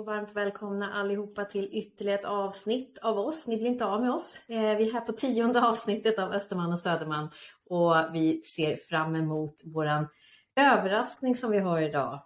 Och 0.00 0.06
varmt 0.06 0.36
välkomna 0.36 0.92
allihopa 0.92 1.44
till 1.44 1.68
ytterligare 1.72 2.18
ett 2.18 2.24
avsnitt 2.24 2.98
av 2.98 3.18
oss. 3.18 3.46
Ni 3.46 3.56
blir 3.56 3.66
inte 3.66 3.84
av 3.84 4.00
med 4.00 4.10
oss. 4.10 4.48
Eh, 4.48 4.76
vi 4.76 4.88
är 4.88 4.92
här 4.92 5.00
på 5.00 5.12
tionde 5.12 5.62
avsnittet 5.62 6.18
av 6.18 6.32
Österman 6.32 6.72
och 6.72 6.78
Söderman 6.78 7.30
och 7.70 7.94
vi 8.12 8.42
ser 8.42 8.76
fram 8.76 9.16
emot 9.16 9.60
våran 9.64 10.08
överraskning 10.56 11.36
som 11.36 11.50
vi 11.50 11.58
har 11.58 11.80
idag. 11.80 12.22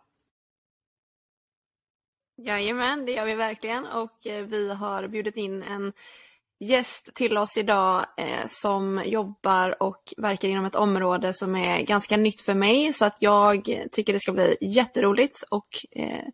Jajamän, 2.37 3.07
det 3.07 3.13
gör 3.13 3.27
vi 3.27 3.35
verkligen 3.35 3.87
och 3.87 4.27
eh, 4.27 4.45
vi 4.45 4.75
har 4.75 5.09
bjudit 5.09 5.37
in 5.37 5.63
en 5.63 5.93
gäst 6.61 7.15
till 7.15 7.39
oss 7.39 7.57
idag 7.57 8.07
eh, 8.17 8.47
som 8.47 9.03
jobbar 9.05 9.83
och 9.83 10.15
verkar 10.17 10.49
inom 10.49 10.65
ett 10.65 10.75
område 10.75 11.33
som 11.33 11.57
är 11.57 11.83
ganska 11.83 12.17
nytt 12.17 12.41
för 12.41 12.55
mig 12.55 12.93
så 12.93 13.05
att 13.05 13.17
jag 13.19 13.89
tycker 13.93 14.13
det 14.13 14.21
ska 14.21 14.33
bli 14.33 14.57
jätteroligt 14.61 15.43
och 15.51 15.87
eh, 15.91 16.25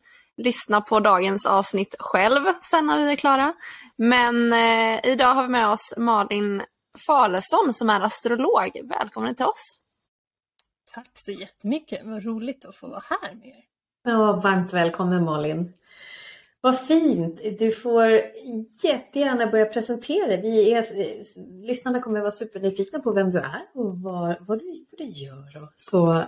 lyssna 0.45 0.81
på 0.81 1.01
dagens 1.01 1.47
avsnitt 1.47 1.95
själv 1.99 2.41
sen 2.71 2.87
när 2.87 3.05
vi 3.05 3.13
är 3.13 3.17
klara. 3.17 3.55
Men 3.97 4.53
eh, 4.53 5.13
idag 5.13 5.35
har 5.35 5.43
vi 5.43 5.49
med 5.49 5.69
oss 5.69 5.95
Malin 5.97 6.63
Falesson 7.07 7.75
som 7.75 7.91
är 7.91 8.01
astrolog. 8.01 8.81
Välkommen 8.85 9.35
till 9.35 9.47
oss! 9.47 9.81
Tack 10.95 11.11
så 11.15 11.31
jättemycket, 11.31 12.01
vad 12.05 12.25
roligt 12.25 12.65
att 12.65 12.77
få 12.77 12.89
vara 12.89 13.03
här 13.11 13.35
med 13.35 13.49
er. 13.49 13.65
Ja, 14.03 14.41
varmt 14.45 14.73
välkommen 14.73 15.25
Malin! 15.25 15.73
Vad 16.61 16.81
fint! 16.81 17.41
Du 17.59 17.73
får 17.73 18.07
jättegärna 18.83 19.47
börja 19.47 19.67
presentera 19.67 20.27
dig. 20.27 20.75
Eh, 20.75 20.85
lyssnarna 21.47 22.03
kommer 22.03 22.19
att 22.19 22.23
vara 22.23 22.31
supernyfikna 22.31 22.99
på 22.99 23.13
vem 23.13 23.31
du 23.31 23.39
är 23.39 23.67
och 23.75 24.01
vad, 24.01 24.37
vad, 24.41 24.59
du, 24.59 24.87
vad 24.91 24.99
du 24.99 25.05
gör. 25.05 25.69
Så 25.77 26.25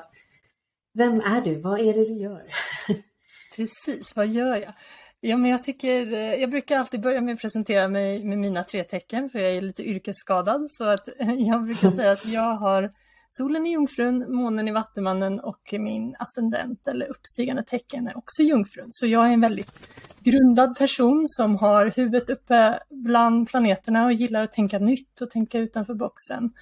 vem 0.95 1.21
är 1.21 1.41
du? 1.41 1.61
Vad 1.61 1.81
är 1.81 1.95
det 1.95 2.05
du 2.05 2.15
gör? 2.15 2.43
Precis, 3.57 4.17
vad 4.17 4.29
gör 4.29 4.57
jag? 4.57 4.73
Ja, 5.21 5.37
men 5.37 5.51
jag, 5.51 5.63
tycker, 5.63 6.13
eh, 6.13 6.35
jag 6.35 6.51
brukar 6.51 6.79
alltid 6.79 7.01
börja 7.01 7.21
med 7.21 7.35
att 7.35 7.41
presentera 7.41 7.89
mig 7.89 8.25
med 8.25 8.39
mina 8.39 8.65
tre 8.65 8.85
tecken 8.85 9.31
för 9.31 9.39
jag 9.39 9.53
är 9.53 9.61
lite 9.61 9.83
yrkesskadad. 9.83 10.67
Så 10.71 10.85
att 10.85 11.09
eh, 11.19 11.35
jag 11.39 11.65
brukar 11.65 11.91
säga 11.91 12.13
att 12.13 12.27
jag 12.27 12.55
har 12.55 12.93
solen 13.29 13.67
i 13.67 13.73
jungfrun, 13.73 14.35
månen 14.35 14.69
i 14.69 14.73
vattumannen 14.73 15.41
och 15.41 15.73
min 15.73 16.17
ascendent 16.19 16.89
eller 16.89 17.07
uppstigande 17.07 17.63
tecken 17.63 18.09
är 18.09 18.17
också 18.17 18.43
jungfrun. 18.43 18.87
Så 18.91 19.07
jag 19.07 19.29
är 19.29 19.33
en 19.33 19.41
väldigt 19.41 19.89
grundad 20.21 20.79
person 20.79 21.25
som 21.27 21.57
har 21.57 21.93
huvudet 21.97 22.31
uppe 22.31 22.79
bland 22.91 23.49
planeterna 23.49 24.05
och 24.05 24.13
gillar 24.13 24.43
att 24.43 24.53
tänka 24.53 24.79
nytt 24.79 25.21
och 25.21 25.31
tänka 25.31 25.59
utanför 25.59 25.95
boxen. 25.95 26.53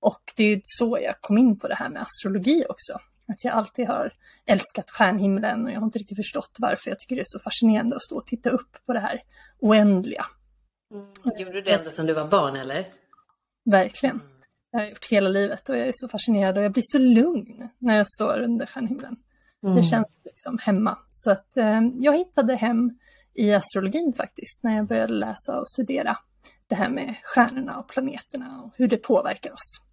Och 0.00 0.22
det 0.36 0.44
är 0.44 0.60
så 0.64 0.98
jag 1.02 1.20
kom 1.20 1.38
in 1.38 1.58
på 1.58 1.68
det 1.68 1.74
här 1.74 1.88
med 1.88 2.02
astrologi 2.02 2.64
också. 2.68 3.09
Att 3.30 3.44
jag 3.44 3.54
alltid 3.54 3.86
har 3.86 4.12
älskat 4.46 4.90
stjärnhimlen 4.90 5.64
och 5.64 5.70
jag 5.70 5.80
har 5.80 5.84
inte 5.84 5.98
riktigt 5.98 6.18
förstått 6.18 6.56
varför 6.58 6.90
jag 6.90 6.98
tycker 6.98 7.16
det 7.16 7.22
är 7.22 7.24
så 7.26 7.38
fascinerande 7.38 7.96
att 7.96 8.02
stå 8.02 8.16
och 8.16 8.26
titta 8.26 8.50
upp 8.50 8.86
på 8.86 8.92
det 8.92 9.00
här 9.00 9.22
oändliga. 9.58 10.26
Mm. 10.94 11.38
Gjorde 11.38 11.52
du 11.52 11.60
det 11.60 11.70
ända 11.70 11.90
sedan 11.90 12.06
du 12.06 12.12
var 12.14 12.28
barn 12.28 12.56
eller? 12.56 12.88
Verkligen. 13.64 14.16
Mm. 14.16 14.26
Jag 14.70 14.80
har 14.80 14.86
gjort 14.86 15.06
hela 15.10 15.28
livet 15.28 15.68
och 15.68 15.76
jag 15.76 15.86
är 15.86 15.92
så 15.94 16.08
fascinerad 16.08 16.58
och 16.58 16.64
jag 16.64 16.72
blir 16.72 16.82
så 16.86 16.98
lugn 16.98 17.68
när 17.78 17.96
jag 17.96 18.06
står 18.06 18.40
under 18.40 18.66
stjärnhimlen. 18.66 19.16
Mm. 19.62 19.76
Det 19.76 19.82
känns 19.82 20.08
liksom 20.24 20.58
hemma. 20.62 20.98
Så 21.10 21.30
att 21.30 21.56
eh, 21.56 21.80
jag 21.98 22.18
hittade 22.18 22.56
hem 22.56 22.98
i 23.34 23.52
astrologin 23.52 24.12
faktiskt 24.16 24.62
när 24.62 24.76
jag 24.76 24.86
började 24.86 25.12
läsa 25.12 25.60
och 25.60 25.68
studera 25.68 26.18
det 26.66 26.74
här 26.74 26.88
med 26.88 27.14
stjärnorna 27.22 27.78
och 27.78 27.88
planeterna 27.88 28.62
och 28.62 28.72
hur 28.76 28.88
det 28.88 28.96
påverkar 28.96 29.52
oss. 29.52 29.89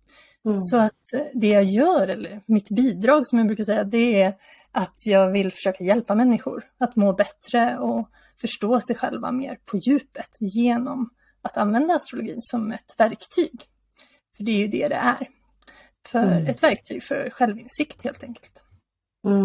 Mm. 0.48 0.60
Så 0.60 0.78
att 0.78 1.32
det 1.34 1.48
jag 1.48 1.64
gör, 1.64 2.08
eller 2.08 2.42
mitt 2.46 2.70
bidrag 2.70 3.28
som 3.28 3.38
jag 3.38 3.48
brukar 3.48 3.64
säga, 3.64 3.84
det 3.84 4.22
är 4.22 4.34
att 4.72 5.06
jag 5.06 5.32
vill 5.32 5.52
försöka 5.52 5.84
hjälpa 5.84 6.16
människor 6.16 6.66
att 6.78 6.96
må 6.96 7.14
bättre 7.14 7.78
och 7.78 8.10
förstå 8.42 8.80
sig 8.80 8.96
själva 8.96 9.32
mer 9.32 9.60
på 9.66 9.78
djupet 9.78 10.30
genom 10.40 11.10
att 11.42 11.58
använda 11.58 11.94
astrologin 11.94 12.42
som 12.42 12.72
ett 12.72 12.96
verktyg. 12.98 13.62
För 14.38 14.44
det 14.44 14.52
är 14.52 14.58
ju 14.58 14.68
det 14.68 14.88
det 14.88 14.96
är. 14.96 15.30
För 16.08 16.24
mm. 16.24 16.48
Ett 16.48 16.64
verktyg 16.64 17.04
för 17.04 17.30
självinsikt 17.30 18.04
helt 18.04 18.24
enkelt. 18.24 18.64
Mm. 19.26 19.44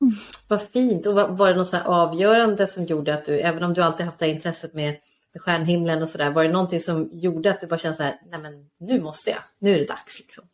Mm. 0.00 0.14
Vad 0.48 0.62
fint! 0.62 1.06
Och 1.06 1.14
var 1.14 1.48
det 1.48 1.56
något 1.56 1.74
avgörande 1.74 2.66
som 2.66 2.84
gjorde 2.84 3.14
att 3.14 3.24
du, 3.24 3.40
även 3.40 3.62
om 3.62 3.74
du 3.74 3.82
alltid 3.82 4.06
haft 4.06 4.18
det 4.18 4.26
här 4.26 4.32
intresset 4.32 4.74
med 4.74 4.96
stjärnhimlen 5.40 6.02
och 6.02 6.08
sådär. 6.08 6.30
Var 6.30 6.44
det 6.44 6.50
någonting 6.50 6.80
som 6.80 7.08
gjorde 7.12 7.50
att 7.50 7.60
du 7.60 7.66
bara 7.66 7.78
kände 7.78 7.96
så 7.96 8.02
här, 8.02 8.20
nej 8.30 8.40
men 8.40 8.70
nu 8.80 9.00
måste 9.00 9.30
jag, 9.30 9.40
nu 9.58 9.74
är 9.74 9.78
det 9.78 9.86
dags 9.86 10.20
liksom? 10.20 10.44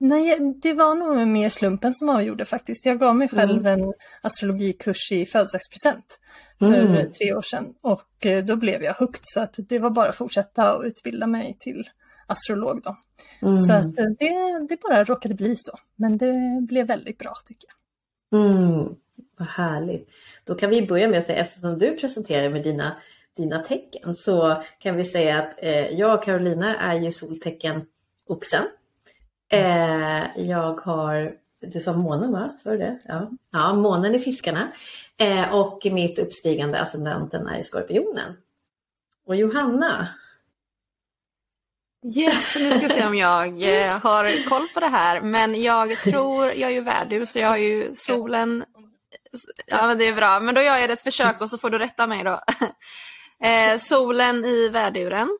Nej, 0.00 0.38
det 0.62 0.72
var 0.72 0.94
nog 0.94 1.28
mer 1.28 1.48
slumpen 1.48 1.94
som 1.94 2.08
avgjorde 2.08 2.44
faktiskt. 2.44 2.86
Jag 2.86 2.98
gav 2.98 3.16
mig 3.16 3.28
själv 3.28 3.66
mm. 3.66 3.80
en 3.80 3.92
astrologikurs 4.20 5.12
i 5.12 5.26
födelsedagspresent 5.26 6.18
för 6.58 6.72
mm. 6.72 7.12
tre 7.12 7.34
år 7.34 7.42
sedan 7.42 7.74
och 7.80 8.26
eh, 8.26 8.44
då 8.44 8.56
blev 8.56 8.82
jag 8.82 8.94
hooked 8.94 9.20
så 9.22 9.40
att 9.40 9.54
det 9.58 9.78
var 9.78 9.90
bara 9.90 10.08
att 10.08 10.16
fortsätta 10.16 10.76
och 10.76 10.84
utbilda 10.84 11.26
mig 11.26 11.56
till 11.60 11.84
astrolog 12.26 12.82
då. 12.82 12.96
Mm. 13.42 13.56
Så 13.56 13.72
att 13.72 13.98
eh, 13.98 14.06
det, 14.18 14.66
det 14.68 14.80
bara 14.80 15.04
råkade 15.04 15.34
bli 15.34 15.54
så, 15.58 15.78
men 15.96 16.18
det 16.18 16.62
blev 16.68 16.86
väldigt 16.86 17.18
bra 17.18 17.34
tycker 17.46 17.68
jag. 17.68 18.40
Mm. 18.40 18.94
Vad 19.38 19.48
härligt. 19.48 20.08
Då 20.44 20.54
kan 20.54 20.70
vi 20.70 20.86
börja 20.86 21.08
med 21.08 21.18
att 21.18 21.26
säga, 21.26 21.38
eftersom 21.38 21.78
du 21.78 21.96
presenterar 21.96 22.48
med 22.48 22.62
dina 22.62 22.96
dina 23.38 23.62
tecken 23.62 24.14
så 24.14 24.62
kan 24.78 24.96
vi 24.96 25.04
säga 25.04 25.38
att 25.38 25.54
eh, 25.58 25.88
jag 25.88 26.18
och 26.18 26.24
Carolina 26.24 26.76
är 26.76 27.00
ju 27.00 27.12
soltecken 27.12 27.86
Oxen. 28.28 28.64
Eh, 29.52 30.24
jag 30.36 30.80
har, 30.80 31.34
du 31.60 31.80
sa 31.80 31.92
månen 31.92 32.32
va? 32.32 32.56
Sa 32.62 32.70
du 32.70 32.78
det? 32.78 32.98
Ja, 33.04 33.30
ja 33.52 33.74
månen 33.74 34.14
i 34.14 34.18
fiskarna. 34.18 34.72
Eh, 35.16 35.54
och 35.54 35.86
mitt 35.92 36.18
uppstigande 36.18 36.80
ascendenten 36.80 37.46
är 37.46 37.58
i 37.58 37.62
skorpionen. 37.62 38.36
Och 39.26 39.36
Johanna? 39.36 40.08
Yes, 42.16 42.56
nu 42.58 42.70
ska 42.70 42.86
vi 42.86 42.94
se 42.94 43.06
om 43.06 43.16
jag 43.16 43.62
eh, 43.62 43.98
har 43.98 44.48
koll 44.48 44.68
på 44.74 44.80
det 44.80 44.86
här. 44.86 45.20
Men 45.20 45.62
jag 45.62 45.96
tror, 45.96 46.44
jag 46.44 46.70
är 46.70 46.74
ju 46.74 46.80
värdur 46.80 47.24
så 47.24 47.38
jag 47.38 47.48
har 47.48 47.56
ju 47.56 47.94
solen 47.94 48.64
Ja 49.66 49.86
men 49.86 49.98
det 49.98 50.06
är 50.06 50.14
bra, 50.14 50.40
men 50.40 50.54
då 50.54 50.60
gör 50.60 50.76
jag 50.76 50.90
ett 50.90 51.00
försök 51.00 51.40
och 51.40 51.50
så 51.50 51.58
får 51.58 51.70
du 51.70 51.78
rätta 51.78 52.06
mig 52.06 52.24
då. 52.24 52.40
Eh, 53.42 53.78
solen 53.78 54.44
i 54.44 54.68
värduren, 54.68 55.38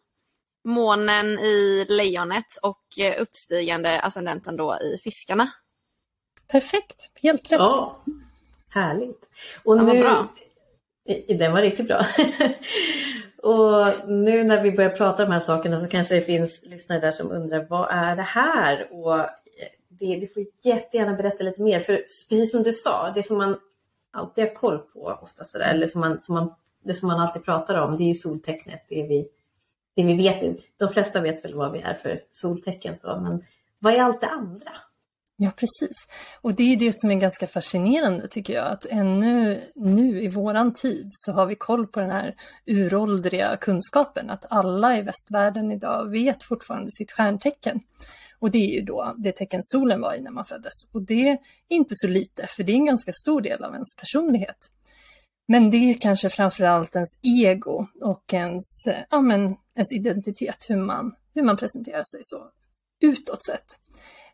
månen 0.64 1.26
i 1.38 1.86
lejonet 1.88 2.58
och 2.62 2.98
eh, 2.98 3.22
uppstigande 3.22 4.00
ascendenten 4.00 4.56
då 4.56 4.78
i 4.82 4.98
fiskarna. 5.04 5.48
Perfekt, 6.48 7.10
helt 7.22 7.52
rätt. 7.52 7.58
Ja, 7.58 8.04
härligt. 8.74 9.20
Och 9.64 9.76
den 9.76 9.86
nu... 9.86 9.92
var 9.92 10.00
bra. 10.00 10.28
Den 11.28 11.52
var 11.52 11.62
riktigt 11.62 11.86
bra. 11.86 12.06
och 13.42 14.08
nu 14.08 14.44
när 14.44 14.62
vi 14.62 14.72
börjar 14.72 14.90
prata 14.90 15.22
om 15.22 15.28
de 15.28 15.34
här 15.34 15.40
sakerna 15.40 15.80
så 15.80 15.88
kanske 15.88 16.14
det 16.14 16.22
finns 16.22 16.62
lyssnare 16.62 17.00
där 17.00 17.12
som 17.12 17.30
undrar 17.30 17.66
vad 17.70 17.88
är 17.90 18.16
det 18.16 18.22
här? 18.22 18.92
Och 18.92 19.18
eh, 19.18 19.28
det, 19.88 20.16
du 20.16 20.26
får 20.26 20.44
jättegärna 20.62 21.14
berätta 21.14 21.44
lite 21.44 21.62
mer. 21.62 21.80
För 21.80 21.96
precis 21.96 22.50
som 22.50 22.62
du 22.62 22.72
sa, 22.72 23.12
det 23.14 23.22
som 23.22 23.38
man 23.38 23.58
alltid 24.10 24.44
har 24.44 24.54
koll 24.54 24.78
på 24.78 25.18
ofta 25.22 25.44
sådär, 25.44 25.70
eller 25.70 25.86
som 25.86 26.00
man, 26.00 26.20
som 26.20 26.34
man 26.34 26.54
det 26.84 26.94
som 26.94 27.08
man 27.08 27.20
alltid 27.20 27.44
pratar 27.44 27.74
om, 27.74 27.96
det 27.96 28.04
är 28.04 28.08
ju 28.08 28.14
soltecknet. 28.14 28.86
Det, 28.88 29.00
är 29.00 29.08
vi, 29.08 29.28
det 29.96 30.02
vi 30.02 30.16
vet. 30.16 30.58
De 30.76 30.88
flesta 30.88 31.20
vet 31.20 31.44
väl 31.44 31.54
vad 31.54 31.72
vi 31.72 31.78
är 31.78 31.94
för 31.94 32.20
soltecken, 32.32 32.98
så, 32.98 33.20
men 33.20 33.44
vad 33.78 33.94
är 33.94 34.02
allt 34.02 34.20
det 34.20 34.26
andra? 34.26 34.70
Ja, 35.40 35.50
precis. 35.56 35.96
Och 36.40 36.54
det 36.54 36.62
är 36.62 36.76
det 36.76 36.92
som 36.98 37.10
är 37.10 37.14
ganska 37.14 37.46
fascinerande 37.46 38.28
tycker 38.28 38.54
jag, 38.54 38.66
att 38.66 38.86
ännu 38.86 39.62
nu 39.74 40.22
i 40.22 40.28
våran 40.28 40.72
tid 40.72 41.08
så 41.12 41.32
har 41.32 41.46
vi 41.46 41.54
koll 41.54 41.86
på 41.86 42.00
den 42.00 42.10
här 42.10 42.34
uråldriga 42.66 43.56
kunskapen, 43.56 44.30
att 44.30 44.44
alla 44.50 44.98
i 44.98 45.02
västvärlden 45.02 45.72
idag 45.72 46.10
vet 46.10 46.44
fortfarande 46.44 46.90
sitt 46.90 47.12
stjärntecken. 47.12 47.80
Och 48.38 48.50
det 48.50 48.58
är 48.58 48.74
ju 48.74 48.80
då 48.80 49.14
det 49.18 49.32
tecken 49.32 49.60
solen 49.62 50.00
var 50.00 50.14
i 50.14 50.20
när 50.20 50.30
man 50.30 50.44
föddes. 50.44 50.72
Och 50.92 51.02
det 51.02 51.28
är 51.28 51.38
inte 51.68 51.94
så 51.96 52.08
lite, 52.08 52.46
för 52.46 52.62
det 52.62 52.72
är 52.72 52.76
en 52.76 52.86
ganska 52.86 53.12
stor 53.12 53.40
del 53.40 53.64
av 53.64 53.72
ens 53.72 53.96
personlighet. 53.96 54.58
Men 55.48 55.70
det 55.70 55.76
är 55.76 55.94
kanske 55.94 56.30
framförallt 56.30 56.94
ens 56.94 57.18
ego 57.22 57.86
och 58.00 58.34
ens, 58.34 58.64
ja, 59.10 59.20
men, 59.20 59.42
ens 59.74 59.92
identitet, 59.92 60.66
hur 60.68 60.76
man, 60.76 61.14
hur 61.34 61.42
man 61.42 61.56
presenterar 61.56 62.02
sig 62.02 62.20
så 62.22 62.50
utåt 63.00 63.44
sett. 63.44 63.66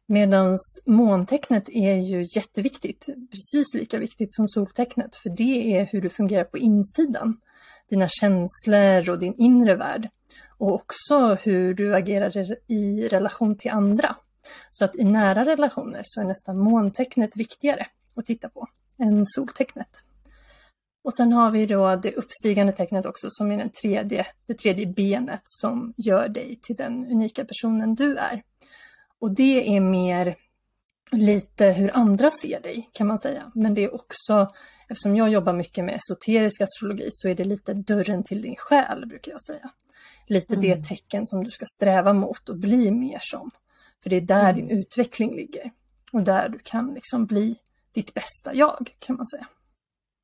Medan 0.06 0.58
måntecknet 0.86 1.68
är 1.68 1.94
ju 1.94 2.26
jätteviktigt, 2.36 3.06
precis 3.30 3.74
lika 3.74 3.98
viktigt 3.98 4.34
som 4.34 4.48
soltecknet, 4.48 5.16
för 5.16 5.30
det 5.30 5.76
är 5.76 5.84
hur 5.84 6.00
du 6.00 6.08
fungerar 6.08 6.44
på 6.44 6.58
insidan. 6.58 7.40
Dina 7.88 8.08
känslor 8.08 9.10
och 9.10 9.18
din 9.18 9.34
inre 9.34 9.74
värld. 9.74 10.08
Och 10.58 10.74
också 10.74 11.34
hur 11.34 11.74
du 11.74 11.96
agerar 11.96 12.56
i 12.66 13.08
relation 13.08 13.56
till 13.56 13.70
andra. 13.70 14.16
Så 14.70 14.84
att 14.84 14.96
i 14.96 15.04
nära 15.04 15.44
relationer 15.44 16.00
så 16.04 16.20
är 16.20 16.24
nästan 16.24 16.58
måntecknet 16.58 17.36
viktigare 17.36 17.86
att 18.14 18.26
titta 18.26 18.48
på 18.48 18.68
än 18.98 19.26
soltecknet. 19.26 20.04
Och 21.04 21.14
sen 21.14 21.32
har 21.32 21.50
vi 21.50 21.66
då 21.66 21.96
det 21.96 22.14
uppstigande 22.14 22.72
tecknet 22.72 23.06
också 23.06 23.26
som 23.30 23.50
är 23.52 23.56
den 23.56 23.70
tredje, 23.70 24.26
det 24.46 24.54
tredje 24.54 24.86
benet 24.86 25.42
som 25.44 25.94
gör 25.96 26.28
dig 26.28 26.58
till 26.62 26.76
den 26.76 27.06
unika 27.06 27.44
personen 27.44 27.94
du 27.94 28.16
är. 28.16 28.42
Och 29.18 29.34
det 29.34 29.76
är 29.76 29.80
mer 29.80 30.36
lite 31.12 31.66
hur 31.66 31.96
andra 31.96 32.30
ser 32.30 32.60
dig 32.60 32.90
kan 32.92 33.06
man 33.06 33.18
säga. 33.18 33.52
Men 33.54 33.74
det 33.74 33.84
är 33.84 33.94
också, 33.94 34.52
eftersom 34.88 35.16
jag 35.16 35.28
jobbar 35.28 35.52
mycket 35.52 35.84
med 35.84 35.94
esoterisk 35.94 36.60
astrologi, 36.60 37.08
så 37.10 37.28
är 37.28 37.34
det 37.34 37.44
lite 37.44 37.74
dörren 37.74 38.22
till 38.22 38.42
din 38.42 38.56
själ 38.56 39.06
brukar 39.06 39.32
jag 39.32 39.42
säga. 39.42 39.70
Lite 40.26 40.54
mm. 40.54 40.62
det 40.62 40.84
tecken 40.84 41.26
som 41.26 41.44
du 41.44 41.50
ska 41.50 41.66
sträva 41.66 42.12
mot 42.12 42.48
och 42.48 42.56
bli 42.56 42.90
mer 42.90 43.18
som. 43.22 43.50
För 44.02 44.10
det 44.10 44.16
är 44.16 44.20
där 44.20 44.52
mm. 44.52 44.56
din 44.56 44.78
utveckling 44.78 45.36
ligger. 45.36 45.70
Och 46.12 46.22
där 46.22 46.48
du 46.48 46.58
kan 46.58 46.94
liksom 46.94 47.26
bli 47.26 47.56
ditt 47.92 48.14
bästa 48.14 48.54
jag 48.54 48.90
kan 48.98 49.16
man 49.16 49.26
säga. 49.26 49.46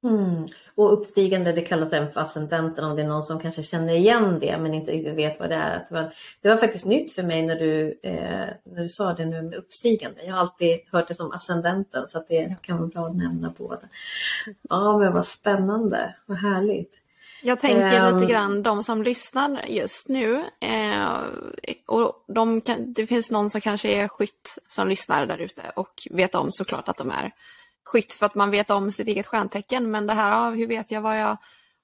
Mm. 0.03 0.47
Och 0.75 0.93
uppstigande, 0.93 1.53
det 1.53 1.61
kallas 1.61 1.93
även 1.93 2.13
för 2.13 2.21
ascendenten 2.21 2.85
om 2.85 2.97
det 2.97 3.03
är 3.03 3.07
någon 3.07 3.25
som 3.25 3.41
kanske 3.41 3.63
känner 3.63 3.95
igen 3.95 4.39
det 4.41 4.59
men 4.59 4.75
inte 4.75 4.93
riktigt 4.93 5.15
vet 5.15 5.41
vad 5.41 5.51
det 5.51 5.55
är. 5.55 5.87
Det 5.89 5.95
var, 5.95 6.13
det 6.41 6.49
var 6.49 6.57
faktiskt 6.57 6.87
nytt 6.87 7.13
för 7.13 7.23
mig 7.23 7.43
när 7.43 7.57
du, 7.57 8.01
eh, 8.03 8.49
när 8.65 8.83
du 8.83 8.89
sa 8.89 9.13
det 9.13 9.25
nu 9.25 9.43
med 9.43 9.55
uppstigande. 9.55 10.21
Jag 10.25 10.33
har 10.33 10.41
alltid 10.41 10.81
hört 10.93 11.09
det 11.09 11.15
som 11.15 11.33
ascendenten 11.33 12.09
så 12.09 12.25
det 12.29 12.57
kan 12.63 12.79
vara 12.79 12.89
bra 12.89 13.07
att 13.07 13.17
nämna 13.17 13.55
båda. 13.59 13.83
Ja 14.69 14.99
men 14.99 15.13
vad 15.13 15.27
spännande, 15.27 16.15
vad 16.27 16.39
härligt. 16.39 16.93
Jag 17.43 17.61
tänker 17.61 18.13
um, 18.13 18.19
lite 18.19 18.33
grann 18.33 18.63
de 18.63 18.83
som 18.83 19.03
lyssnar 19.03 19.65
just 19.69 20.09
nu. 20.09 20.45
Eh, 20.61 21.21
och 21.87 22.25
de 22.29 22.61
kan, 22.61 22.93
det 22.93 23.07
finns 23.07 23.31
någon 23.31 23.51
som 23.51 23.61
kanske 23.61 23.89
är 23.89 24.09
skytt 24.09 24.59
som 24.69 24.89
lyssnar 24.89 25.27
där 25.27 25.39
ute 25.39 25.63
och 25.77 26.09
vet 26.11 26.35
om 26.35 26.53
såklart 26.53 26.89
att 26.89 26.97
de 26.97 27.11
är 27.11 27.33
skytt 27.91 28.13
för 28.13 28.27
att 28.27 28.35
man 28.35 28.51
vet 28.51 28.71
om 28.71 28.93
sitt 28.93 29.09
eget 29.09 29.27
stjärntecken. 29.27 29.91
Men 29.91 30.07
det 30.07 30.15
här, 30.15 30.31
ja, 30.31 30.51
hur 30.51 30.67
vet 30.67 30.91
jag 30.91 31.01
vad 31.01 31.21
jag 31.21 31.37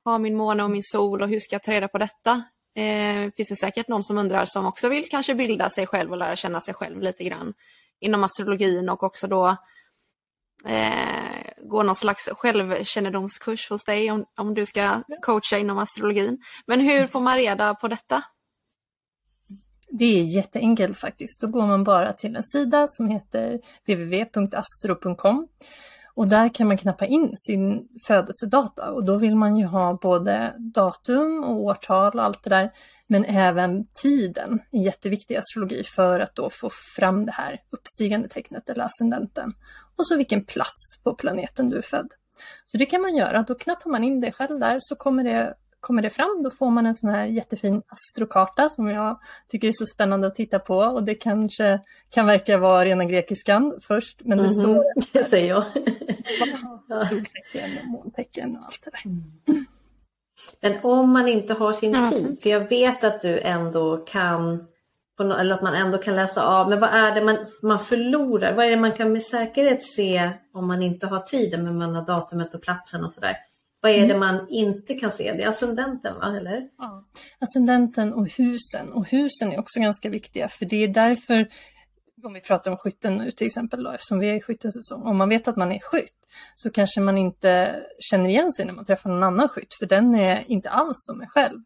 har 0.04 0.18
min 0.18 0.36
måne 0.36 0.62
och 0.62 0.70
min 0.70 0.82
sol 0.82 1.22
och 1.22 1.28
hur 1.28 1.40
ska 1.40 1.54
jag 1.54 1.62
ta 1.62 1.72
reda 1.72 1.88
på 1.88 1.98
detta? 1.98 2.42
Eh, 2.74 3.30
finns 3.36 3.48
det 3.48 3.56
säkert 3.56 3.88
någon 3.88 4.04
som 4.04 4.18
undrar 4.18 4.44
som 4.44 4.66
också 4.66 4.88
vill 4.88 5.08
kanske 5.08 5.34
bilda 5.34 5.68
sig 5.68 5.86
själv 5.86 6.10
och 6.10 6.16
lära 6.16 6.36
känna 6.36 6.60
sig 6.60 6.74
själv 6.74 7.02
lite 7.02 7.24
grann 7.24 7.54
inom 8.00 8.24
astrologin 8.24 8.88
och 8.88 9.02
också 9.02 9.26
då 9.26 9.56
eh, 10.66 11.52
gå 11.62 11.82
någon 11.82 11.96
slags 11.96 12.28
självkännedomskurs 12.28 13.70
hos 13.70 13.84
dig 13.84 14.10
om, 14.10 14.24
om 14.36 14.54
du 14.54 14.66
ska 14.66 15.02
coacha 15.22 15.58
inom 15.58 15.78
astrologin. 15.78 16.38
Men 16.66 16.80
hur 16.80 17.06
får 17.06 17.20
man 17.20 17.36
reda 17.36 17.74
på 17.74 17.88
detta? 17.88 18.22
Det 19.88 20.04
är 20.04 20.36
jätteenkelt 20.36 20.98
faktiskt. 20.98 21.40
Då 21.40 21.46
går 21.46 21.66
man 21.66 21.84
bara 21.84 22.12
till 22.12 22.36
en 22.36 22.42
sida 22.42 22.86
som 22.86 23.08
heter 23.08 23.60
www.astro.com 23.86 25.48
och 26.16 26.28
där 26.28 26.48
kan 26.48 26.68
man 26.68 26.76
knappa 26.76 27.06
in 27.06 27.32
sin 27.36 27.88
födelsedata 28.06 28.90
och 28.90 29.04
då 29.04 29.18
vill 29.18 29.36
man 29.36 29.56
ju 29.56 29.64
ha 29.64 29.98
både 30.02 30.54
datum 30.58 31.44
och 31.44 31.56
årtal 31.56 32.18
och 32.18 32.24
allt 32.24 32.42
det 32.42 32.50
där. 32.50 32.70
Men 33.06 33.24
även 33.24 33.86
tiden 34.02 34.60
är 34.72 34.82
jätteviktig 34.82 35.34
i 35.34 35.38
astrologi 35.38 35.82
för 35.84 36.20
att 36.20 36.34
då 36.34 36.50
få 36.50 36.70
fram 36.96 37.26
det 37.26 37.32
här 37.32 37.60
uppstigande 37.70 38.28
tecknet 38.28 38.70
eller 38.70 38.84
ascendenten. 38.84 39.54
Och 39.96 40.06
så 40.06 40.16
vilken 40.16 40.44
plats 40.44 41.02
på 41.04 41.14
planeten 41.14 41.70
du 41.70 41.78
är 41.78 41.82
född. 41.82 42.12
Så 42.66 42.76
det 42.76 42.86
kan 42.86 43.02
man 43.02 43.16
göra, 43.16 43.42
då 43.42 43.54
knappar 43.54 43.90
man 43.90 44.04
in 44.04 44.20
det 44.20 44.32
själv 44.32 44.60
där 44.60 44.76
så 44.80 44.96
kommer 44.96 45.24
det 45.24 45.54
kommer 45.86 46.02
det 46.02 46.10
fram, 46.10 46.42
då 46.42 46.50
får 46.50 46.70
man 46.70 46.86
en 46.86 46.94
sån 46.94 47.10
här 47.10 47.24
jättefin 47.24 47.82
astrokarta 47.88 48.68
som 48.68 48.88
jag 48.88 49.20
tycker 49.48 49.68
är 49.68 49.72
så 49.72 49.86
spännande 49.86 50.26
att 50.26 50.34
titta 50.34 50.58
på 50.58 50.76
och 50.76 51.02
det 51.02 51.14
kanske 51.14 51.80
kan 52.10 52.26
verka 52.26 52.58
vara 52.58 52.84
rena 52.84 53.04
grekiskan 53.04 53.78
först, 53.82 54.20
men 54.24 54.38
det 54.38 54.44
mm 54.44 54.56
-hmm. 54.56 54.62
står... 54.62 55.12
Det 55.12 55.24
säger 55.24 55.48
jag. 55.48 55.64
Soltecken 57.08 57.70
och 57.82 57.88
måntecken 57.88 58.56
och 58.56 58.64
allt 58.64 58.84
det 58.84 58.90
där. 58.90 59.10
Mm. 59.10 59.66
Men 60.60 60.78
om 60.82 61.10
man 61.10 61.28
inte 61.28 61.54
har 61.54 61.72
sin 61.72 61.94
mm. 61.94 62.10
tid, 62.10 62.38
för 62.42 62.50
jag 62.50 62.68
vet 62.68 63.04
att 63.04 63.22
du 63.22 63.40
ändå 63.40 63.96
kan 63.96 64.66
eller 65.18 65.54
att 65.54 65.62
man 65.62 65.74
ändå 65.74 65.98
kan 65.98 66.16
läsa 66.16 66.46
av, 66.46 66.68
men 66.68 66.80
vad 66.80 66.90
är 66.90 67.14
det 67.14 67.24
man, 67.24 67.38
man 67.62 67.78
förlorar? 67.78 68.54
Vad 68.54 68.66
är 68.66 68.70
det 68.70 68.76
man 68.76 68.92
kan 68.92 69.12
med 69.12 69.22
säkerhet 69.22 69.84
se 69.84 70.30
om 70.52 70.66
man 70.66 70.82
inte 70.82 71.06
har 71.06 71.20
tiden 71.20 71.64
men 71.64 71.78
man 71.78 71.94
har 71.94 72.02
datumet 72.02 72.54
och 72.54 72.62
platsen 72.62 73.04
och 73.04 73.12
sådär? 73.12 73.36
Vad 73.80 73.92
är 73.92 74.06
det 74.06 74.14
mm. 74.14 74.18
man 74.18 74.48
inte 74.48 74.94
kan 74.94 75.12
se? 75.12 75.32
Det 75.32 75.42
är 75.42 75.48
ascendenten, 75.48 76.14
va? 76.14 76.36
eller? 76.36 76.68
Ja, 76.78 77.04
ascendenten 77.38 78.12
och 78.12 78.28
husen. 78.28 78.92
Och 78.92 79.10
husen 79.10 79.52
är 79.52 79.58
också 79.58 79.80
ganska 79.80 80.08
viktiga, 80.08 80.48
för 80.48 80.64
det 80.64 80.76
är 80.76 80.88
därför, 80.88 81.48
om 82.24 82.32
vi 82.32 82.40
pratar 82.40 82.70
om 82.70 82.76
skytten 82.76 83.16
nu 83.16 83.30
till 83.30 83.46
exempel, 83.46 83.84
då, 83.84 83.90
eftersom 83.90 84.18
vi 84.18 84.30
är 84.30 84.34
i 84.34 84.40
skyttens 84.40 84.74
säsong, 84.74 85.02
om 85.02 85.16
man 85.16 85.28
vet 85.28 85.48
att 85.48 85.56
man 85.56 85.72
är 85.72 85.80
skytt 85.80 86.16
så 86.54 86.70
kanske 86.70 87.00
man 87.00 87.18
inte 87.18 87.82
känner 87.98 88.28
igen 88.28 88.52
sig 88.52 88.64
när 88.64 88.72
man 88.72 88.84
träffar 88.84 89.10
någon 89.10 89.22
annan 89.22 89.48
skytt, 89.48 89.74
för 89.78 89.86
den 89.86 90.14
är 90.14 90.44
inte 90.48 90.70
alls 90.70 90.96
som 90.98 91.20
en 91.20 91.28
själv. 91.28 91.58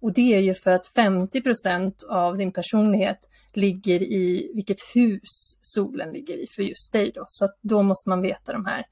Och 0.00 0.12
det 0.12 0.34
är 0.34 0.40
ju 0.40 0.54
för 0.54 0.70
att 0.70 0.92
50% 0.94 2.04
av 2.08 2.36
din 2.36 2.52
personlighet 2.52 3.18
ligger 3.52 4.02
i 4.02 4.52
vilket 4.54 4.76
hus 4.94 5.58
solen 5.60 6.12
ligger 6.12 6.34
i 6.34 6.46
för 6.56 6.62
just 6.62 6.92
dig 6.92 7.12
då. 7.14 7.24
Så 7.26 7.44
att 7.44 7.58
då 7.62 7.82
måste 7.82 8.08
man 8.08 8.22
veta 8.22 8.52
de 8.52 8.66
här 8.66 8.84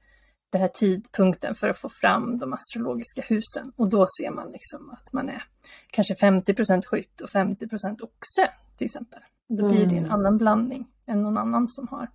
den 0.51 0.61
här 0.61 0.67
tidpunkten 0.67 1.55
för 1.55 1.69
att 1.69 1.77
få 1.77 1.89
fram 1.89 2.37
de 2.37 2.53
astrologiska 2.53 3.21
husen. 3.21 3.71
Och 3.75 3.89
då 3.89 4.05
ser 4.21 4.31
man 4.31 4.51
liksom 4.51 4.89
att 4.89 5.13
man 5.13 5.29
är 5.29 5.43
kanske 5.91 6.13
50% 6.13 6.85
skytt 6.85 7.21
och 7.21 7.29
50 7.29 7.65
oxe 8.01 8.49
till 8.77 8.85
exempel. 8.85 9.19
Då 9.49 9.69
blir 9.69 9.85
det 9.85 9.95
en 9.95 9.97
mm. 9.97 10.11
annan 10.11 10.37
blandning 10.37 10.87
än 11.07 11.21
någon 11.21 11.37
annan 11.37 11.67
som 11.67 11.87
har 11.87 12.09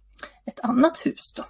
ett 0.46 0.60
annat 0.60 1.06
hus 1.06 1.32
då. 1.36 1.42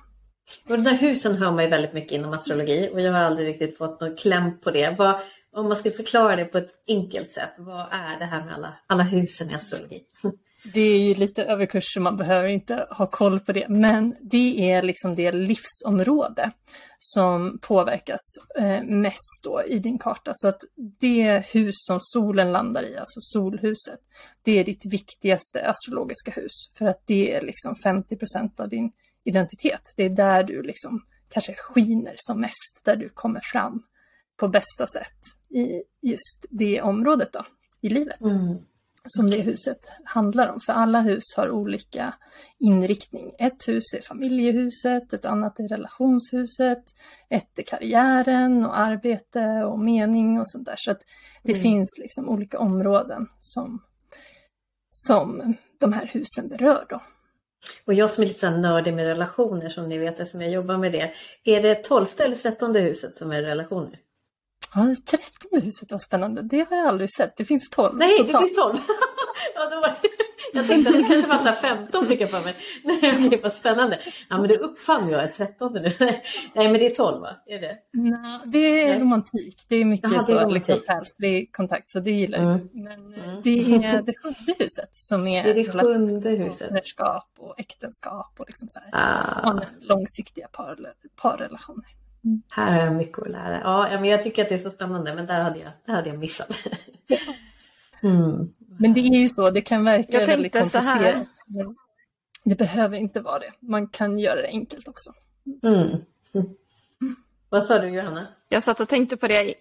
Och 0.68 0.76
de 0.76 0.82
där 0.82 0.96
husen 0.96 1.36
hör 1.36 1.52
man 1.52 1.64
ju 1.64 1.70
väldigt 1.70 1.92
mycket 1.92 2.12
inom 2.12 2.32
astrologi 2.32 2.90
och 2.92 3.00
jag 3.00 3.12
har 3.12 3.20
aldrig 3.20 3.48
riktigt 3.48 3.78
fått 3.78 4.00
någon 4.00 4.16
kläm 4.16 4.60
på 4.60 4.70
det. 4.70 4.94
Vad, 4.98 5.20
om 5.52 5.68
man 5.68 5.76
ska 5.76 5.90
förklara 5.90 6.36
det 6.36 6.44
på 6.44 6.58
ett 6.58 6.70
enkelt 6.88 7.32
sätt, 7.32 7.52
vad 7.58 7.86
är 7.92 8.18
det 8.18 8.24
här 8.24 8.44
med 8.44 8.54
alla, 8.54 8.74
alla 8.86 9.02
husen 9.02 9.50
i 9.50 9.54
astrologi? 9.54 10.02
Det 10.64 10.80
är 10.80 10.98
ju 10.98 11.14
lite 11.14 11.44
överkurs 11.44 11.84
så 11.86 12.00
man 12.00 12.16
behöver 12.16 12.48
inte 12.48 12.86
ha 12.90 13.06
koll 13.06 13.40
på 13.40 13.52
det. 13.52 13.68
Men 13.68 14.16
det 14.20 14.70
är 14.70 14.82
liksom 14.82 15.14
det 15.14 15.32
livsområde 15.32 16.50
som 16.98 17.58
påverkas 17.62 18.20
eh, 18.58 18.82
mest 18.82 19.42
då 19.42 19.62
i 19.66 19.78
din 19.78 19.98
karta. 19.98 20.30
Så 20.34 20.48
att 20.48 20.62
det 21.00 21.46
hus 21.54 21.74
som 21.74 21.98
solen 22.00 22.52
landar 22.52 22.82
i, 22.82 22.96
alltså 22.96 23.20
solhuset, 23.20 24.00
det 24.42 24.58
är 24.58 24.64
ditt 24.64 24.86
viktigaste 24.86 25.68
astrologiska 25.68 26.30
hus. 26.30 26.52
För 26.78 26.86
att 26.86 27.02
det 27.06 27.34
är 27.34 27.40
liksom 27.40 27.76
50 27.76 28.16
procent 28.16 28.60
av 28.60 28.68
din 28.68 28.92
identitet. 29.24 29.92
Det 29.96 30.04
är 30.04 30.10
där 30.10 30.42
du 30.42 30.62
liksom 30.62 31.06
kanske 31.28 31.54
skiner 31.54 32.14
som 32.16 32.40
mest, 32.40 32.80
där 32.84 32.96
du 32.96 33.08
kommer 33.08 33.40
fram 33.52 33.82
på 34.36 34.48
bästa 34.48 34.86
sätt 34.86 35.18
i 35.50 35.82
just 36.02 36.46
det 36.50 36.82
området 36.82 37.32
då, 37.32 37.44
i 37.80 37.88
livet. 37.88 38.20
Mm 38.20 38.58
som 39.08 39.30
det 39.30 39.36
huset 39.36 39.90
handlar 40.04 40.48
om. 40.48 40.60
För 40.60 40.72
alla 40.72 41.00
hus 41.00 41.22
har 41.36 41.50
olika 41.50 42.14
inriktning. 42.58 43.34
Ett 43.38 43.68
hus 43.68 43.94
är 43.94 44.00
familjehuset, 44.00 45.12
ett 45.12 45.24
annat 45.24 45.60
är 45.60 45.68
relationshuset, 45.68 46.82
ett 47.28 47.58
är 47.58 47.62
karriären 47.62 48.66
och 48.66 48.78
arbete 48.78 49.64
och 49.64 49.78
mening 49.78 50.40
och 50.40 50.50
sånt 50.50 50.66
där. 50.66 50.74
Så 50.76 50.90
att 50.90 51.00
det 51.42 51.52
mm. 51.52 51.62
finns 51.62 51.98
liksom 51.98 52.28
olika 52.28 52.58
områden 52.58 53.26
som, 53.38 53.82
som 54.90 55.54
de 55.80 55.92
här 55.92 56.06
husen 56.06 56.48
berör 56.48 56.86
då. 56.88 57.02
Och 57.84 57.94
jag 57.94 58.10
som 58.10 58.22
är 58.22 58.28
lite 58.28 58.50
nördig 58.50 58.94
med 58.94 59.06
relationer 59.06 59.68
som 59.68 59.88
ni 59.88 59.98
vet 59.98 60.20
eftersom 60.20 60.40
jag 60.40 60.50
jobbar 60.50 60.78
med 60.78 60.92
det. 60.92 61.12
Är 61.44 61.62
det 61.62 61.74
tolfte 61.74 62.24
eller 62.24 62.36
trettonde 62.36 62.80
huset 62.80 63.16
som 63.16 63.32
är 63.32 63.42
relationer? 63.42 63.98
Ja, 64.74 64.80
det 64.80 64.96
trettonde 64.96 65.64
huset 65.64 65.92
var 65.92 65.98
spännande. 65.98 66.42
Det 66.42 66.68
har 66.70 66.76
jag 66.76 66.88
aldrig 66.88 67.14
sett. 67.14 67.36
Det 67.36 67.44
finns 67.44 67.70
tolv. 67.70 67.96
Nej, 67.96 68.18
totalt. 68.18 68.32
det 68.32 68.38
finns 68.38 68.56
tolv. 68.56 68.76
ja, 69.54 69.70
då 69.70 69.80
var... 69.80 69.92
Jag 70.54 70.66
tänkte 70.66 70.90
att 70.90 70.96
det 70.96 71.04
kanske 71.08 71.28
var 71.28 71.38
så 71.38 71.52
15 71.52 72.06
fick 72.06 72.20
jag 72.20 72.30
för 72.30 72.44
mig. 72.44 72.54
Nej, 72.84 73.28
det 73.30 73.42
var 73.42 73.50
spännande. 73.50 73.98
Ja, 74.30 74.38
men 74.38 74.48
det 74.48 74.58
uppfann 74.58 75.08
jag 75.08 75.24
ett 75.24 75.34
trettonde 75.34 75.80
nu. 75.80 75.90
Nej, 76.54 76.68
men 76.68 76.72
det 76.72 76.86
är 76.86 76.94
tolv 76.94 77.20
va? 77.20 77.36
Är 77.46 77.60
det? 77.60 77.78
Nej, 77.92 78.40
det 78.46 78.58
är 78.58 78.88
Nej. 78.88 79.00
romantik. 79.00 79.64
Det 79.68 79.76
är 79.76 79.84
mycket 79.84 80.10
Aha, 80.10 80.20
så, 80.20 80.48
liksom 80.48 80.80
själslig 80.86 81.54
kontakt, 81.54 81.90
så 81.90 82.00
det 82.00 82.10
gillar 82.10 82.38
jag. 82.38 82.48
Mm. 82.48 82.68
Men 82.72 83.14
eh, 83.14 83.28
mm. 83.28 83.40
det 83.42 83.50
är 83.50 84.02
det 84.02 84.12
sjunde 84.22 84.54
huset 84.58 84.88
som 84.92 85.26
är, 85.26 85.44
det 85.44 85.50
är 85.50 85.54
det 85.54 85.72
sjunde 85.72 86.30
huset. 86.30 86.68
Partnerskap 86.68 87.28
och 87.38 87.60
äktenskap 87.60 88.34
och 88.38 88.44
liksom 88.46 88.68
så 88.68 88.80
här, 88.80 88.90
ah. 88.92 89.60
långsiktiga 89.80 90.48
par, 90.48 90.94
parrelationer. 91.16 92.01
Här 92.50 92.72
har 92.72 92.86
jag 92.86 92.94
mycket 92.94 93.18
att 93.18 93.30
lära. 93.30 93.60
Ja, 93.60 93.88
men 94.00 94.04
jag 94.04 94.22
tycker 94.22 94.42
att 94.42 94.48
det 94.48 94.54
är 94.54 94.58
så 94.58 94.70
spännande, 94.70 95.14
men 95.14 95.26
där 95.26 95.40
hade 95.40 95.60
jag, 95.60 95.72
där 95.86 95.94
hade 95.94 96.08
jag 96.08 96.18
missat. 96.18 96.58
Mm. 98.04 98.48
Men 98.78 98.94
det 98.94 99.00
är 99.00 99.20
ju 99.20 99.28
så, 99.28 99.50
det 99.50 99.60
kan 99.60 99.84
verka 99.84 100.20
jag 100.20 100.26
väldigt 100.26 100.52
komplicerat. 100.52 101.26
Det 102.44 102.54
behöver 102.54 102.96
inte 102.96 103.20
vara 103.20 103.38
det. 103.38 103.52
Man 103.60 103.88
kan 103.88 104.18
göra 104.18 104.42
det 104.42 104.48
enkelt 104.48 104.88
också. 104.88 105.12
Mm. 105.62 105.88
Mm. 106.34 106.54
Vad 107.48 107.64
sa 107.64 107.78
du 107.78 107.88
Johanna? 107.88 108.26
Jag 108.48 108.62
satt 108.62 108.80
och 108.80 108.88
tänkte 108.88 109.16
på 109.16 109.28
det 109.28 109.54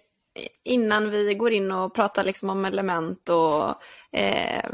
innan 0.64 1.10
vi 1.10 1.34
går 1.34 1.52
in 1.52 1.72
och 1.72 1.94
pratar 1.94 2.24
liksom 2.24 2.50
om 2.50 2.64
element 2.64 3.28
och 3.28 3.68
eh, 4.18 4.64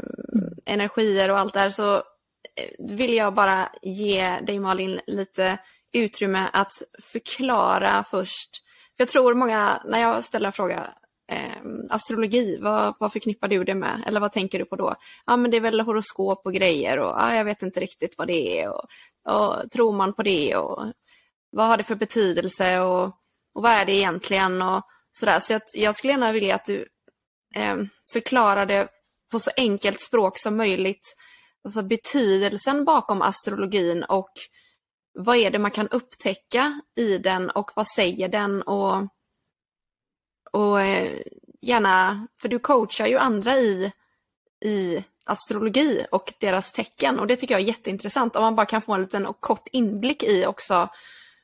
energier 0.65 1.31
och 1.31 1.39
allt 1.39 1.53
det 1.53 1.59
här 1.59 1.69
så 1.69 1.95
eh, 1.95 2.95
vill 2.95 3.13
jag 3.13 3.33
bara 3.33 3.69
ge 3.81 4.39
dig 4.39 4.59
Malin 4.59 4.99
lite 5.07 5.59
utrymme 5.93 6.49
att 6.53 6.71
förklara 7.11 8.03
först. 8.11 8.49
För 8.97 9.03
jag 9.03 9.09
tror 9.09 9.33
många, 9.33 9.81
när 9.85 9.99
jag 9.99 10.23
ställer 10.23 10.45
en 10.47 10.53
fråga 10.53 10.93
eh, 11.31 11.61
astrologi, 11.89 12.57
vad, 12.61 12.95
vad 12.99 13.11
förknippar 13.11 13.47
du 13.47 13.63
det 13.63 13.75
med? 13.75 14.03
Eller 14.07 14.19
vad 14.19 14.31
tänker 14.31 14.59
du 14.59 14.65
på 14.65 14.75
då? 14.75 14.95
Ja 15.25 15.37
men 15.37 15.51
det 15.51 15.57
är 15.57 15.61
väl 15.61 15.79
horoskop 15.79 16.41
och 16.45 16.53
grejer 16.53 16.99
och 16.99 17.23
ah, 17.23 17.35
jag 17.35 17.45
vet 17.45 17.61
inte 17.61 17.79
riktigt 17.79 18.15
vad 18.17 18.27
det 18.27 18.61
är 18.61 18.69
och, 18.69 18.85
och 19.29 19.71
tror 19.71 19.93
man 19.93 20.13
på 20.13 20.23
det 20.23 20.55
och 20.55 20.93
vad 21.51 21.67
har 21.67 21.77
det 21.77 21.83
för 21.83 21.95
betydelse 21.95 22.79
och, 22.79 23.03
och 23.53 23.63
vad 23.63 23.71
är 23.71 23.85
det 23.85 23.95
egentligen 23.95 24.61
och 24.61 24.81
sådär. 25.11 25.39
Så 25.39 25.53
jag, 25.53 25.61
jag 25.73 25.95
skulle 25.95 26.13
gärna 26.13 26.31
vilja 26.31 26.55
att 26.55 26.65
du 26.65 26.87
eh, 27.55 27.75
förklarade 28.13 28.87
på 29.31 29.39
så 29.39 29.51
enkelt 29.57 30.01
språk 30.01 30.37
som 30.37 30.57
möjligt 30.57 31.15
alltså 31.63 31.81
betydelsen 31.81 32.85
bakom 32.85 33.21
astrologin 33.21 34.03
och 34.03 34.31
vad 35.13 35.37
är 35.37 35.51
det 35.51 35.59
man 35.59 35.71
kan 35.71 35.87
upptäcka 35.87 36.81
i 36.95 37.17
den 37.17 37.49
och 37.49 37.71
vad 37.75 37.87
säger 37.87 38.29
den 38.29 38.61
och, 38.61 39.07
och 40.51 40.81
eh, 40.81 41.21
gärna, 41.61 42.27
för 42.41 42.49
du 42.49 42.59
coachar 42.59 43.07
ju 43.07 43.17
andra 43.17 43.57
i, 43.57 43.91
i 44.65 45.03
astrologi 45.23 46.05
och 46.11 46.33
deras 46.39 46.71
tecken 46.71 47.19
och 47.19 47.27
det 47.27 47.35
tycker 47.35 47.53
jag 47.53 47.61
är 47.61 47.67
jätteintressant 47.67 48.35
om 48.35 48.43
man 48.43 48.55
bara 48.55 48.65
kan 48.65 48.81
få 48.81 48.93
en 48.93 49.01
liten 49.01 49.25
och 49.25 49.41
kort 49.41 49.67
inblick 49.71 50.23
i 50.23 50.45
också 50.45 50.89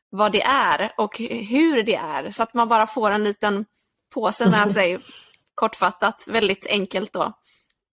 vad 0.09 0.31
det 0.31 0.41
är 0.41 0.93
och 0.97 1.17
hur 1.19 1.83
det 1.83 1.95
är 1.95 2.31
så 2.31 2.43
att 2.43 2.53
man 2.53 2.67
bara 2.67 2.87
får 2.87 3.11
en 3.11 3.23
liten 3.23 3.65
påse 4.13 4.49
med 4.49 4.71
sig 4.71 4.99
kortfattat, 5.55 6.23
väldigt 6.27 6.67
enkelt 6.67 7.13
då, 7.13 7.33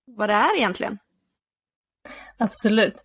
vad 0.04 0.28
det 0.28 0.34
är 0.34 0.56
egentligen. 0.56 0.98
Absolut. 2.38 2.96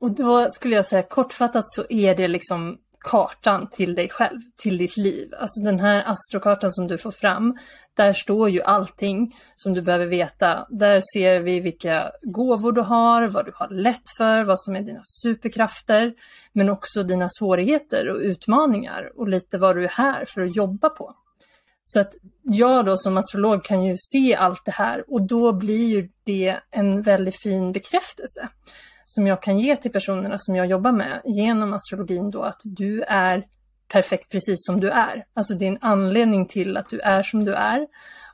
Och 0.00 0.10
då 0.10 0.50
skulle 0.50 0.76
jag 0.76 0.86
säga 0.86 1.02
kortfattat 1.02 1.68
så 1.68 1.84
är 1.88 2.14
det 2.14 2.28
liksom 2.28 2.78
kartan 3.06 3.68
till 3.70 3.94
dig 3.94 4.08
själv, 4.08 4.40
till 4.56 4.78
ditt 4.78 4.96
liv. 4.96 5.34
Alltså 5.38 5.60
den 5.60 5.80
här 5.80 6.04
astrokartan 6.06 6.72
som 6.72 6.86
du 6.86 6.98
får 6.98 7.10
fram, 7.10 7.58
där 7.94 8.12
står 8.12 8.50
ju 8.50 8.62
allting 8.62 9.36
som 9.56 9.74
du 9.74 9.82
behöver 9.82 10.06
veta. 10.06 10.66
Där 10.70 11.02
ser 11.14 11.40
vi 11.40 11.60
vilka 11.60 12.10
gåvor 12.22 12.72
du 12.72 12.80
har, 12.80 13.26
vad 13.26 13.44
du 13.46 13.52
har 13.54 13.68
lätt 13.68 14.10
för, 14.16 14.44
vad 14.44 14.60
som 14.60 14.76
är 14.76 14.82
dina 14.82 15.00
superkrafter, 15.22 16.14
men 16.52 16.70
också 16.70 17.02
dina 17.02 17.28
svårigheter 17.38 18.08
och 18.08 18.18
utmaningar 18.20 19.12
och 19.16 19.28
lite 19.28 19.58
vad 19.58 19.76
du 19.76 19.84
är 19.84 19.88
här 19.88 20.24
för 20.28 20.42
att 20.42 20.56
jobba 20.56 20.88
på. 20.88 21.14
Så 21.84 22.00
att 22.00 22.14
jag 22.42 22.84
då 22.84 22.96
som 22.96 23.16
astrolog 23.16 23.64
kan 23.64 23.84
ju 23.84 23.96
se 23.98 24.34
allt 24.34 24.64
det 24.64 24.72
här 24.72 25.04
och 25.08 25.22
då 25.22 25.52
blir 25.52 25.86
ju 25.86 26.08
det 26.24 26.56
en 26.70 27.02
väldigt 27.02 27.42
fin 27.42 27.72
bekräftelse 27.72 28.48
som 29.16 29.26
jag 29.26 29.42
kan 29.42 29.58
ge 29.58 29.76
till 29.76 29.92
personerna 29.92 30.38
som 30.38 30.56
jag 30.56 30.66
jobbar 30.66 30.92
med 30.92 31.20
genom 31.24 31.72
astrologin 31.72 32.30
då 32.30 32.42
att 32.42 32.60
du 32.64 33.02
är 33.02 33.46
perfekt 33.88 34.30
precis 34.30 34.66
som 34.66 34.80
du 34.80 34.90
är. 34.90 35.24
Alltså 35.34 35.54
det 35.54 35.64
är 35.64 35.70
en 35.70 35.78
anledning 35.80 36.46
till 36.46 36.76
att 36.76 36.88
du 36.88 37.00
är 37.00 37.22
som 37.22 37.44
du 37.44 37.54
är. 37.54 37.86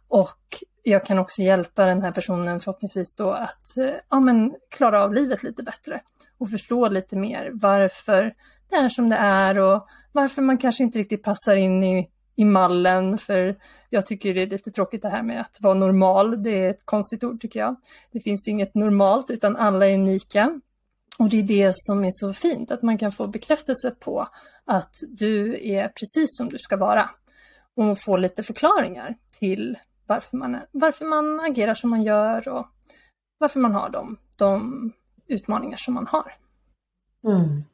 Och 0.09 0.65
jag 0.83 1.05
kan 1.07 1.19
också 1.19 1.43
hjälpa 1.43 1.87
den 1.87 2.03
här 2.03 2.13
personen 2.13 2.61
förhoppningsvis 2.61 3.17
då 3.17 3.31
att 3.31 3.77
eh, 3.77 3.95
ja, 4.11 4.21
men, 4.21 4.55
klara 4.71 5.05
av 5.05 5.15
livet 5.15 5.43
lite 5.43 5.63
bättre 5.63 6.01
och 6.39 6.51
förstå 6.51 6.89
lite 6.89 7.17
mer 7.17 7.51
varför 7.55 8.35
det 8.71 8.77
är 8.77 8.89
som 8.89 9.09
det 9.09 9.17
är 9.17 9.59
och 9.59 9.87
varför 10.13 10.43
man 10.43 10.59
kanske 10.59 10.83
inte 10.83 10.99
riktigt 10.99 11.23
passar 11.23 11.57
in 11.57 11.85
i, 11.85 12.11
i 12.37 12.45
mallen. 12.45 13.19
För 13.19 13.57
jag 13.91 14.07
tycker 14.07 14.35
det 14.35 14.43
är 14.43 14.47
lite 14.47 14.71
tråkigt 14.71 15.03
det 15.03 15.09
här 15.09 15.23
med 15.23 15.41
att 15.41 15.57
vara 15.61 15.75
normal. 15.75 16.43
Det 16.43 16.67
är 16.67 16.71
ett 16.71 16.87
konstigt 16.87 17.25
ord 17.25 17.41
tycker 17.41 17.61
jag. 17.61 17.77
Det 18.13 18.21
finns 18.21 18.49
inget 18.49 18.75
normalt 18.75 19.31
utan 19.31 19.57
alla 19.57 19.87
är 19.87 19.95
unika. 19.95 20.61
Och 21.19 21.29
det 21.29 21.39
är 21.39 21.43
det 21.43 21.73
som 21.75 22.05
är 22.05 22.11
så 22.13 22.33
fint, 22.33 22.71
att 22.71 22.83
man 22.83 22.99
kan 22.99 23.13
få 23.13 23.27
bekräftelse 23.27 23.91
på 23.91 24.29
att 24.65 24.95
du 25.09 25.67
är 25.71 25.89
precis 25.89 26.37
som 26.37 26.49
du 26.49 26.59
ska 26.59 26.77
vara. 26.77 27.11
Och 27.77 27.99
få 27.99 28.17
lite 28.17 28.43
förklaringar 28.43 29.17
till 29.39 29.79
varför 30.07 30.37
man, 30.37 30.55
är, 30.55 30.67
varför 30.73 31.05
man 31.05 31.41
agerar 31.41 31.75
som 31.75 31.91
man 31.91 32.03
gör 32.03 32.49
och 32.49 32.67
varför 33.39 33.61
man 33.61 33.73
har 33.73 33.91
de, 33.91 34.17
de 34.39 34.93
utmaningar 35.27 35.77
som 35.77 35.95
man 35.95 36.07
har. 36.07 36.35
Mm. 37.25 37.65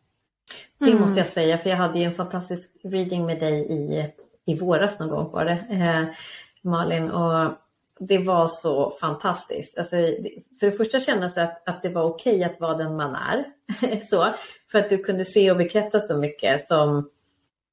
Det 0.78 0.90
mm. 0.90 1.00
måste 1.00 1.18
jag 1.18 1.28
säga, 1.28 1.59
för 1.59 1.71
jag 1.71 1.76
hade 1.76 1.99
ju 1.99 2.04
en 2.04 2.14
fantastisk 2.14 2.71
reading 2.85 3.26
med 3.26 3.40
dig 3.40 3.73
i, 3.73 4.12
i 4.45 4.59
våras 4.59 4.99
någon 4.99 5.09
gång 5.09 5.30
var 5.30 5.45
det, 5.45 5.66
eh, 5.71 6.14
Malin. 6.62 7.11
Och 7.11 7.52
det 8.00 8.19
var 8.19 8.49
så 8.49 8.90
fantastiskt. 9.00 9.78
Alltså, 9.78 9.97
för 10.61 10.67
det 10.67 10.73
första 10.73 11.00
kändes 11.00 11.35
det 11.35 11.43
att, 11.43 11.69
att 11.69 11.83
det 11.83 11.88
var 11.88 12.02
okej 12.02 12.45
att 12.45 12.61
vara 12.61 12.75
den 12.75 12.97
man 12.97 13.14
är. 13.14 13.45
så, 14.11 14.35
för 14.71 14.78
att 14.78 14.90
du 14.90 14.99
kunde 14.99 15.25
se 15.25 15.50
och 15.50 15.57
bekräfta 15.57 16.00
så 16.00 16.17
mycket 16.17 16.67
som 16.69 17.11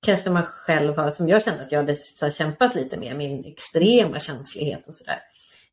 kanske 0.06 0.30
man 0.30 0.44
själv 0.44 0.98
har, 0.98 1.12
som 1.12 1.30
jag 1.30 1.44
kände 1.44 1.64
att 1.64 1.72
jag 1.72 1.80
hade 1.80 1.96
så 1.96 2.30
kämpat 2.30 2.76
lite 2.76 2.98
med, 2.98 3.18
min 3.18 3.46
extrema 3.46 4.20
känslighet 4.20 4.88
och 4.88 4.96
sådär. 4.96 5.20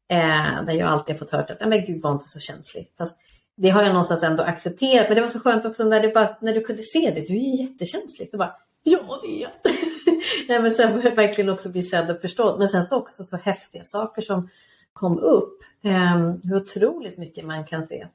Eh, 0.08 0.64
där 0.64 0.72
jag 0.72 0.88
alltid 0.88 1.14
har 1.14 1.18
fått 1.18 1.32
höra 1.32 1.42
att, 1.42 1.68
men 1.68 1.86
gud 1.86 2.02
var 2.02 2.12
inte 2.12 2.28
så 2.28 2.40
känslig. 2.40 2.92
Fast 2.98 3.18
det 3.56 3.70
har 3.70 3.82
jag 3.82 3.88
någonstans 3.88 4.22
ändå 4.22 4.42
accepterat. 4.42 5.08
Men 5.08 5.14
det 5.14 5.20
var 5.20 5.28
så 5.28 5.40
skönt 5.40 5.64
också 5.64 5.84
när, 5.84 6.00
det 6.00 6.08
bara, 6.08 6.36
när 6.40 6.54
du 6.54 6.60
kunde 6.60 6.82
se 6.82 7.10
det, 7.14 7.20
du 7.20 7.36
är 7.36 7.40
ju 7.40 7.62
jättekänslig. 7.62 8.30
Så 8.30 8.36
bara, 8.36 8.56
ja 8.82 9.20
det 9.22 9.28
är 9.28 9.42
jag. 9.42 9.50
Nej, 10.48 10.62
men 10.62 10.72
sen 10.72 11.00
verkligen 11.00 11.50
också 11.50 11.68
bli 11.68 11.82
sedd 11.82 12.10
och 12.10 12.20
förstådd. 12.20 12.58
Men 12.58 12.68
sen 12.68 12.84
så 12.84 12.96
också 12.96 13.24
så 13.24 13.36
häftiga 13.36 13.84
saker 13.84 14.22
som 14.22 14.48
kom 14.92 15.18
upp. 15.18 15.62
Eh, 15.84 16.16
hur 16.42 16.56
otroligt 16.56 17.18
mycket 17.18 17.44
man 17.44 17.64
kan 17.64 17.86
se. 17.86 18.06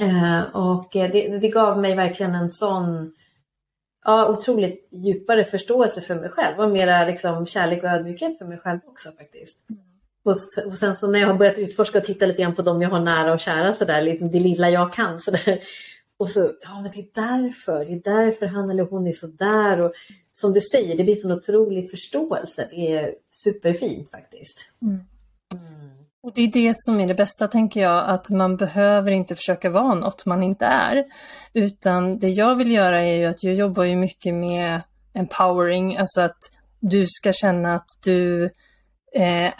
Mm. 0.00 0.24
Eh, 0.24 0.42
och 0.42 0.88
det, 0.92 1.38
det, 1.38 1.48
gav 1.48 1.80
mig 1.80 1.94
verkligen 1.94 2.34
en 2.34 2.50
sån 2.50 3.14
ja, 4.04 4.28
otroligt 4.28 4.88
djupare 4.90 5.44
förståelse 5.44 6.00
för 6.00 6.14
mig 6.14 6.30
själv 6.30 6.60
och 6.60 6.70
mera 6.70 7.06
liksom, 7.06 7.46
kärlek 7.46 7.82
och 7.82 7.90
ödmjukhet 7.90 8.38
för 8.38 8.44
mig 8.44 8.58
själv 8.58 8.80
också 8.86 9.08
faktiskt. 9.18 9.70
Mm. 9.70 9.82
Och, 10.24 10.36
och 10.66 10.78
sen 10.78 10.96
så 10.96 11.10
när 11.10 11.18
jag 11.18 11.26
har 11.26 11.34
börjat 11.34 11.58
utforska 11.58 11.98
och 11.98 12.04
titta 12.04 12.26
lite 12.26 12.42
grann 12.42 12.54
på 12.54 12.62
dem 12.62 12.82
jag 12.82 12.90
har 12.90 13.00
nära 13.00 13.32
och 13.32 13.40
kära 13.40 13.72
sådär, 13.72 14.28
det 14.32 14.40
lilla 14.40 14.70
jag 14.70 14.92
kan 14.92 15.20
sådär. 15.20 15.58
Och 16.16 16.30
så, 16.30 16.52
ja 16.62 16.80
men 16.80 16.90
det 16.90 16.98
är 16.98 17.08
därför, 17.14 17.84
det 17.84 17.92
är 17.92 18.02
därför 18.24 18.46
han 18.46 18.70
eller 18.70 18.84
hon 18.84 19.06
är 19.06 19.12
sådär. 19.12 19.80
Och 19.80 19.92
som 20.32 20.52
du 20.52 20.60
säger, 20.60 20.96
det 20.96 21.04
blir 21.04 21.26
en 21.26 21.32
otrolig 21.32 21.90
förståelse. 21.90 22.68
Det 22.70 22.92
är 22.92 23.14
superfint 23.30 24.10
faktiskt. 24.10 24.58
Mm. 24.82 25.00
Mm. 25.52 25.84
Och 26.22 26.32
det 26.34 26.42
är 26.42 26.48
det 26.48 26.72
som 26.74 27.00
är 27.00 27.08
det 27.08 27.14
bästa 27.14 27.48
tänker 27.48 27.80
jag, 27.80 28.08
att 28.08 28.30
man 28.30 28.56
behöver 28.56 29.10
inte 29.10 29.34
försöka 29.34 29.70
vara 29.70 29.94
något 29.94 30.26
man 30.26 30.42
inte 30.42 30.64
är. 30.64 31.04
Utan 31.52 32.18
det 32.18 32.28
jag 32.28 32.56
vill 32.56 32.70
göra 32.70 33.00
är 33.02 33.16
ju 33.16 33.24
att 33.24 33.44
jag 33.44 33.54
jobbar 33.54 33.84
ju 33.84 33.96
mycket 33.96 34.34
med 34.34 34.80
empowering, 35.14 35.96
alltså 35.96 36.20
att 36.20 36.38
du 36.80 37.06
ska 37.06 37.32
känna 37.32 37.74
att 37.74 37.88
du, 38.04 38.44
eh, 39.14 39.52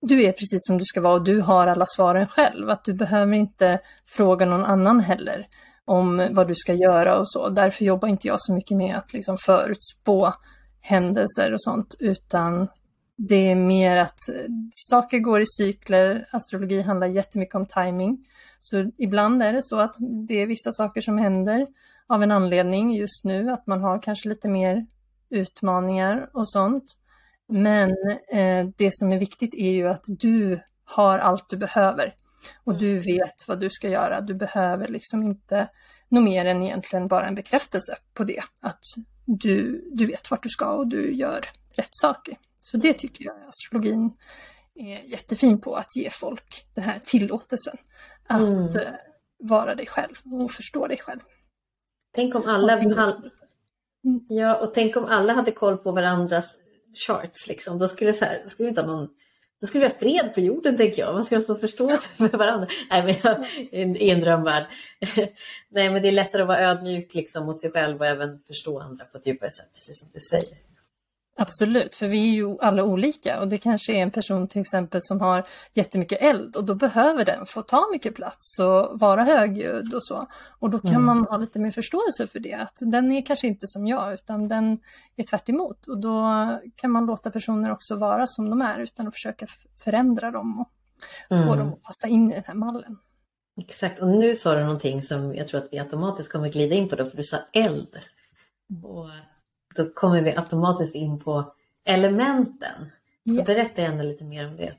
du 0.00 0.24
är 0.24 0.32
precis 0.32 0.66
som 0.66 0.78
du 0.78 0.84
ska 0.84 1.00
vara 1.00 1.14
och 1.14 1.24
du 1.24 1.40
har 1.40 1.66
alla 1.66 1.86
svaren 1.86 2.26
själv. 2.26 2.70
Att 2.70 2.84
du 2.84 2.94
behöver 2.94 3.32
inte 3.32 3.80
fråga 4.06 4.46
någon 4.46 4.64
annan 4.64 5.00
heller 5.00 5.46
om 5.92 6.28
vad 6.30 6.48
du 6.48 6.54
ska 6.54 6.74
göra 6.74 7.18
och 7.18 7.30
så. 7.30 7.48
Därför 7.48 7.84
jobbar 7.84 8.08
inte 8.08 8.28
jag 8.28 8.40
så 8.40 8.54
mycket 8.54 8.76
med 8.76 8.96
att 8.96 9.12
liksom 9.12 9.36
förutspå 9.38 10.34
händelser 10.80 11.52
och 11.52 11.62
sånt, 11.62 11.94
utan 11.98 12.68
det 13.16 13.50
är 13.50 13.56
mer 13.56 13.96
att 13.96 14.18
saker 14.70 15.18
går 15.18 15.40
i 15.40 15.44
cykler. 15.46 16.28
Astrologi 16.30 16.82
handlar 16.82 17.06
jättemycket 17.06 17.54
om 17.54 17.66
timing. 17.66 18.26
Så 18.60 18.90
ibland 18.98 19.42
är 19.42 19.52
det 19.52 19.62
så 19.62 19.78
att 19.78 19.94
det 20.28 20.42
är 20.42 20.46
vissa 20.46 20.72
saker 20.72 21.00
som 21.00 21.18
händer 21.18 21.66
av 22.06 22.22
en 22.22 22.30
anledning 22.30 22.94
just 22.94 23.24
nu, 23.24 23.50
att 23.50 23.66
man 23.66 23.80
har 23.80 24.02
kanske 24.02 24.28
lite 24.28 24.48
mer 24.48 24.86
utmaningar 25.30 26.30
och 26.32 26.48
sånt. 26.48 26.84
Men 27.48 27.90
eh, 28.32 28.66
det 28.76 28.88
som 28.92 29.12
är 29.12 29.18
viktigt 29.18 29.54
är 29.54 29.72
ju 29.72 29.88
att 29.88 30.04
du 30.06 30.60
har 30.84 31.18
allt 31.18 31.50
du 31.50 31.56
behöver. 31.56 32.14
Och 32.64 32.78
du 32.78 32.90
mm. 32.90 33.02
vet 33.02 33.48
vad 33.48 33.60
du 33.60 33.70
ska 33.70 33.88
göra. 33.88 34.20
Du 34.20 34.34
behöver 34.34 34.88
liksom 34.88 35.22
inte 35.22 35.68
något 36.08 36.24
mer 36.24 36.44
än 36.44 36.62
egentligen 36.62 37.08
bara 37.08 37.26
en 37.26 37.34
bekräftelse 37.34 37.96
på 38.14 38.24
det. 38.24 38.42
Att 38.60 38.80
du, 39.24 39.88
du 39.92 40.06
vet 40.06 40.30
vart 40.30 40.42
du 40.42 40.48
ska 40.48 40.66
och 40.66 40.86
du 40.86 41.14
gör 41.14 41.46
rätt 41.76 41.88
saker. 41.90 42.38
Så 42.60 42.76
det 42.76 42.92
tycker 42.92 43.24
jag 43.24 43.36
astrologin 43.48 44.16
är 44.74 45.10
jättefin 45.10 45.60
på, 45.60 45.74
att 45.74 45.96
ge 45.96 46.10
folk 46.10 46.66
den 46.74 46.84
här 46.84 47.00
tillåtelsen. 47.04 47.76
Att 48.26 48.40
mm. 48.40 48.76
Eh, 48.76 48.94
vara 49.38 49.74
dig 49.74 49.86
själv 49.86 50.14
och 50.42 50.50
förstå 50.50 50.86
dig 50.86 50.98
själv. 50.98 51.20
Tänk 52.14 52.34
om 52.34 52.42
alla, 52.46 52.72
all, 53.02 53.30
ja, 54.28 54.56
och 54.56 54.74
tänk 54.74 54.96
om 54.96 55.04
alla 55.04 55.32
hade 55.32 55.52
koll 55.52 55.76
på 55.76 55.92
varandras 55.92 56.56
charts. 57.06 57.48
Liksom. 57.48 57.78
Då 57.78 57.88
skulle, 57.88 58.12
så 58.12 58.24
här, 58.24 58.40
då 58.44 58.48
skulle 58.48 58.66
vi 58.66 58.68
inte 58.68 58.80
ha 58.80 58.88
någon 58.88 59.08
då 59.62 59.66
skulle 59.66 59.84
vi 59.84 59.90
ha 59.90 59.98
fred 59.98 60.34
på 60.34 60.40
jorden 60.40 60.76
tänker 60.76 61.02
jag. 61.02 61.14
Man 61.14 61.24
ska 61.24 61.36
alltså 61.36 61.56
förstå 61.56 61.88
sig 61.88 62.28
för 62.28 62.38
varandra. 62.38 62.66
Nej, 62.90 63.02
men 63.04 63.14
jag, 63.22 63.96
I 63.96 64.10
en 64.10 64.20
drömvärld. 64.20 64.64
Nej, 65.68 65.90
men 65.90 66.02
det 66.02 66.08
är 66.08 66.12
lättare 66.12 66.42
att 66.42 66.48
vara 66.48 66.60
ödmjuk 66.60 67.14
liksom, 67.14 67.46
mot 67.46 67.60
sig 67.60 67.70
själv 67.70 68.00
och 68.00 68.06
även 68.06 68.40
förstå 68.46 68.80
andra 68.80 69.04
på 69.04 69.18
ett 69.18 69.26
djupare 69.26 69.50
sätt, 69.50 69.72
precis 69.74 70.00
som 70.00 70.08
du 70.12 70.20
säger. 70.20 70.71
Absolut, 71.36 71.94
för 71.94 72.08
vi 72.08 72.28
är 72.28 72.32
ju 72.32 72.58
alla 72.60 72.84
olika 72.84 73.40
och 73.40 73.48
det 73.48 73.58
kanske 73.58 73.92
är 73.92 74.02
en 74.02 74.10
person 74.10 74.48
till 74.48 74.60
exempel 74.60 75.00
som 75.02 75.20
har 75.20 75.46
jättemycket 75.74 76.22
eld 76.22 76.56
och 76.56 76.64
då 76.64 76.74
behöver 76.74 77.24
den 77.24 77.46
få 77.46 77.62
ta 77.62 77.88
mycket 77.92 78.14
plats 78.14 78.58
och 78.58 79.00
vara 79.00 79.24
högljudd 79.24 79.94
och 79.94 80.04
så. 80.04 80.26
Och 80.58 80.70
då 80.70 80.78
kan 80.78 80.90
mm. 80.90 81.04
man 81.04 81.24
ha 81.24 81.36
lite 81.36 81.58
mer 81.58 81.70
förståelse 81.70 82.26
för 82.26 82.40
det, 82.40 82.54
att 82.54 82.78
den 82.80 83.12
är 83.12 83.26
kanske 83.26 83.46
inte 83.46 83.66
som 83.66 83.86
jag 83.86 84.14
utan 84.14 84.48
den 84.48 84.78
är 85.16 85.22
tvärt 85.22 85.48
emot. 85.48 85.86
och 85.86 86.00
då 86.00 86.22
kan 86.76 86.90
man 86.90 87.06
låta 87.06 87.30
personer 87.30 87.72
också 87.72 87.96
vara 87.96 88.26
som 88.26 88.50
de 88.50 88.62
är 88.62 88.78
utan 88.78 89.06
att 89.06 89.14
försöka 89.14 89.46
förändra 89.84 90.30
dem 90.30 90.60
och 90.60 91.36
mm. 91.36 91.48
få 91.48 91.54
dem 91.54 91.72
att 91.72 91.82
passa 91.82 92.08
in 92.08 92.30
i 92.30 92.34
den 92.34 92.44
här 92.46 92.54
mallen. 92.54 92.98
Exakt, 93.60 93.98
och 93.98 94.08
nu 94.08 94.36
sa 94.36 94.54
du 94.54 94.64
någonting 94.64 95.02
som 95.02 95.34
jag 95.34 95.48
tror 95.48 95.60
att 95.60 95.68
vi 95.70 95.78
automatiskt 95.78 96.32
kommer 96.32 96.48
glida 96.48 96.74
in 96.74 96.88
på 96.88 96.96
då, 96.96 97.10
för 97.10 97.16
du 97.16 97.24
sa 97.24 97.36
eld. 97.52 97.98
Och 98.82 99.08
då 99.76 99.90
kommer 99.90 100.22
vi 100.22 100.36
automatiskt 100.36 100.94
in 100.94 101.20
på 101.20 101.52
elementen. 101.84 102.90
Så 103.26 103.34
ja. 103.34 103.44
berätta 103.44 103.82
gärna 103.82 104.02
lite 104.02 104.24
mer 104.24 104.48
om 104.48 104.56
det. 104.56 104.74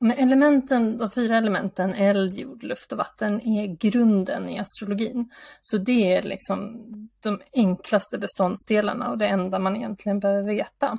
Men 0.00 0.18
elementen, 0.18 0.98
de 0.98 1.10
fyra 1.10 1.36
elementen, 1.36 1.94
eld, 1.94 2.34
jord, 2.34 2.62
luft 2.62 2.92
och 2.92 2.98
vatten, 2.98 3.40
är 3.40 3.66
grunden 3.66 4.48
i 4.48 4.58
astrologin. 4.58 5.30
Så 5.62 5.78
det 5.78 6.16
är 6.16 6.22
liksom 6.22 6.86
de 7.22 7.40
enklaste 7.52 8.18
beståndsdelarna 8.18 9.10
och 9.10 9.18
det 9.18 9.26
enda 9.26 9.58
man 9.58 9.76
egentligen 9.76 10.20
behöver 10.20 10.48
veta. 10.48 10.98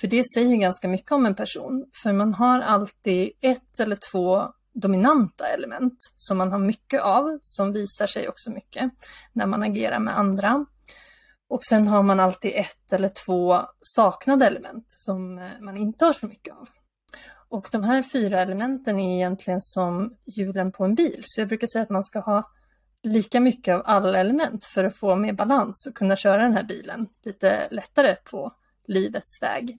För 0.00 0.08
det 0.08 0.22
säger 0.34 0.56
ganska 0.56 0.88
mycket 0.88 1.12
om 1.12 1.26
en 1.26 1.34
person, 1.34 1.86
för 2.02 2.12
man 2.12 2.34
har 2.34 2.60
alltid 2.60 3.30
ett 3.40 3.80
eller 3.80 3.98
två 4.12 4.52
dominanta 4.74 5.48
element 5.48 5.98
som 6.16 6.38
man 6.38 6.52
har 6.52 6.58
mycket 6.58 7.02
av, 7.02 7.38
som 7.42 7.72
visar 7.72 8.06
sig 8.06 8.28
också 8.28 8.50
mycket 8.50 8.92
när 9.32 9.46
man 9.46 9.62
agerar 9.62 9.98
med 9.98 10.18
andra. 10.18 10.66
Och 11.48 11.64
sen 11.64 11.88
har 11.88 12.02
man 12.02 12.20
alltid 12.20 12.52
ett 12.54 12.92
eller 12.92 13.08
två 13.08 13.60
saknade 13.80 14.46
element 14.46 14.86
som 14.88 15.38
eh, 15.38 15.60
man 15.60 15.76
inte 15.76 16.04
har 16.04 16.12
så 16.12 16.26
mycket 16.26 16.54
av. 16.54 16.68
Och 17.48 17.68
de 17.72 17.82
här 17.82 18.02
fyra 18.02 18.40
elementen 18.40 18.98
är 18.98 19.16
egentligen 19.16 19.60
som 19.60 20.16
hjulen 20.26 20.72
på 20.72 20.84
en 20.84 20.94
bil. 20.94 21.20
Så 21.22 21.40
jag 21.40 21.48
brukar 21.48 21.66
säga 21.66 21.82
att 21.82 21.90
man 21.90 22.04
ska 22.04 22.20
ha 22.20 22.50
lika 23.02 23.40
mycket 23.40 23.74
av 23.74 23.82
alla 23.84 24.18
element 24.18 24.64
för 24.64 24.84
att 24.84 24.96
få 24.96 25.16
mer 25.16 25.32
balans 25.32 25.86
och 25.88 25.96
kunna 25.96 26.16
köra 26.16 26.42
den 26.42 26.52
här 26.52 26.64
bilen 26.64 27.08
lite 27.22 27.68
lättare 27.70 28.16
på 28.30 28.52
livets 28.86 29.42
väg. 29.42 29.78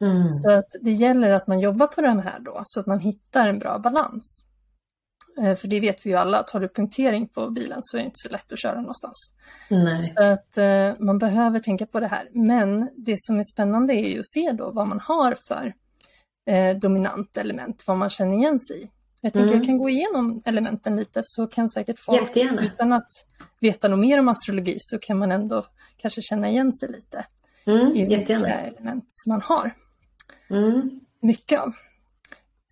Mm. 0.00 0.28
Så 0.28 0.50
att 0.50 0.68
det 0.80 0.92
gäller 0.92 1.30
att 1.30 1.46
man 1.46 1.60
jobbar 1.60 1.86
på 1.86 2.00
de 2.00 2.18
här 2.18 2.38
då, 2.40 2.60
så 2.64 2.80
att 2.80 2.86
man 2.86 3.00
hittar 3.00 3.48
en 3.48 3.58
bra 3.58 3.78
balans. 3.78 4.51
Eh, 5.40 5.54
för 5.54 5.68
det 5.68 5.80
vet 5.80 6.06
vi 6.06 6.10
ju 6.10 6.16
alla, 6.16 6.38
att 6.38 6.50
har 6.50 6.60
du 6.60 6.68
punktering 6.68 7.28
på 7.28 7.50
bilen 7.50 7.78
så 7.82 7.96
är 7.96 8.00
det 8.00 8.04
inte 8.04 8.18
så 8.22 8.28
lätt 8.28 8.52
att 8.52 8.58
köra 8.58 8.80
någonstans. 8.80 9.32
Nej. 9.68 10.02
Så 10.02 10.22
att 10.22 10.58
eh, 10.58 10.92
man 10.98 11.18
behöver 11.18 11.60
tänka 11.60 11.86
på 11.86 12.00
det 12.00 12.06
här. 12.06 12.28
Men 12.32 12.88
det 12.96 13.16
som 13.18 13.38
är 13.38 13.44
spännande 13.44 13.94
är 13.94 14.08
ju 14.08 14.18
att 14.18 14.28
se 14.28 14.52
då 14.52 14.70
vad 14.70 14.88
man 14.88 15.00
har 15.00 15.36
för 15.48 15.74
eh, 16.46 16.76
dominant 16.76 17.36
element, 17.36 17.84
vad 17.86 17.98
man 17.98 18.10
känner 18.10 18.34
igen 18.34 18.60
sig 18.60 18.82
i. 18.82 18.90
Jag 19.20 19.32
tänker 19.32 19.48
mm. 19.48 19.58
jag 19.58 19.66
kan 19.66 19.78
gå 19.78 19.88
igenom 19.88 20.42
elementen 20.44 20.96
lite 20.96 21.20
så 21.24 21.46
kan 21.46 21.70
säkert 21.70 21.98
folk, 21.98 22.22
Jättegärna. 22.22 22.64
utan 22.64 22.92
att 22.92 23.08
veta 23.60 23.88
något 23.88 23.98
mer 23.98 24.18
om 24.18 24.28
astrologi, 24.28 24.76
så 24.78 24.98
kan 24.98 25.18
man 25.18 25.32
ändå 25.32 25.64
kanske 25.96 26.22
känna 26.22 26.50
igen 26.50 26.72
sig 26.72 26.88
lite 26.88 27.26
mm, 27.66 27.96
i 27.96 28.04
vilka 28.04 28.34
element 28.36 29.08
man 29.28 29.40
har. 29.42 29.74
Mm. 30.50 31.00
Mycket 31.20 31.60
av. 31.60 31.74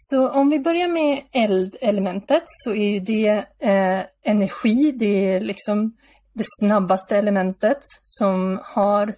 Så 0.02 0.28
om 0.28 0.50
vi 0.50 0.58
börjar 0.58 0.88
med 0.88 1.22
eldelementet 1.32 2.42
så 2.46 2.74
är 2.74 2.90
ju 2.90 3.00
det 3.00 3.44
eh, 3.58 4.00
energi, 4.22 4.92
det 4.92 5.34
är 5.34 5.40
liksom 5.40 5.96
det 6.32 6.44
snabbaste 6.60 7.16
elementet 7.16 7.78
som 8.02 8.60
har 8.64 9.14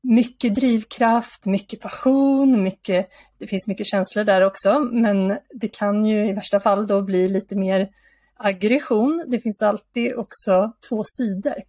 mycket 0.00 0.54
drivkraft, 0.54 1.46
mycket 1.46 1.80
passion, 1.80 2.62
mycket, 2.62 3.08
det 3.38 3.46
finns 3.46 3.66
mycket 3.66 3.86
känslor 3.86 4.24
där 4.24 4.40
också, 4.46 4.80
men 4.80 5.38
det 5.50 5.68
kan 5.68 6.06
ju 6.06 6.28
i 6.28 6.32
värsta 6.32 6.60
fall 6.60 6.86
då 6.86 7.02
bli 7.02 7.28
lite 7.28 7.56
mer 7.56 7.88
aggression. 8.36 9.24
Det 9.28 9.40
finns 9.40 9.62
alltid 9.62 10.14
också 10.14 10.72
två 10.88 11.02
sidor 11.06 11.62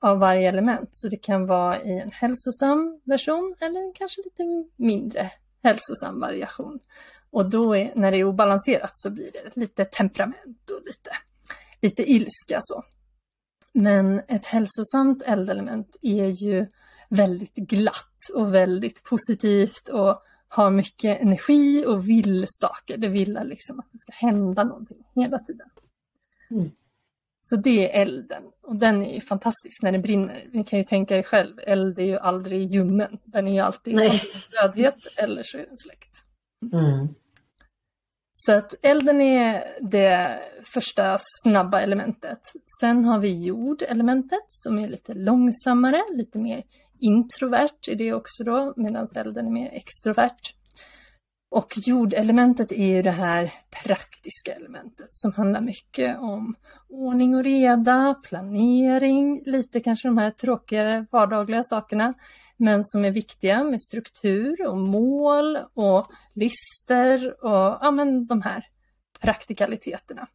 av 0.00 0.18
varje 0.18 0.48
element, 0.48 0.88
så 0.92 1.08
det 1.08 1.16
kan 1.16 1.46
vara 1.46 1.82
i 1.82 2.00
en 2.00 2.10
hälsosam 2.10 3.00
version 3.04 3.54
eller 3.60 3.80
en 3.80 3.92
kanske 3.92 4.22
lite 4.24 4.64
mindre 4.76 5.30
hälsosam 5.62 6.20
variation. 6.20 6.80
Och 7.30 7.50
då 7.50 7.76
är, 7.76 7.92
när 7.94 8.10
det 8.10 8.16
är 8.16 8.24
obalanserat 8.24 8.90
så 8.94 9.10
blir 9.10 9.30
det 9.32 9.60
lite 9.60 9.84
temperament 9.84 10.70
och 10.70 10.86
lite, 10.86 11.10
lite 11.80 12.10
ilska 12.12 12.58
så. 12.60 12.84
Men 13.72 14.22
ett 14.28 14.46
hälsosamt 14.46 15.22
eldelement 15.22 15.96
är 16.02 16.26
ju 16.26 16.66
väldigt 17.08 17.54
glatt 17.54 18.18
och 18.34 18.54
väldigt 18.54 19.02
positivt 19.02 19.88
och 19.88 20.22
har 20.48 20.70
mycket 20.70 21.20
energi 21.20 21.84
och 21.86 22.08
vill 22.08 22.46
saker. 22.48 22.96
Det 22.98 23.08
vill 23.08 23.40
liksom 23.44 23.80
att 23.80 23.88
det 23.92 23.98
ska 23.98 24.12
hända 24.26 24.64
någonting 24.64 25.04
hela 25.14 25.38
tiden. 25.38 25.68
Mm. 26.50 26.70
Så 27.42 27.56
det 27.56 27.96
är 27.96 28.02
elden 28.02 28.42
och 28.62 28.76
den 28.76 29.02
är 29.02 29.20
fantastisk 29.20 29.82
när 29.82 29.92
det 29.92 29.98
brinner. 29.98 30.48
Ni 30.52 30.64
kan 30.64 30.78
ju 30.78 30.82
tänka 30.82 31.16
er 31.16 31.22
själv, 31.22 31.60
eld 31.66 31.98
är 31.98 32.04
ju 32.04 32.18
aldrig 32.18 32.74
ljummen. 32.74 33.18
Den 33.24 33.48
är 33.48 33.52
ju 33.52 33.60
alltid 33.60 33.96
dödhet 34.52 35.06
eller 35.16 35.42
så 35.44 35.58
är 35.58 35.66
den 35.66 35.76
släckt. 35.76 36.27
Mm. 36.72 37.08
Så 38.32 38.52
att 38.52 38.74
elden 38.82 39.20
är 39.20 39.64
det 39.80 40.40
första 40.74 41.18
snabba 41.18 41.80
elementet. 41.80 42.40
Sen 42.80 43.04
har 43.04 43.18
vi 43.18 43.44
jordelementet 43.44 44.44
som 44.48 44.78
är 44.78 44.88
lite 44.88 45.14
långsammare, 45.14 46.02
lite 46.10 46.38
mer 46.38 46.62
introvert 47.00 47.88
är 47.88 47.94
det 47.94 48.12
också 48.12 48.44
då, 48.44 48.74
medan 48.76 49.06
elden 49.16 49.46
är 49.46 49.50
mer 49.50 49.70
extrovert. 49.72 50.54
Och 51.50 51.72
jordelementet 51.76 52.72
är 52.72 52.96
ju 52.96 53.02
det 53.02 53.10
här 53.10 53.52
praktiska 53.82 54.54
elementet 54.54 55.08
som 55.10 55.32
handlar 55.32 55.60
mycket 55.60 56.18
om 56.18 56.54
ordning 56.88 57.34
och 57.34 57.44
reda, 57.44 58.14
planering, 58.22 59.42
lite 59.46 59.80
kanske 59.80 60.08
de 60.08 60.18
här 60.18 60.30
tråkigare 60.30 61.06
vardagliga 61.10 61.62
sakerna 61.62 62.14
men 62.58 62.84
som 62.84 63.04
är 63.04 63.10
viktiga 63.10 63.64
med 63.64 63.82
struktur 63.82 64.66
och 64.66 64.78
mål 64.78 65.58
och 65.74 66.06
lister 66.34 67.44
och 67.44 67.78
ja, 67.80 67.90
men 67.90 68.26
de 68.26 68.42
här 68.42 68.66
praktikaliteterna. 69.20 70.28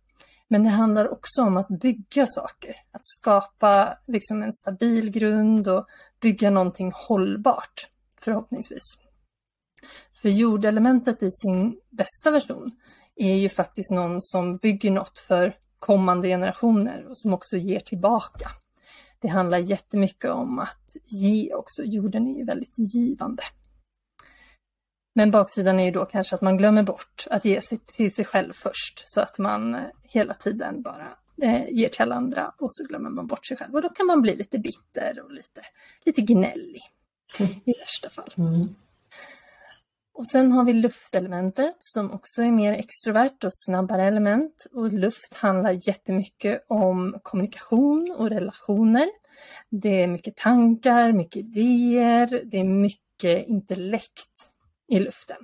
Men 0.47 0.63
det 0.63 0.69
handlar 0.69 1.09
också 1.09 1.41
om 1.41 1.57
att 1.57 1.67
bygga 1.67 2.25
saker, 2.27 2.75
att 2.91 3.05
skapa 3.05 3.97
liksom 4.07 4.43
en 4.43 4.53
stabil 4.53 5.11
grund 5.11 5.67
och 5.67 5.87
bygga 6.19 6.49
någonting 6.49 6.91
hållbart 6.95 7.89
förhoppningsvis. 8.19 8.83
För 10.21 10.29
jordelementet 10.29 11.23
i 11.23 11.31
sin 11.31 11.79
bästa 11.89 12.31
version 12.31 12.71
är 13.15 13.35
ju 13.35 13.49
faktiskt 13.49 13.91
någon 13.91 14.21
som 14.21 14.57
bygger 14.57 14.91
något 14.91 15.19
för 15.19 15.55
kommande 15.79 16.27
generationer 16.27 17.07
och 17.09 17.17
som 17.17 17.33
också 17.33 17.57
ger 17.57 17.79
tillbaka 17.79 18.49
det 19.23 19.29
handlar 19.29 19.57
jättemycket 19.57 20.31
om 20.31 20.59
att 20.59 20.95
ge 21.05 21.53
också. 21.53 21.83
Jorden 21.83 22.27
är 22.27 22.37
ju 22.37 22.45
väldigt 22.45 22.75
givande. 22.77 23.43
Men 25.15 25.31
baksidan 25.31 25.79
är 25.79 25.85
ju 25.85 25.91
då 25.91 26.05
kanske 26.05 26.35
att 26.35 26.41
man 26.41 26.57
glömmer 26.57 26.83
bort 26.83 27.27
att 27.29 27.45
ge 27.45 27.61
sig 27.61 27.77
till 27.77 28.13
sig 28.13 28.25
själv 28.25 28.53
först 28.53 29.03
så 29.05 29.21
att 29.21 29.37
man 29.37 29.77
hela 30.01 30.33
tiden 30.33 30.81
bara 30.81 31.17
eh, 31.41 31.69
ger 31.69 31.89
till 31.89 32.01
alla 32.01 32.15
andra 32.15 32.53
och 32.57 32.71
så 32.71 32.87
glömmer 32.87 33.09
man 33.09 33.27
bort 33.27 33.47
sig 33.47 33.57
själv. 33.57 33.75
Och 33.75 33.81
då 33.81 33.89
kan 33.89 34.05
man 34.05 34.21
bli 34.21 34.35
lite 34.35 34.59
bitter 34.59 35.21
och 35.23 35.31
lite, 35.31 35.61
lite 36.05 36.21
gnällig 36.21 36.81
mm. 37.39 37.51
i 37.65 37.73
värsta 37.79 38.09
fall. 38.09 38.33
Mm. 38.37 38.75
Och 40.13 40.27
sen 40.27 40.51
har 40.51 40.63
vi 40.63 40.73
luftelementet 40.73 41.75
som 41.79 42.11
också 42.11 42.41
är 42.41 42.51
mer 42.51 42.73
extrovert 42.73 43.43
och 43.43 43.51
snabbare 43.53 44.03
element. 44.03 44.65
Och 44.71 44.93
luft 44.93 45.33
handlar 45.33 45.87
jättemycket 45.87 46.65
om 46.67 47.19
kommunikation 47.23 48.15
och 48.17 48.29
relationer. 48.29 49.09
Det 49.69 50.03
är 50.03 50.07
mycket 50.07 50.35
tankar, 50.35 51.11
mycket 51.11 51.37
idéer, 51.37 52.43
det 52.45 52.59
är 52.59 52.63
mycket 52.63 53.47
intellekt 53.47 54.49
i 54.87 54.99
luften. 54.99 55.37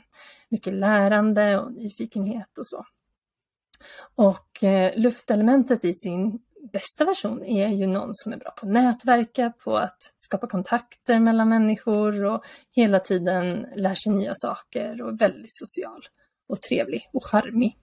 Mycket 0.50 0.74
lärande 0.74 1.60
och 1.60 1.74
nyfikenhet 1.74 2.58
och 2.58 2.68
så. 2.68 2.86
Och 4.16 4.64
eh, 4.64 5.00
luftelementet 5.00 5.86
i 5.86 5.94
sin 5.94 6.40
bästa 6.72 7.06
version 7.06 7.44
är 7.44 7.68
ju 7.68 7.88
någon 7.88 8.10
som 8.14 8.34
är 8.34 8.38
bra 8.38 8.52
på 8.52 8.66
att 8.66 8.72
nätverka, 8.72 9.54
på 9.64 9.78
att 9.78 10.14
skapa 10.18 10.48
kontakter 10.48 11.20
mellan 11.20 11.50
människor 11.50 12.26
och 12.26 12.46
hela 12.72 13.00
tiden 13.00 13.66
lär 13.76 13.96
sig 13.96 14.12
nya 14.12 14.34
saker 14.36 15.02
och 15.02 15.10
är 15.10 15.18
väldigt 15.18 15.56
social 15.66 16.02
och 16.48 16.62
trevlig 16.62 17.10
och 17.14 17.26
charmig. 17.26 17.78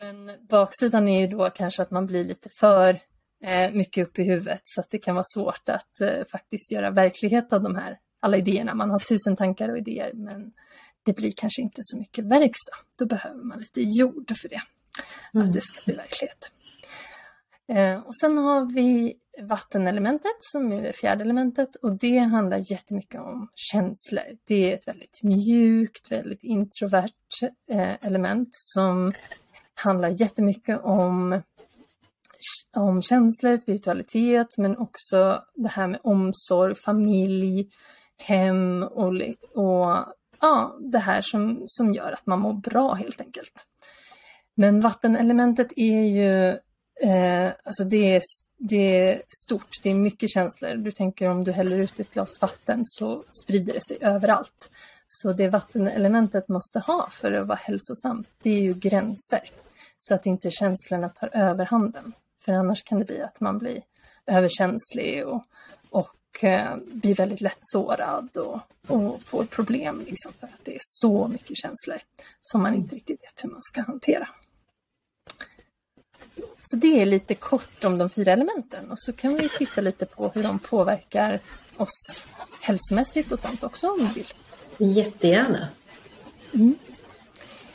Men 0.00 0.46
baksidan 0.48 1.08
är 1.08 1.20
ju 1.20 1.26
då 1.26 1.50
kanske 1.50 1.82
att 1.82 1.90
man 1.90 2.06
blir 2.06 2.24
lite 2.24 2.48
för 2.48 3.00
eh, 3.44 3.72
mycket 3.72 4.08
upp 4.08 4.18
i 4.18 4.22
huvudet 4.22 4.60
så 4.64 4.80
att 4.80 4.90
det 4.90 4.98
kan 4.98 5.14
vara 5.14 5.24
svårt 5.34 5.68
att 5.68 6.00
eh, 6.00 6.24
faktiskt 6.32 6.72
göra 6.72 6.90
verklighet 6.90 7.52
av 7.52 7.62
de 7.62 7.76
här 7.76 7.98
alla 8.20 8.36
idéerna. 8.36 8.74
Man 8.74 8.90
har 8.90 8.98
tusen 8.98 9.36
tankar 9.36 9.68
och 9.68 9.78
idéer 9.78 10.12
men 10.14 10.52
det 11.02 11.16
blir 11.16 11.32
kanske 11.36 11.62
inte 11.62 11.80
så 11.82 11.98
mycket 11.98 12.24
verkstad. 12.24 12.76
Då 12.98 13.06
behöver 13.06 13.42
man 13.42 13.58
lite 13.58 13.82
jord 13.82 14.32
för 14.42 14.48
det, 14.48 14.62
mm. 15.34 15.46
att 15.46 15.52
det 15.52 15.60
ska 15.60 15.80
bli 15.84 15.94
verklighet. 15.94 16.52
Eh, 17.72 18.00
och 18.00 18.16
sen 18.16 18.38
har 18.38 18.74
vi 18.74 19.14
vattenelementet 19.42 20.36
som 20.40 20.72
är 20.72 20.82
det 20.82 20.92
fjärde 20.92 21.24
elementet 21.24 21.76
och 21.76 21.92
det 21.92 22.18
handlar 22.18 22.72
jättemycket 22.72 23.20
om 23.20 23.48
känslor. 23.54 24.24
Det 24.44 24.72
är 24.72 24.76
ett 24.76 24.88
väldigt 24.88 25.22
mjukt, 25.22 26.12
väldigt 26.12 26.42
introvert 26.42 27.12
eh, 27.70 28.06
element 28.06 28.48
som 28.52 29.12
handlar 29.74 30.08
jättemycket 30.08 30.80
om, 30.82 31.42
om 32.76 33.02
känslor, 33.02 33.56
spiritualitet 33.56 34.58
men 34.58 34.78
också 34.78 35.42
det 35.54 35.68
här 35.68 35.86
med 35.86 36.00
omsorg, 36.02 36.74
familj, 36.74 37.68
hem 38.16 38.82
och, 38.82 39.12
och 39.54 39.96
ja, 40.40 40.76
det 40.80 40.98
här 40.98 41.20
som, 41.22 41.62
som 41.66 41.94
gör 41.94 42.12
att 42.12 42.26
man 42.26 42.40
mår 42.40 42.52
bra 42.52 42.94
helt 42.94 43.20
enkelt. 43.20 43.66
Men 44.54 44.80
vattenelementet 44.80 45.72
är 45.76 46.02
ju, 46.02 46.58
eh, 47.00 47.52
alltså 47.64 47.84
det 47.84 48.16
är, 48.16 48.22
det 48.58 48.98
är 48.98 49.22
stort, 49.46 49.82
det 49.82 49.90
är 49.90 49.94
mycket 49.94 50.30
känslor. 50.30 50.74
Du 50.74 50.90
tänker 50.90 51.28
om 51.28 51.44
du 51.44 51.52
häller 51.52 51.76
ut 51.76 52.00
ett 52.00 52.14
glas 52.14 52.40
vatten 52.40 52.80
så 52.84 53.24
sprider 53.42 53.72
det 53.72 53.84
sig 53.84 53.98
överallt. 54.00 54.70
Så 55.06 55.32
det 55.32 55.48
vattenelementet 55.48 56.48
måste 56.48 56.78
ha 56.78 57.08
för 57.10 57.32
att 57.32 57.46
vara 57.46 57.58
hälsosamt, 57.62 58.28
det 58.42 58.50
är 58.50 58.60
ju 58.60 58.74
gränser. 58.74 59.50
Så 59.98 60.14
att 60.14 60.26
inte 60.26 60.50
känslorna 60.50 61.08
tar 61.08 61.30
överhanden. 61.32 62.12
För 62.44 62.52
annars 62.52 62.82
kan 62.82 62.98
det 62.98 63.04
bli 63.04 63.20
att 63.20 63.40
man 63.40 63.58
blir 63.58 63.82
överkänslig 64.26 65.26
och, 65.26 65.44
och 65.90 66.44
eh, 66.44 66.76
blir 66.76 67.14
väldigt 67.14 67.40
lätt 67.40 67.56
sårad 67.58 68.36
och, 68.36 68.60
och 68.86 69.22
får 69.22 69.44
problem 69.44 70.04
liksom 70.06 70.32
för 70.32 70.46
att 70.46 70.64
det 70.64 70.74
är 70.74 70.80
så 70.80 71.28
mycket 71.28 71.56
känslor 71.56 71.98
som 72.40 72.62
man 72.62 72.74
inte 72.74 72.96
riktigt 72.96 73.22
vet 73.22 73.44
hur 73.44 73.50
man 73.50 73.62
ska 73.62 73.82
hantera. 73.82 74.28
Så 76.62 76.76
det 76.76 77.02
är 77.02 77.06
lite 77.06 77.34
kort 77.34 77.84
om 77.84 77.98
de 77.98 78.10
fyra 78.10 78.32
elementen 78.32 78.90
och 78.90 78.98
så 78.98 79.12
kan 79.12 79.36
vi 79.36 79.48
titta 79.48 79.80
lite 79.80 80.06
på 80.06 80.28
hur 80.34 80.42
de 80.42 80.58
påverkar 80.58 81.40
oss 81.76 82.26
hälsomässigt 82.60 83.32
och 83.32 83.38
sånt 83.38 83.64
också 83.64 83.90
om 83.90 83.98
du 83.98 84.12
vill. 84.14 84.32
Jättegärna. 84.78 85.68
Mm. 86.54 86.74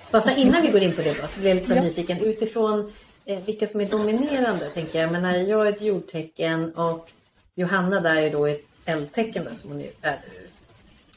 Fast 0.09 0.37
innan 0.37 0.61
vi 0.61 0.67
går 0.67 0.81
in 0.81 0.95
på 0.95 1.01
det 1.01 1.21
då, 1.21 1.27
så 1.27 1.39
blir 1.39 1.49
jag 1.49 1.55
lite 1.55 1.75
ja. 1.75 1.83
nyfiken 1.83 2.19
utifrån 2.19 2.93
eh, 3.25 3.43
vilka 3.43 3.67
som 3.67 3.81
är 3.81 3.85
dominerande 3.85 4.65
tänker 4.65 5.01
jag. 5.01 5.11
Men 5.11 5.21
när 5.21 5.37
jag 5.37 5.67
är 5.67 5.71
ett 5.71 5.81
jordtecken 5.81 6.75
och 6.75 7.11
Johanna 7.55 7.99
där 7.99 8.15
är 8.15 8.31
då 8.31 8.45
ett 8.45 8.65
eldtecken 8.85 9.45
då, 9.49 9.55
som 9.55 9.71
hon 9.71 9.83
är 10.01 10.19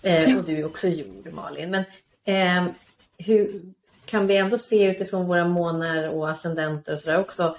eh, 0.02 0.38
och 0.38 0.44
du 0.44 0.58
är 0.58 0.64
också 0.64 0.88
jord 0.88 1.32
Malin. 1.32 1.70
Men 1.70 1.84
eh, 2.24 2.72
hur, 3.18 3.62
kan 4.10 4.26
vi 4.26 4.36
ändå 4.36 4.58
se 4.58 4.90
utifrån 4.90 5.26
våra 5.26 5.48
månar 5.48 6.08
och 6.08 6.30
ascendenter 6.30 6.94
och 6.94 7.00
sådär 7.00 7.18
också 7.18 7.56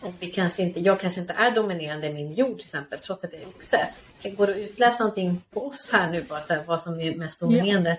om 0.00 0.12
vi 0.20 0.26
kanske 0.26 0.62
inte, 0.62 0.80
jag 0.80 1.00
kanske 1.00 1.20
inte 1.20 1.32
är 1.32 1.50
dominerande 1.50 2.06
i 2.06 2.12
min 2.12 2.32
jord 2.32 2.56
till 2.56 2.66
exempel 2.66 2.98
trots 2.98 3.24
att 3.24 3.32
jag 3.32 3.42
är 3.42 3.48
oxe. 3.48 3.88
Går 4.36 4.46
det 4.46 4.52
att 4.52 4.58
utläsa 4.58 4.98
någonting 4.98 5.42
på 5.52 5.66
oss 5.66 5.88
här 5.92 6.10
nu 6.10 6.22
bara 6.22 6.40
så 6.40 6.52
här, 6.52 6.62
vad 6.66 6.82
som 6.82 7.00
är 7.00 7.16
mest 7.16 7.40
dominerande? 7.40 7.98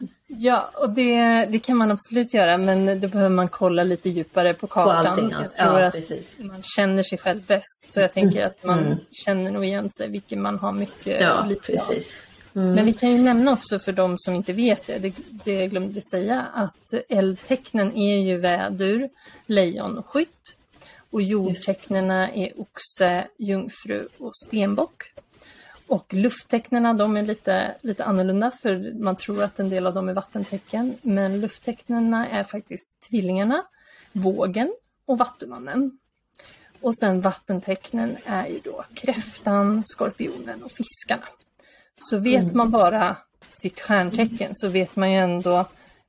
Ja, 0.00 0.06
ja 0.26 0.70
och 0.74 0.90
det, 0.90 1.44
det 1.44 1.58
kan 1.58 1.76
man 1.76 1.90
absolut 1.90 2.34
göra 2.34 2.58
men 2.58 3.00
då 3.00 3.08
behöver 3.08 3.34
man 3.34 3.48
kolla 3.48 3.84
lite 3.84 4.08
djupare 4.08 4.54
på 4.54 4.66
kartan. 4.66 5.04
På 5.04 5.10
allting, 5.10 5.30
jag 5.30 5.52
tror 5.52 5.80
ja, 5.80 5.86
att 5.86 5.92
precis. 5.92 6.36
man 6.38 6.62
känner 6.62 7.02
sig 7.02 7.18
själv 7.18 7.42
bäst 7.46 7.92
så 7.92 8.00
jag 8.00 8.12
tänker 8.12 8.46
att 8.46 8.64
man 8.64 8.78
mm. 8.78 8.98
känner 9.24 9.50
nog 9.50 9.64
igen 9.64 9.90
sig 9.90 10.08
vilken 10.08 10.42
man 10.42 10.58
har 10.58 10.72
mycket 10.72 11.20
ja, 11.20 11.44
lite 11.44 11.72
precis. 11.72 12.26
av. 12.28 12.33
Mm. 12.56 12.74
Men 12.74 12.84
vi 12.84 12.92
kan 12.92 13.10
ju 13.10 13.22
nämna 13.22 13.52
också 13.52 13.78
för 13.78 13.92
de 13.92 14.18
som 14.18 14.34
inte 14.34 14.52
vet 14.52 14.86
det, 14.86 14.98
det, 14.98 15.14
det 15.44 15.66
glömde 15.66 15.94
vi 15.94 16.00
säga, 16.10 16.40
att 16.54 16.94
eldtecknen 17.08 17.96
är 17.96 18.16
ju 18.16 18.36
vädur, 18.38 19.08
lejon 19.46 19.98
och 19.98 20.06
skytt. 20.06 20.56
Och 21.10 21.22
jordtecknena 21.22 22.30
är 22.30 22.60
oxe, 22.60 23.28
jungfru 23.36 24.08
och 24.18 24.32
stenbock. 24.46 25.12
Och 25.86 26.14
lufttecknena 26.14 26.94
de 26.94 27.16
är 27.16 27.22
lite, 27.22 27.74
lite 27.80 28.04
annorlunda 28.04 28.50
för 28.50 29.02
man 29.02 29.16
tror 29.16 29.42
att 29.42 29.60
en 29.60 29.70
del 29.70 29.86
av 29.86 29.94
dem 29.94 30.08
är 30.08 30.12
vattentecken. 30.12 30.94
Men 31.02 31.40
lufttecknena 31.40 32.28
är 32.28 32.44
faktiskt 32.44 33.00
tvillingarna, 33.08 33.64
vågen 34.12 34.74
och 35.06 35.18
vattumannen. 35.18 35.98
Och 36.80 36.98
sen 36.98 37.20
vattentecknen 37.20 38.16
är 38.24 38.46
ju 38.46 38.60
då 38.64 38.84
kräftan, 38.94 39.82
skorpionen 39.84 40.62
och 40.62 40.72
fiskarna. 40.72 41.26
Så 42.00 42.18
vet 42.18 42.42
mm. 42.42 42.56
man 42.56 42.70
bara 42.70 43.16
sitt 43.48 43.80
stjärntecken 43.80 44.50
så 44.54 44.68
vet 44.68 44.96
man 44.96 45.12
ju 45.12 45.18
ändå 45.18 45.64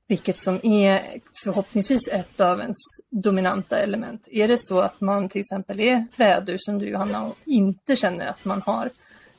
vilket 0.07 0.39
som 0.39 0.59
är 0.63 1.01
förhoppningsvis 1.43 2.07
ett 2.07 2.41
av 2.41 2.59
ens 2.59 2.77
dominanta 3.11 3.79
element. 3.79 4.27
Är 4.31 4.47
det 4.47 4.57
så 4.57 4.79
att 4.79 5.01
man 5.01 5.29
till 5.29 5.41
exempel 5.41 5.79
är 5.79 6.07
vädur 6.17 6.57
som 6.59 6.79
du 6.79 6.89
Johanna 6.89 7.23
och 7.23 7.37
inte 7.45 7.95
känner 7.95 8.27
att 8.27 8.45
man 8.45 8.61
har 8.61 8.89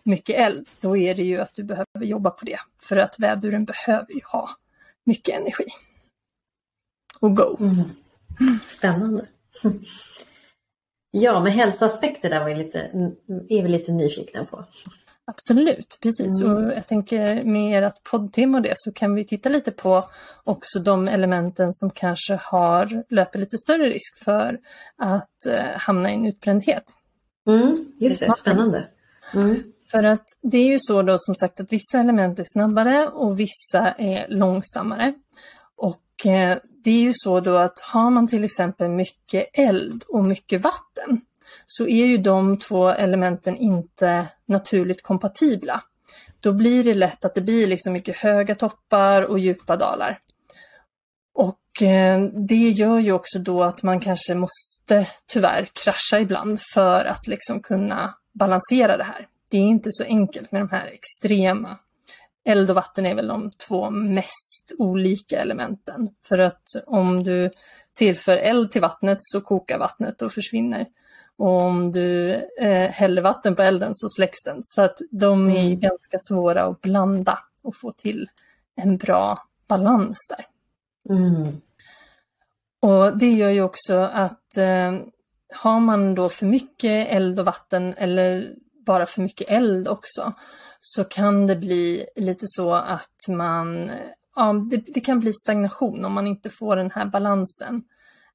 mycket 0.02 0.36
eld, 0.36 0.68
då 0.80 0.96
är 0.96 1.14
det 1.14 1.22
ju 1.22 1.40
att 1.40 1.54
du 1.54 1.64
behöver 1.64 2.04
jobba 2.04 2.30
på 2.30 2.44
det. 2.44 2.58
För 2.82 2.96
att 2.96 3.18
väduren 3.18 3.64
behöver 3.64 4.12
ju 4.14 4.20
ha 4.24 4.50
mycket 5.04 5.34
energi. 5.34 5.66
Och 7.20 7.36
go! 7.36 7.56
Mm. 7.60 7.82
Spännande! 8.68 9.26
Ja, 11.10 11.40
men 11.42 11.52
hälsoaspekter 11.52 12.30
där 12.30 12.40
var 12.40 12.54
lite, 12.54 12.78
är 13.48 13.62
vi 13.62 13.68
lite 13.68 13.92
nyfikna 13.92 14.44
på. 14.44 14.64
Absolut, 15.28 15.98
precis. 16.02 16.42
Mm. 16.42 16.56
Och 16.56 16.72
jag 16.72 16.86
tänker 16.86 17.42
med 17.42 17.84
ert 17.84 18.02
poddtema 18.10 18.58
och 18.58 18.62
det 18.62 18.72
så 18.74 18.92
kan 18.92 19.14
vi 19.14 19.24
titta 19.24 19.48
lite 19.48 19.70
på 19.70 20.04
också 20.44 20.78
de 20.78 21.08
elementen 21.08 21.72
som 21.72 21.90
kanske 21.90 22.34
har, 22.42 23.04
löper 23.08 23.38
lite 23.38 23.58
större 23.58 23.88
risk 23.88 24.24
för 24.24 24.58
att 24.96 25.46
eh, 25.46 25.64
hamna 25.76 26.10
i 26.10 26.14
en 26.14 26.26
utbrändhet. 26.26 26.84
Mm, 27.46 27.76
just 27.98 28.20
det, 28.20 28.34
spännande. 28.36 28.88
Mm. 29.34 29.62
För 29.90 30.02
att 30.02 30.26
det 30.42 30.58
är 30.58 30.66
ju 30.66 30.78
så 30.80 31.02
då 31.02 31.16
som 31.18 31.34
sagt 31.34 31.60
att 31.60 31.72
vissa 31.72 31.98
element 31.98 32.38
är 32.38 32.44
snabbare 32.46 33.08
och 33.08 33.40
vissa 33.40 33.90
är 33.98 34.28
långsammare. 34.28 35.14
Och 35.76 36.26
eh, 36.26 36.58
det 36.84 36.90
är 36.90 37.00
ju 37.00 37.12
så 37.14 37.40
då 37.40 37.56
att 37.56 37.80
har 37.80 38.10
man 38.10 38.26
till 38.26 38.44
exempel 38.44 38.88
mycket 38.88 39.46
eld 39.52 40.04
och 40.08 40.24
mycket 40.24 40.62
vatten 40.62 41.20
så 41.66 41.86
är 41.86 42.06
ju 42.06 42.16
de 42.18 42.58
två 42.58 42.88
elementen 42.88 43.56
inte 43.56 44.26
naturligt 44.46 45.02
kompatibla. 45.02 45.82
Då 46.40 46.52
blir 46.52 46.84
det 46.84 46.94
lätt 46.94 47.24
att 47.24 47.34
det 47.34 47.40
blir 47.40 47.66
liksom 47.66 47.92
mycket 47.92 48.16
höga 48.16 48.54
toppar 48.54 49.22
och 49.22 49.38
djupa 49.38 49.76
dalar. 49.76 50.18
Och 51.34 51.82
eh, 51.82 52.22
det 52.22 52.68
gör 52.68 52.98
ju 52.98 53.12
också 53.12 53.38
då 53.38 53.62
att 53.62 53.82
man 53.82 54.00
kanske 54.00 54.34
måste 54.34 55.06
tyvärr 55.26 55.68
krascha 55.72 56.20
ibland 56.20 56.60
för 56.74 57.04
att 57.04 57.26
liksom 57.26 57.62
kunna 57.62 58.14
balansera 58.32 58.96
det 58.96 59.04
här. 59.04 59.28
Det 59.48 59.56
är 59.56 59.62
inte 59.62 59.92
så 59.92 60.04
enkelt 60.04 60.52
med 60.52 60.60
de 60.60 60.70
här 60.70 60.86
extrema. 60.86 61.78
Eld 62.44 62.70
och 62.70 62.76
vatten 62.76 63.06
är 63.06 63.14
väl 63.14 63.28
de 63.28 63.50
två 63.68 63.90
mest 63.90 64.74
olika 64.78 65.40
elementen. 65.40 66.08
För 66.28 66.38
att 66.38 66.62
om 66.86 67.24
du 67.24 67.50
tillför 67.94 68.36
eld 68.36 68.72
till 68.72 68.80
vattnet 68.80 69.18
så 69.20 69.40
kokar 69.40 69.78
vattnet 69.78 70.22
och 70.22 70.32
försvinner. 70.32 70.86
Och 71.38 71.60
om 71.60 71.92
du 71.92 72.34
eh, 72.60 72.90
häller 72.90 73.22
vatten 73.22 73.56
på 73.56 73.62
elden 73.62 73.94
så 73.94 74.08
släcks 74.08 74.42
den. 74.44 74.58
Så 74.62 74.82
att 74.82 74.98
de 75.10 75.50
är 75.50 75.66
mm. 75.66 75.80
ganska 75.80 76.18
svåra 76.18 76.64
att 76.64 76.80
blanda 76.80 77.38
och 77.62 77.76
få 77.76 77.92
till 77.92 78.28
en 78.76 78.96
bra 78.96 79.38
balans 79.68 80.26
där. 80.28 80.46
Mm. 81.14 81.60
Och 82.80 83.18
det 83.18 83.30
gör 83.30 83.50
ju 83.50 83.62
också 83.62 83.94
att 83.96 84.56
eh, 84.56 84.92
har 85.54 85.80
man 85.80 86.14
då 86.14 86.28
för 86.28 86.46
mycket 86.46 87.08
eld 87.08 87.40
och 87.40 87.46
vatten 87.46 87.94
eller 87.94 88.54
bara 88.86 89.06
för 89.06 89.22
mycket 89.22 89.50
eld 89.50 89.88
också 89.88 90.32
så 90.80 91.04
kan 91.04 91.46
det 91.46 91.56
bli 91.56 92.06
lite 92.16 92.44
så 92.48 92.74
att 92.74 93.28
man, 93.28 93.90
ja, 94.36 94.52
det, 94.52 94.76
det 94.76 95.00
kan 95.00 95.20
bli 95.20 95.32
stagnation 95.32 96.04
om 96.04 96.12
man 96.12 96.26
inte 96.26 96.50
får 96.50 96.76
den 96.76 96.90
här 96.90 97.06
balansen 97.06 97.82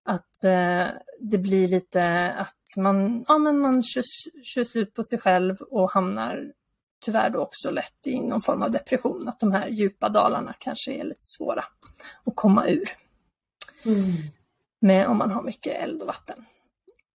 att 0.04 0.44
eh, 0.44 0.88
det 1.20 1.38
blir 1.38 1.68
lite 1.68 2.34
att 2.34 2.78
man, 2.78 3.26
ja, 3.28 3.38
men 3.38 3.60
man 3.60 3.84
kör, 3.84 4.04
kör 4.44 4.64
slut 4.64 4.94
på 4.94 5.04
sig 5.04 5.20
själv 5.20 5.62
och 5.62 5.92
hamnar 5.92 6.54
tyvärr 7.02 7.30
då 7.30 7.40
också 7.40 7.72
lätt 7.72 8.08
i 8.08 8.20
någon 8.20 8.42
form 8.42 8.62
av 8.62 8.72
depression. 8.72 9.28
Att 9.28 9.40
de 9.40 9.52
här 9.52 9.68
djupa 9.68 10.10
dalarna 10.10 10.56
kanske 10.60 10.92
är 10.92 11.04
lite 11.04 11.26
svåra 11.38 11.64
att 12.26 12.36
komma 12.36 12.68
ur. 12.68 12.90
Mm. 13.86 14.14
Med, 14.80 15.08
om 15.08 15.18
man 15.18 15.32
har 15.32 15.44
mycket 15.44 15.84
eld 15.84 16.02
och 16.02 16.08
vatten. 16.08 16.46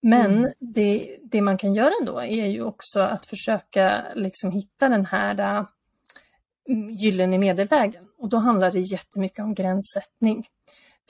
Men 0.03 0.39
mm. 0.39 0.53
det, 0.59 1.19
det, 1.23 1.43
man 1.43 1.59
kan 1.59 1.75
göra 1.75 1.93
ändå 2.01 2.19
är 2.19 2.47
ju 2.47 2.63
också 2.63 3.01
att 3.01 3.27
försöka 3.27 4.05
liksom 4.15 4.51
hitta 4.51 4.89
den 4.89 5.07
här 5.07 5.59
uh, 5.59 5.67
gyllene 6.91 7.39
medelvägen. 7.39 8.09
Och 8.19 8.29
då 8.29 8.37
handlar 8.37 8.71
det 8.71 8.81
jättemycket 8.81 9.39
om 9.39 9.55
gränssättning. 9.55 10.47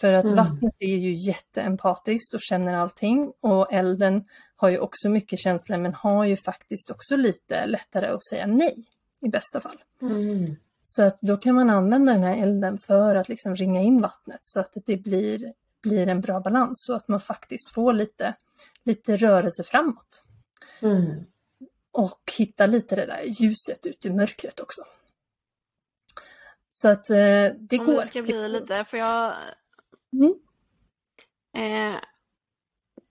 För 0.00 0.12
att 0.12 0.24
mm. 0.24 0.36
vattnet 0.36 0.74
är 0.78 0.96
ju 0.96 1.12
jätteempatiskt 1.12 2.34
och 2.34 2.40
känner 2.40 2.74
allting 2.74 3.32
och 3.40 3.72
elden 3.72 4.24
har 4.56 4.68
ju 4.68 4.78
också 4.78 5.08
mycket 5.08 5.38
känslor 5.38 5.78
men 5.78 5.94
har 5.94 6.24
ju 6.24 6.36
faktiskt 6.36 6.90
också 6.90 7.16
lite 7.16 7.66
lättare 7.66 8.06
att 8.06 8.24
säga 8.24 8.46
nej 8.46 8.84
i 9.20 9.28
bästa 9.28 9.60
fall. 9.60 9.82
Mm. 10.02 10.56
Så 10.82 11.02
att 11.02 11.20
då 11.20 11.36
kan 11.36 11.54
man 11.54 11.70
använda 11.70 12.12
den 12.12 12.22
här 12.22 12.36
elden 12.36 12.78
för 12.78 13.14
att 13.14 13.28
liksom 13.28 13.56
ringa 13.56 13.82
in 13.82 14.00
vattnet 14.00 14.40
så 14.42 14.60
att 14.60 14.72
det 14.86 14.96
blir, 14.96 15.52
blir 15.82 16.06
en 16.06 16.20
bra 16.20 16.40
balans 16.40 16.84
så 16.86 16.94
att 16.94 17.08
man 17.08 17.20
faktiskt 17.20 17.74
får 17.74 17.92
lite, 17.92 18.34
lite 18.84 19.16
rörelse 19.16 19.64
framåt. 19.64 20.22
Mm. 20.80 21.24
och 21.92 22.32
hitta 22.38 22.66
lite 22.66 22.96
det 22.96 23.06
där 23.06 23.22
ljuset 23.22 23.86
ut 23.86 24.06
i 24.06 24.10
mörkret 24.10 24.60
också. 24.60 24.82
Så 26.68 26.88
att 26.88 27.10
eh, 27.10 27.16
det 27.58 27.78
Om 27.78 27.86
går. 27.86 27.94
Om 27.94 28.00
det 28.00 28.06
ska 28.06 28.22
bli 28.22 28.48
lite, 28.48 28.84
för 28.84 28.96
jag... 28.96 29.34
Mm. 30.20 30.34
Eh, 31.56 32.00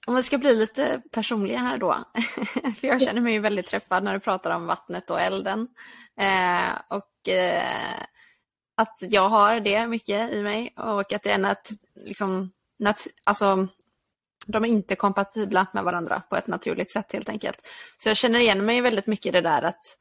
om 0.07 0.15
vi 0.15 0.23
ska 0.23 0.37
bli 0.37 0.55
lite 0.55 1.01
personliga 1.11 1.57
här 1.57 1.77
då, 1.77 2.05
för 2.79 2.87
jag 2.87 3.01
känner 3.01 3.21
mig 3.21 3.33
ju 3.33 3.39
väldigt 3.39 3.67
träffad 3.67 4.03
när 4.03 4.13
du 4.13 4.19
pratar 4.19 4.51
om 4.51 4.65
vattnet 4.65 5.09
och 5.09 5.21
elden. 5.21 5.67
Eh, 6.19 6.69
och 6.89 7.29
eh, 7.29 8.01
att 8.77 8.97
jag 8.99 9.29
har 9.29 9.59
det 9.59 9.87
mycket 9.87 10.33
i 10.33 10.43
mig 10.43 10.73
och 10.77 11.13
att 11.13 11.23
det 11.23 11.31
är 11.31 11.37
nat 11.37 11.69
liksom, 11.95 12.51
nat 12.79 13.07
alltså, 13.23 13.67
de 14.47 14.63
är 14.63 14.69
inte 14.69 14.95
kompatibla 14.95 15.67
med 15.73 15.83
varandra 15.83 16.21
på 16.29 16.35
ett 16.35 16.47
naturligt 16.47 16.91
sätt 16.91 17.13
helt 17.13 17.29
enkelt. 17.29 17.67
Så 17.97 18.09
jag 18.09 18.17
känner 18.17 18.39
igen 18.39 18.65
mig 18.65 18.81
väldigt 18.81 19.07
mycket 19.07 19.25
i 19.25 19.31
det 19.31 19.41
där 19.41 19.61
att 19.61 19.97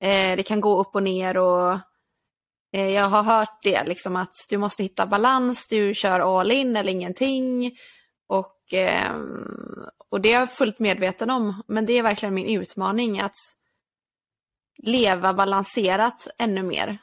eh, 0.00 0.36
det 0.36 0.42
kan 0.42 0.60
gå 0.60 0.80
upp 0.80 0.94
och 0.94 1.02
ner 1.02 1.36
och 1.36 1.78
jag 2.80 3.08
har 3.08 3.22
hört 3.22 3.62
det 3.62 3.84
liksom 3.84 4.16
att 4.16 4.34
du 4.50 4.58
måste 4.58 4.82
hitta 4.82 5.06
balans, 5.06 5.66
du 5.68 5.94
kör 5.94 6.40
all 6.40 6.50
in 6.50 6.76
eller 6.76 6.92
ingenting. 6.92 7.72
Och, 8.26 8.74
eh, 8.74 9.16
och 10.10 10.20
det 10.20 10.32
är 10.32 10.40
jag 10.40 10.52
fullt 10.52 10.78
medveten 10.78 11.30
om, 11.30 11.62
men 11.68 11.86
det 11.86 11.92
är 11.92 12.02
verkligen 12.02 12.34
min 12.34 12.60
utmaning 12.60 13.20
att 13.20 13.36
leva 14.78 15.34
balanserat 15.34 16.28
ännu 16.38 16.62
mer. 16.62 16.98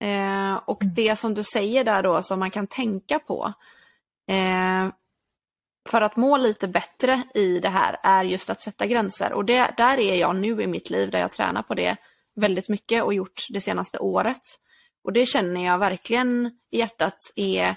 Eh, 0.00 0.54
och 0.54 0.82
Mm. 0.82 0.94
det 0.94 1.16
som 1.16 1.34
du 1.34 1.42
säger 1.44 1.84
där 1.84 2.02
då 2.02 2.22
som 2.22 2.38
man 2.38 2.50
kan 2.50 2.66
tänka 2.66 3.18
på 3.18 3.52
eh, 4.28 4.88
för 5.88 6.00
att 6.00 6.16
må 6.16 6.36
lite 6.36 6.68
bättre 6.68 7.22
i 7.34 7.58
det 7.58 7.68
här 7.68 7.96
är 8.02 8.24
just 8.24 8.50
att 8.50 8.60
sätta 8.60 8.86
gränser. 8.86 9.32
Och 9.32 9.44
det, 9.44 9.74
där 9.76 9.98
är 9.98 10.14
jag 10.14 10.36
nu 10.36 10.62
i 10.62 10.66
mitt 10.66 10.90
liv 10.90 11.10
där 11.10 11.18
jag 11.18 11.32
tränar 11.32 11.62
på 11.62 11.74
det 11.74 11.96
väldigt 12.34 12.68
mycket 12.68 13.02
och 13.02 13.14
gjort 13.14 13.46
det 13.50 13.60
senaste 13.60 13.98
året. 13.98 14.42
Och 15.04 15.12
det 15.12 15.26
känner 15.26 15.64
jag 15.64 15.78
verkligen 15.78 16.58
i 16.70 16.78
hjärtat 16.78 17.18
är 17.36 17.76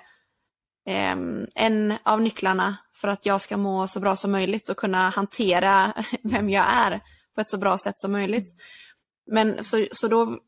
ehm, 0.85 1.47
en 1.55 1.93
av 2.03 2.21
nycklarna 2.21 2.77
för 2.93 3.07
att 3.07 3.25
jag 3.25 3.41
ska 3.41 3.57
må 3.57 3.87
så 3.87 3.99
bra 3.99 4.15
som 4.15 4.31
möjligt 4.31 4.69
och 4.69 4.77
kunna 4.77 5.09
hantera 5.09 5.93
vem 6.23 6.49
jag 6.49 6.65
är 6.67 7.01
på 7.35 7.41
ett 7.41 7.49
så 7.49 7.57
bra 7.57 7.77
sätt 7.77 7.99
som 7.99 8.11
möjligt. 8.11 8.49
Men 9.31 9.63
så, 9.63 9.87
så 9.91 10.07
då 10.07 10.39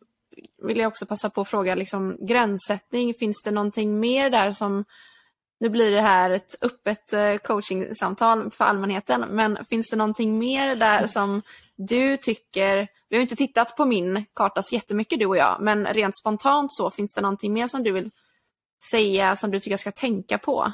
vill 0.64 0.78
jag 0.78 0.88
också 0.88 1.06
passa 1.06 1.30
på 1.30 1.42
att 1.42 1.48
fråga 1.48 1.76
liksom, 1.76 2.18
gränssättning, 2.28 3.14
finns 3.14 3.42
det 3.44 3.52
någonting 3.52 4.00
mer 4.00 4.30
där 4.30 4.52
som 4.52 4.86
nu 5.60 5.70
blir 5.70 5.92
det 5.92 6.02
här 6.02 6.30
ett 6.30 6.56
öppet 6.62 7.14
eh, 7.14 7.36
coachingsamtal 7.36 8.52
för 8.52 8.66
allmänheten, 8.66 9.26
men 9.30 9.66
finns 9.66 9.90
det 9.90 9.96
någonting 9.96 10.40
mer 10.40 10.76
där 10.76 11.08
som 11.08 11.42
du 11.78 12.18
tycker, 12.18 12.88
vi 13.10 13.16
har 13.16 13.22
inte 13.22 13.36
tittat 13.36 13.76
på 13.76 13.86
min 13.86 14.26
karta 14.34 14.62
så 14.62 14.76
jättemycket 14.76 15.20
du 15.20 15.26
och 15.26 15.38
jag, 15.38 15.58
men 15.62 15.86
rent 15.86 16.18
spontant 16.18 16.74
så, 16.74 16.92
finns 16.92 17.14
det 17.14 17.22
någonting 17.22 17.54
mer 17.54 17.68
som 17.68 17.84
du 17.84 17.92
vill 17.92 18.12
säga 18.92 19.36
som 19.36 19.52
du 19.52 19.60
tycker 19.60 19.72
jag 19.72 19.80
ska 19.80 19.92
tänka 19.92 20.38
på? 20.38 20.74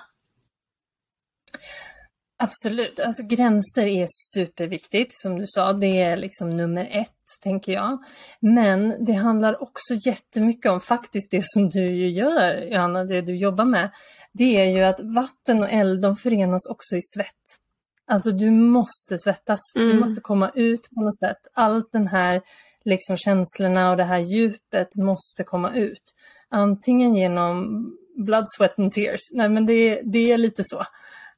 Absolut, 2.38 3.00
alltså 3.00 3.24
gränser 3.24 3.86
är 3.86 4.08
superviktigt 4.34 5.20
som 5.20 5.40
du 5.40 5.46
sa, 5.48 5.74
det 5.74 6.02
är 6.02 6.18
liksom 6.18 6.50
nummer 6.50 6.90
ett 6.92 7.10
tänker 7.42 7.72
jag. 7.72 8.04
Men 8.40 9.06
det 9.06 9.14
handlar 9.14 9.64
också 9.64 9.94
jättemycket 10.06 10.72
om 10.72 10.80
faktiskt 10.80 11.32
det 11.32 11.46
som 11.46 11.70
du 11.70 11.96
ju 11.96 12.10
gör 12.10 12.62
Johanna, 12.62 13.04
det 13.04 13.22
du 13.22 13.36
jobbar 13.36 13.66
med. 13.66 13.90
Det 14.32 14.62
är 14.62 14.66
ju 14.66 14.84
att 14.84 15.00
vatten 15.00 15.64
och 15.64 15.70
eld 15.70 16.02
de 16.02 16.16
förenas 16.16 16.70
också 16.70 16.96
i 16.96 17.02
svett. 17.02 17.63
Alltså 18.08 18.32
du 18.32 18.52
måste 18.52 19.18
svettas, 19.18 19.60
mm. 19.76 19.88
du 19.88 20.00
måste 20.00 20.22
komma 20.22 20.52
ut 20.56 20.90
på 20.96 21.02
något 21.02 21.20
sätt. 21.20 21.48
Allt 21.54 21.92
den 21.92 22.08
här 22.08 22.42
liksom 22.86 23.18
känslorna 23.18 23.92
och 23.92 23.98
det 23.98 24.04
här 24.04 24.20
djupet 24.20 24.96
måste 24.96 25.44
komma 25.44 25.74
ut. 25.74 26.04
Antingen 26.50 27.16
genom 27.16 27.86
blood, 28.16 28.46
sweat 28.58 28.80
and 28.80 28.92
tears, 28.92 29.20
nej 29.32 29.50
men 29.50 29.66
det, 29.66 30.02
det 30.04 30.32
är 30.32 30.38
lite 30.38 30.64
så. 30.64 30.84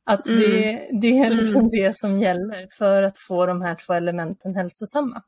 Att 0.04 0.28
mm. 0.28 0.39
det, 0.39 0.89
det 1.01 1.19
är 1.19 1.30
liksom 1.30 1.60
mm. 1.60 1.71
det 1.71 1.97
som 1.97 2.19
gäller 2.19 2.67
för 2.78 3.04
att 3.04 3.17
få 3.28 3.45
de 3.45 3.62
här 3.62 3.78
två 3.86 3.93
elementen 3.93 4.56
hälsosamma. 4.56 5.21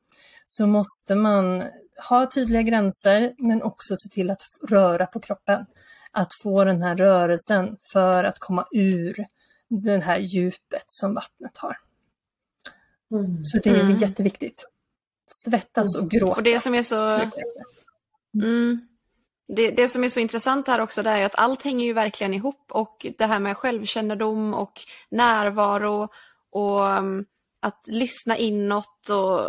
Så 0.46 0.68
måste 0.68 1.16
man 1.16 1.64
ha 2.10 2.30
tydliga 2.30 2.62
gränser 2.62 3.34
men 3.38 3.64
också 3.64 3.96
se 3.96 4.10
till 4.10 4.30
att 4.30 4.42
röra 4.70 5.06
på 5.06 5.20
kroppen. 5.20 5.66
Att 6.12 6.30
få 6.44 6.64
den 6.64 6.82
här 6.82 6.96
rörelsen 6.96 7.78
för 7.94 8.24
att 8.24 8.40
komma 8.40 8.68
ur 8.72 9.26
det 9.70 10.00
här 10.00 10.20
djupet 10.20 10.86
som 10.88 11.14
vattnet 11.14 11.58
har. 11.58 11.78
Mm. 13.12 13.44
Så 13.44 13.58
det 13.58 13.70
är 13.70 13.80
mm. 13.80 13.96
jätteviktigt. 13.96 14.68
Svettas 15.46 15.98
och 15.98 16.10
gråta. 16.10 16.34
Och 16.34 16.44
det 16.44 16.60
som 16.60 16.76
är 16.76 16.84
så... 16.84 17.30
Mm. 18.44 18.88
Det, 19.48 19.72
det, 19.72 19.90
som 19.90 20.04
är 20.04 20.10
så 20.10 20.20
intressant 20.20 20.68
här 20.68 20.82
också 20.82 21.04
det 21.04 21.10
är 21.10 21.26
att 21.26 21.36
allt 21.36 21.64
hänger 21.64 21.86
ju 21.86 21.94
verkligen 21.94 22.34
ihop 22.34 22.66
och 22.72 23.06
det 23.18 23.26
här 23.26 23.40
med 23.40 23.58
självkännedom 23.58 24.54
och 24.54 24.82
närvaro 25.10 26.10
och 26.50 26.82
um, 26.82 27.26
att 27.60 27.88
lyssna 27.88 28.38
inåt 28.38 29.10
och 29.10 29.42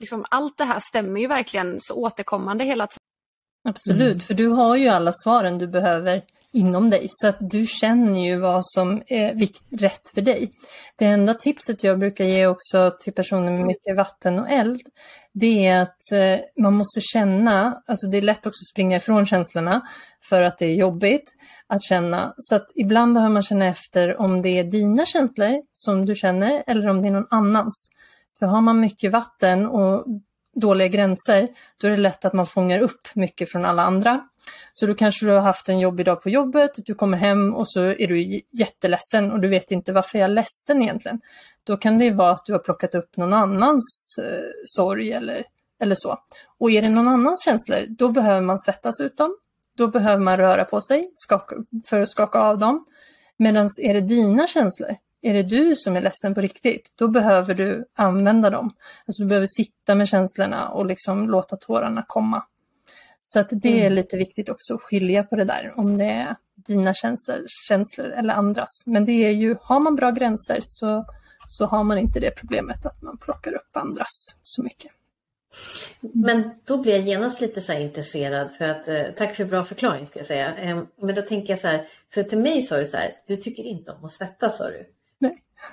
liksom 0.00 0.24
allt 0.30 0.58
det 0.58 0.64
här 0.64 0.80
stämmer 0.80 1.20
ju 1.20 1.26
verkligen 1.26 1.76
så 1.80 1.94
återkommande 1.94 2.64
hela 2.64 2.86
tiden. 2.86 2.98
Absolut, 3.68 4.12
mm. 4.12 4.20
för 4.20 4.34
du 4.34 4.48
har 4.48 4.76
ju 4.76 4.88
alla 4.88 5.12
svaren 5.12 5.58
du 5.58 5.66
behöver 5.66 6.24
inom 6.54 6.90
dig 6.90 7.06
så 7.08 7.28
att 7.28 7.36
du 7.40 7.66
känner 7.66 8.24
ju 8.24 8.36
vad 8.36 8.66
som 8.66 9.02
är 9.06 9.48
rätt 9.76 10.08
för 10.14 10.20
dig. 10.20 10.52
Det 10.96 11.04
enda 11.04 11.34
tipset 11.34 11.84
jag 11.84 11.98
brukar 11.98 12.24
ge 12.24 12.46
också 12.46 12.96
till 13.00 13.12
personer 13.12 13.52
med 13.52 13.66
mycket 13.66 13.96
vatten 13.96 14.38
och 14.38 14.50
eld 14.50 14.82
det 15.34 15.66
är 15.66 15.82
att 15.82 16.12
eh, 16.12 16.62
man 16.62 16.74
måste 16.74 17.00
känna, 17.00 17.82
alltså 17.86 18.06
det 18.06 18.18
är 18.18 18.22
lätt 18.22 18.46
också 18.46 18.62
att 18.62 18.72
springa 18.72 18.96
ifrån 18.96 19.26
känslorna 19.26 19.82
för 20.28 20.42
att 20.42 20.58
det 20.58 20.66
är 20.66 20.74
jobbigt 20.74 21.32
att 21.66 21.82
känna. 21.82 22.34
Så 22.36 22.56
att 22.56 22.66
ibland 22.74 23.14
behöver 23.14 23.32
man 23.32 23.42
känna 23.42 23.66
efter 23.66 24.20
om 24.20 24.42
det 24.42 24.48
är 24.48 24.64
dina 24.64 25.06
känslor 25.06 25.62
som 25.72 26.06
du 26.06 26.14
känner 26.14 26.64
eller 26.66 26.88
om 26.88 27.02
det 27.02 27.08
är 27.08 27.12
någon 27.12 27.26
annans. 27.30 27.88
För 28.38 28.46
har 28.46 28.60
man 28.60 28.80
mycket 28.80 29.12
vatten 29.12 29.66
och 29.66 30.06
dåliga 30.54 30.88
gränser, 30.88 31.48
då 31.80 31.86
är 31.86 31.90
det 31.90 31.96
lätt 31.96 32.24
att 32.24 32.32
man 32.32 32.46
fångar 32.46 32.80
upp 32.80 33.08
mycket 33.14 33.52
från 33.52 33.64
alla 33.64 33.82
andra. 33.82 34.28
Så 34.72 34.86
då 34.86 34.94
kanske 34.94 35.26
du 35.26 35.32
har 35.32 35.40
haft 35.40 35.68
en 35.68 35.78
jobbig 35.78 36.06
dag 36.06 36.22
på 36.22 36.30
jobbet, 36.30 36.70
du 36.76 36.94
kommer 36.94 37.18
hem 37.18 37.54
och 37.54 37.68
så 37.68 37.80
är 37.82 38.06
du 38.06 38.42
jätteledsen 38.50 39.32
och 39.32 39.40
du 39.40 39.48
vet 39.48 39.70
inte 39.70 39.92
varför 39.92 40.18
jag 40.18 40.24
är 40.24 40.34
ledsen 40.34 40.82
egentligen. 40.82 41.20
Då 41.64 41.76
kan 41.76 41.98
det 41.98 42.10
vara 42.10 42.32
att 42.32 42.46
du 42.46 42.52
har 42.52 42.58
plockat 42.58 42.94
upp 42.94 43.16
någon 43.16 43.32
annans 43.32 44.16
eh, 44.22 44.50
sorg 44.64 45.12
eller, 45.12 45.44
eller 45.80 45.94
så. 45.94 46.18
Och 46.58 46.70
är 46.70 46.82
det 46.82 46.88
någon 46.88 47.08
annans 47.08 47.44
känslor, 47.44 47.86
då 47.88 48.08
behöver 48.08 48.40
man 48.40 48.58
svettas 48.58 49.00
ut 49.00 49.16
dem. 49.16 49.36
Då 49.76 49.88
behöver 49.88 50.22
man 50.22 50.36
röra 50.36 50.64
på 50.64 50.80
sig 50.80 51.12
skaka, 51.14 51.56
för 51.88 52.00
att 52.00 52.08
skaka 52.08 52.38
av 52.38 52.58
dem. 52.58 52.86
Medan 53.36 53.68
är 53.82 53.94
det 53.94 54.00
dina 54.00 54.46
känslor, 54.46 54.96
är 55.24 55.34
det 55.34 55.42
du 55.42 55.76
som 55.76 55.96
är 55.96 56.00
ledsen 56.00 56.34
på 56.34 56.40
riktigt, 56.40 56.92
då 56.94 57.08
behöver 57.08 57.54
du 57.54 57.84
använda 57.94 58.50
dem. 58.50 58.74
Alltså 59.06 59.22
du 59.22 59.28
behöver 59.28 59.46
sitta 59.46 59.94
med 59.94 60.08
känslorna 60.08 60.68
och 60.68 60.86
liksom 60.86 61.30
låta 61.30 61.56
tårarna 61.56 62.04
komma. 62.08 62.42
Så 63.20 63.40
att 63.40 63.48
det 63.50 63.86
är 63.86 63.90
lite 63.90 64.16
viktigt 64.16 64.48
också 64.48 64.74
att 64.74 64.82
skilja 64.82 65.24
på 65.24 65.36
det 65.36 65.44
där, 65.44 65.72
om 65.76 65.98
det 65.98 66.04
är 66.04 66.36
dina 66.54 66.94
känslor, 66.94 67.44
känslor 67.68 68.06
eller 68.06 68.34
andras. 68.34 68.82
Men 68.86 69.04
det 69.04 69.12
är 69.12 69.30
ju, 69.30 69.56
har 69.62 69.80
man 69.80 69.96
bra 69.96 70.10
gränser 70.10 70.58
så, 70.62 71.06
så 71.48 71.66
har 71.66 71.84
man 71.84 71.98
inte 71.98 72.20
det 72.20 72.30
problemet 72.30 72.86
att 72.86 73.02
man 73.02 73.18
plockar 73.18 73.54
upp 73.54 73.76
andras 73.76 74.36
så 74.42 74.62
mycket. 74.62 74.92
Men 76.00 76.50
då 76.64 76.76
blir 76.76 76.92
jag 76.92 77.00
genast 77.00 77.40
lite 77.40 77.60
så 77.60 77.72
intresserad 77.72 78.52
för 78.52 78.64
att, 78.64 78.88
eh, 78.88 79.04
tack 79.16 79.34
för 79.34 79.44
bra 79.44 79.64
förklaring 79.64 80.06
ska 80.06 80.18
jag 80.18 80.26
säga. 80.26 80.56
Eh, 80.56 80.82
men 81.00 81.14
då 81.14 81.22
tänker 81.22 81.52
jag 81.52 81.60
så 81.60 81.68
här, 81.68 81.88
för 82.14 82.22
till 82.22 82.38
mig 82.38 82.62
sa 82.62 82.76
du 82.76 82.86
så 82.86 82.96
här, 82.96 83.12
du 83.26 83.36
tycker 83.36 83.62
inte 83.62 83.92
om 83.92 84.04
att 84.04 84.12
svettas 84.12 84.58
sa 84.58 84.70
du. 84.70 84.86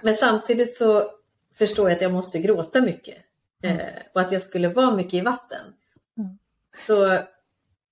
Men 0.01 0.13
samtidigt 0.13 0.77
så 0.77 1.11
förstår 1.57 1.89
jag 1.89 1.95
att 1.95 2.01
jag 2.01 2.11
måste 2.11 2.39
gråta 2.39 2.81
mycket. 2.81 3.17
Mm. 3.63 3.79
Eh, 3.79 3.85
och 4.13 4.21
att 4.21 4.31
jag 4.31 4.41
skulle 4.41 4.67
vara 4.67 4.95
mycket 4.95 5.13
i 5.13 5.21
vatten. 5.21 5.73
Mm. 6.17 6.37
Så 6.75 6.95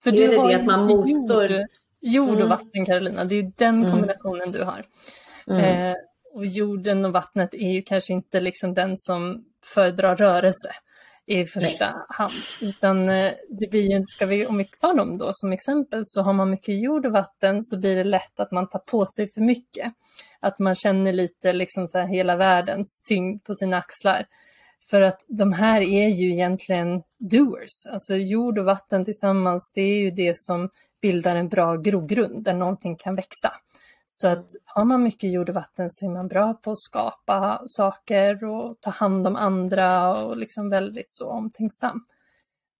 för 0.04 0.14
är 0.14 0.28
det 0.28 0.48
det 0.48 0.56
att 0.56 0.66
man 0.66 0.86
motstår? 0.86 1.52
Jord, 1.52 1.68
jord 2.00 2.30
och 2.30 2.36
mm. 2.36 2.50
vatten 2.50 2.86
Carolina, 2.86 3.26
det 3.26 3.36
är 3.36 3.52
den 3.56 3.80
mm. 3.80 3.92
kombinationen 3.92 4.52
du 4.52 4.64
har. 4.64 4.86
Eh, 5.48 5.96
och 6.34 6.46
jorden 6.46 7.06
och 7.06 7.14
vattnet 7.14 7.54
är 7.54 7.72
ju 7.72 7.82
kanske 7.82 8.14
inte 8.14 8.40
liksom 8.40 8.74
den 8.74 8.98
som 8.98 9.46
föredrar 9.64 10.16
rörelse 10.16 10.72
i 11.30 11.46
första 11.46 11.86
Nej. 11.86 12.02
hand. 12.10 12.34
Utan 12.62 13.10
eh, 13.10 13.34
det 13.50 13.70
blir, 13.70 14.02
ska 14.16 14.26
vi, 14.26 14.46
om 14.46 14.58
vi 14.58 14.66
tar 14.66 14.94
dem 14.94 15.18
då 15.18 15.30
som 15.34 15.54
exempel, 15.54 16.02
så 16.04 16.22
har 16.22 16.34
man 16.34 16.50
mycket 16.50 16.82
jord 16.82 17.06
och 17.06 17.12
vatten 17.12 17.64
så 17.64 17.80
blir 17.80 17.96
det 17.96 18.04
lätt 18.04 18.40
att 18.40 18.52
man 18.52 18.70
tar 18.70 18.80
på 18.80 19.06
sig 19.06 19.32
för 19.34 19.42
mycket. 19.42 19.94
Att 20.40 20.60
man 20.60 20.76
känner 20.76 21.14
lite 21.14 21.54
liksom 21.54 21.88
så 21.88 21.98
här 22.00 22.08
hela 22.08 22.36
världens 22.36 23.02
tyngd 23.10 23.44
på 23.44 23.56
sina 23.56 23.78
axlar. 23.78 24.26
För 24.90 25.02
att 25.02 25.26
de 25.28 25.54
här 25.54 25.82
är 25.82 26.08
ju 26.08 26.34
egentligen 26.34 27.02
doers. 27.20 27.86
Alltså 27.90 28.16
jord 28.16 28.60
och 28.60 28.66
vatten 28.66 29.06
tillsammans, 29.06 29.72
det 29.74 29.82
är 29.82 30.00
ju 30.00 30.12
det 30.12 30.38
som 30.38 30.70
bildar 31.02 31.36
en 31.36 31.50
bra 31.50 31.76
grogrund 31.76 32.44
där 32.44 32.54
någonting 32.54 32.96
kan 32.96 33.16
växa. 33.16 33.52
Så 34.12 34.28
att 34.28 34.52
har 34.66 34.86
man 34.86 35.04
mycket 35.04 35.32
jord 35.32 35.50
och 35.50 35.56
vatten 35.56 35.90
så 35.90 36.06
är 36.06 36.10
man 36.10 36.28
bra 36.28 36.54
på 36.54 36.72
att 36.72 36.80
skapa 36.80 37.62
saker 37.66 38.44
och 38.44 38.78
ta 38.82 38.90
hand 38.90 39.28
om 39.28 39.36
andra 39.36 40.18
och 40.18 40.38
liksom 40.38 40.70
väldigt 40.70 41.12
så 41.12 41.30
omtänksam. 41.30 42.06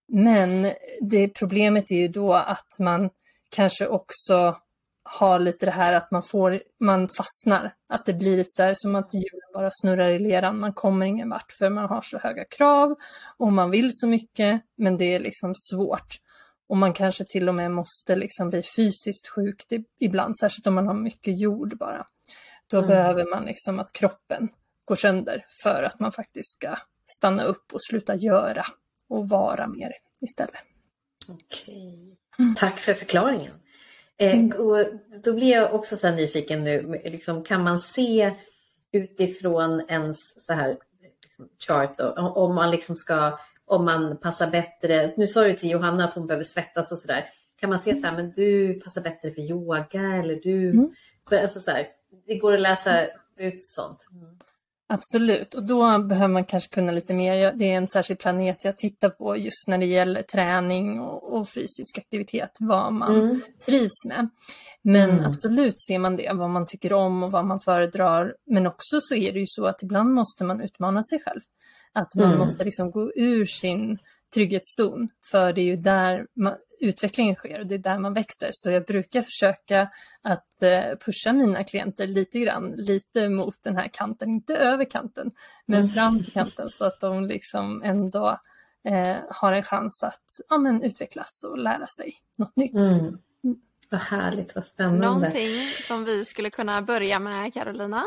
Men 0.08 0.74
det 1.02 1.28
problemet 1.28 1.92
är 1.92 1.96
ju 1.96 2.08
då 2.08 2.34
att 2.34 2.80
man 2.80 3.10
kanske 3.50 3.88
också 3.88 4.56
har 5.04 5.40
lite 5.40 5.66
det 5.66 5.72
här 5.72 5.94
att 5.94 6.12
man 6.12 6.24
får, 6.24 6.62
man 6.80 7.10
fastnar. 7.10 7.74
Att 7.90 8.06
det 8.06 8.14
blir 8.14 8.38
lite 8.38 8.50
så 8.50 8.64
här 8.64 8.74
som 8.76 8.96
att 8.96 9.14
hjulen 9.14 9.54
bara 9.54 9.70
snurrar 9.72 10.10
i 10.10 10.20
leran. 10.20 10.60
Man 10.60 10.74
kommer 10.74 11.06
ingen 11.06 11.30
vart 11.30 11.52
för 11.52 11.70
man 11.70 11.90
har 11.90 12.02
så 12.02 12.18
höga 12.18 12.46
krav 12.46 12.96
och 13.38 13.54
man 13.54 13.72
vill 13.72 13.90
så 13.94 14.08
mycket 14.08 14.62
men 14.76 14.98
det 14.98 15.16
är 15.16 15.20
liksom 15.20 15.54
svårt. 15.56 16.20
Och 16.70 16.78
man 16.78 16.94
kanske 16.94 17.26
till 17.26 17.50
och 17.50 17.56
med 17.56 17.72
måste 17.72 18.16
liksom 18.16 18.50
bli 18.50 18.64
fysiskt 18.76 19.28
sjuk 19.28 19.66
ibland, 20.00 20.38
särskilt 20.38 20.68
om 20.68 20.76
man 20.76 20.88
har 20.88 20.94
mycket 20.94 21.40
jord 21.40 21.78
bara. 21.78 22.06
Då 22.68 22.78
mm. 22.78 22.88
behöver 22.88 23.26
man 23.26 23.46
liksom 23.46 23.80
att 23.80 23.94
kroppen 23.94 24.50
går 24.86 24.96
sönder 24.96 25.46
för 25.64 25.84
att 25.84 26.00
man 26.00 26.12
faktiskt 26.12 26.52
ska 26.52 26.76
stanna 27.06 27.44
upp 27.44 27.74
och 27.74 27.84
sluta 27.84 28.16
göra 28.16 28.66
och 29.10 29.30
vara 29.30 29.68
mer 29.68 29.92
istället. 30.22 30.62
Okej. 31.28 32.18
Mm. 32.40 32.56
Tack 32.56 32.80
för 32.80 32.94
förklaringen. 32.94 33.54
Eh, 34.18 34.40
mm. 34.40 34.60
och 34.60 34.86
då 35.24 35.34
blir 35.34 35.52
jag 35.52 35.74
också 35.74 35.98
så 35.98 36.12
nyfiken 36.12 36.64
nu, 36.64 37.02
liksom, 37.06 37.44
kan 37.44 37.64
man 37.64 37.80
se 37.80 38.36
utifrån 38.92 39.86
ens 39.88 40.18
så 40.46 40.54
här 40.54 40.78
liksom, 41.24 41.50
chart 41.68 41.98
då, 41.98 42.10
om 42.14 42.56
man 42.56 42.72
liksom 42.72 42.96
ska 42.96 43.40
om 43.70 43.86
man 43.86 44.18
passar 44.18 44.52
bättre. 44.52 45.14
Nu 45.18 45.28
sa 45.28 45.44
du 45.44 45.54
till 45.54 45.72
Johanna 45.72 46.04
att 46.04 46.14
hon 46.14 46.28
behöver 46.28 46.44
svettas 46.44 46.92
och 46.92 46.98
sådär. 46.98 47.26
Kan 47.60 47.70
man 47.70 47.80
se 47.80 47.96
så 47.96 48.08
här, 48.08 48.16
men 48.16 48.32
du 48.32 48.80
passar 48.80 49.02
bättre 49.02 49.32
för 49.32 49.42
yoga 49.42 50.02
eller 50.02 50.36
du... 50.36 50.70
Mm. 50.70 50.90
Alltså 51.32 51.60
så 51.60 51.72
här, 51.72 51.88
det 52.28 52.36
går 52.36 52.54
att 52.54 52.62
läsa 52.62 53.06
ut 53.38 53.62
sånt. 53.62 54.08
Mm. 54.12 54.38
Absolut, 54.92 55.54
och 55.54 55.64
då 55.64 56.00
behöver 56.00 56.34
man 56.34 56.46
kanske 56.46 56.76
kunna 56.76 56.92
lite 56.92 57.14
mer. 57.14 57.54
Det 57.54 57.72
är 57.72 57.78
en 57.78 57.88
särskild 57.88 58.20
planet 58.20 58.66
jag 58.66 58.78
tittar 58.78 59.10
på 59.10 59.38
just 59.38 59.68
när 59.68 59.78
det 59.78 59.86
gäller 59.86 60.22
träning 60.22 61.00
och, 61.00 61.34
och 61.34 61.50
fysisk 61.50 61.98
aktivitet, 61.98 62.52
vad 62.60 62.94
man 62.94 63.16
mm. 63.16 63.42
trivs 63.66 64.06
med. 64.08 64.30
Men 64.82 65.10
mm. 65.10 65.26
absolut 65.26 65.82
ser 65.82 66.00
man 66.00 66.16
det, 66.16 66.32
vad 66.34 66.50
man 66.50 66.66
tycker 66.66 66.94
om 66.94 67.24
och 67.24 67.32
vad 67.32 67.46
man 67.46 67.60
föredrar. 67.60 68.36
Men 68.46 68.68
också 68.68 69.00
så 69.02 69.16
är 69.16 69.34
det 69.34 69.40
ju 69.40 69.46
så 69.48 69.66
att 69.66 69.84
ibland 69.84 70.14
måste 70.14 70.44
man 70.44 70.62
utmana 70.62 71.04
sig 71.04 71.20
själv. 71.26 71.42
Att 71.94 72.16
man 72.16 72.26
mm. 72.26 72.40
måste 72.40 72.64
liksom 72.64 72.92
gå 72.92 73.12
ur 73.16 73.46
sin 73.46 73.98
trygghetszon, 74.34 75.10
för 75.32 75.54
det 75.54 75.62
är 75.62 75.66
ju 75.66 75.76
där 75.76 76.28
man, 76.36 76.54
utvecklingen 76.80 77.36
sker 77.36 77.60
och 77.60 77.68
det 77.68 77.76
är 77.76 77.80
där 77.80 78.00
man 78.00 78.14
växer. 78.14 78.50
Så 78.52 78.72
jag 78.72 78.86
brukar 78.86 79.22
försöka 79.22 79.90
att 80.22 80.62
eh, 80.62 80.98
pusha 81.06 81.34
mina 81.34 81.64
klienter 81.64 82.08
lite 82.08 82.40
grann, 82.40 82.72
lite 82.72 83.30
mot 83.30 83.64
den 83.64 83.78
här 83.78 83.88
kanten, 83.94 84.30
inte 84.30 84.56
över 84.56 84.86
kanten, 84.86 85.32
men 85.66 85.80
mm. 85.80 85.90
fram 85.90 86.24
till 86.24 86.34
kanten 86.34 86.70
så 86.70 86.86
att 86.86 87.00
de 87.00 87.26
liksom 87.26 87.84
ändå 87.84 88.40
eh, 88.88 89.18
har 89.30 89.54
en 89.54 89.64
chans 89.64 90.04
att 90.04 90.26
ja, 90.50 90.58
men, 90.58 90.84
utvecklas 90.84 91.44
och 91.44 91.58
lära 91.58 91.88
sig 91.88 92.14
något 92.38 92.56
nytt. 92.56 92.74
Mm. 92.74 93.18
Vad 93.90 94.02
härligt, 94.02 94.56
vad 94.56 94.66
spännande. 94.66 95.08
Någonting 95.08 95.52
som 95.88 96.06
vi 96.06 96.26
skulle 96.26 96.50
kunna 96.50 96.82
börja 96.82 97.20
med, 97.20 97.54
Carolina, 97.54 98.06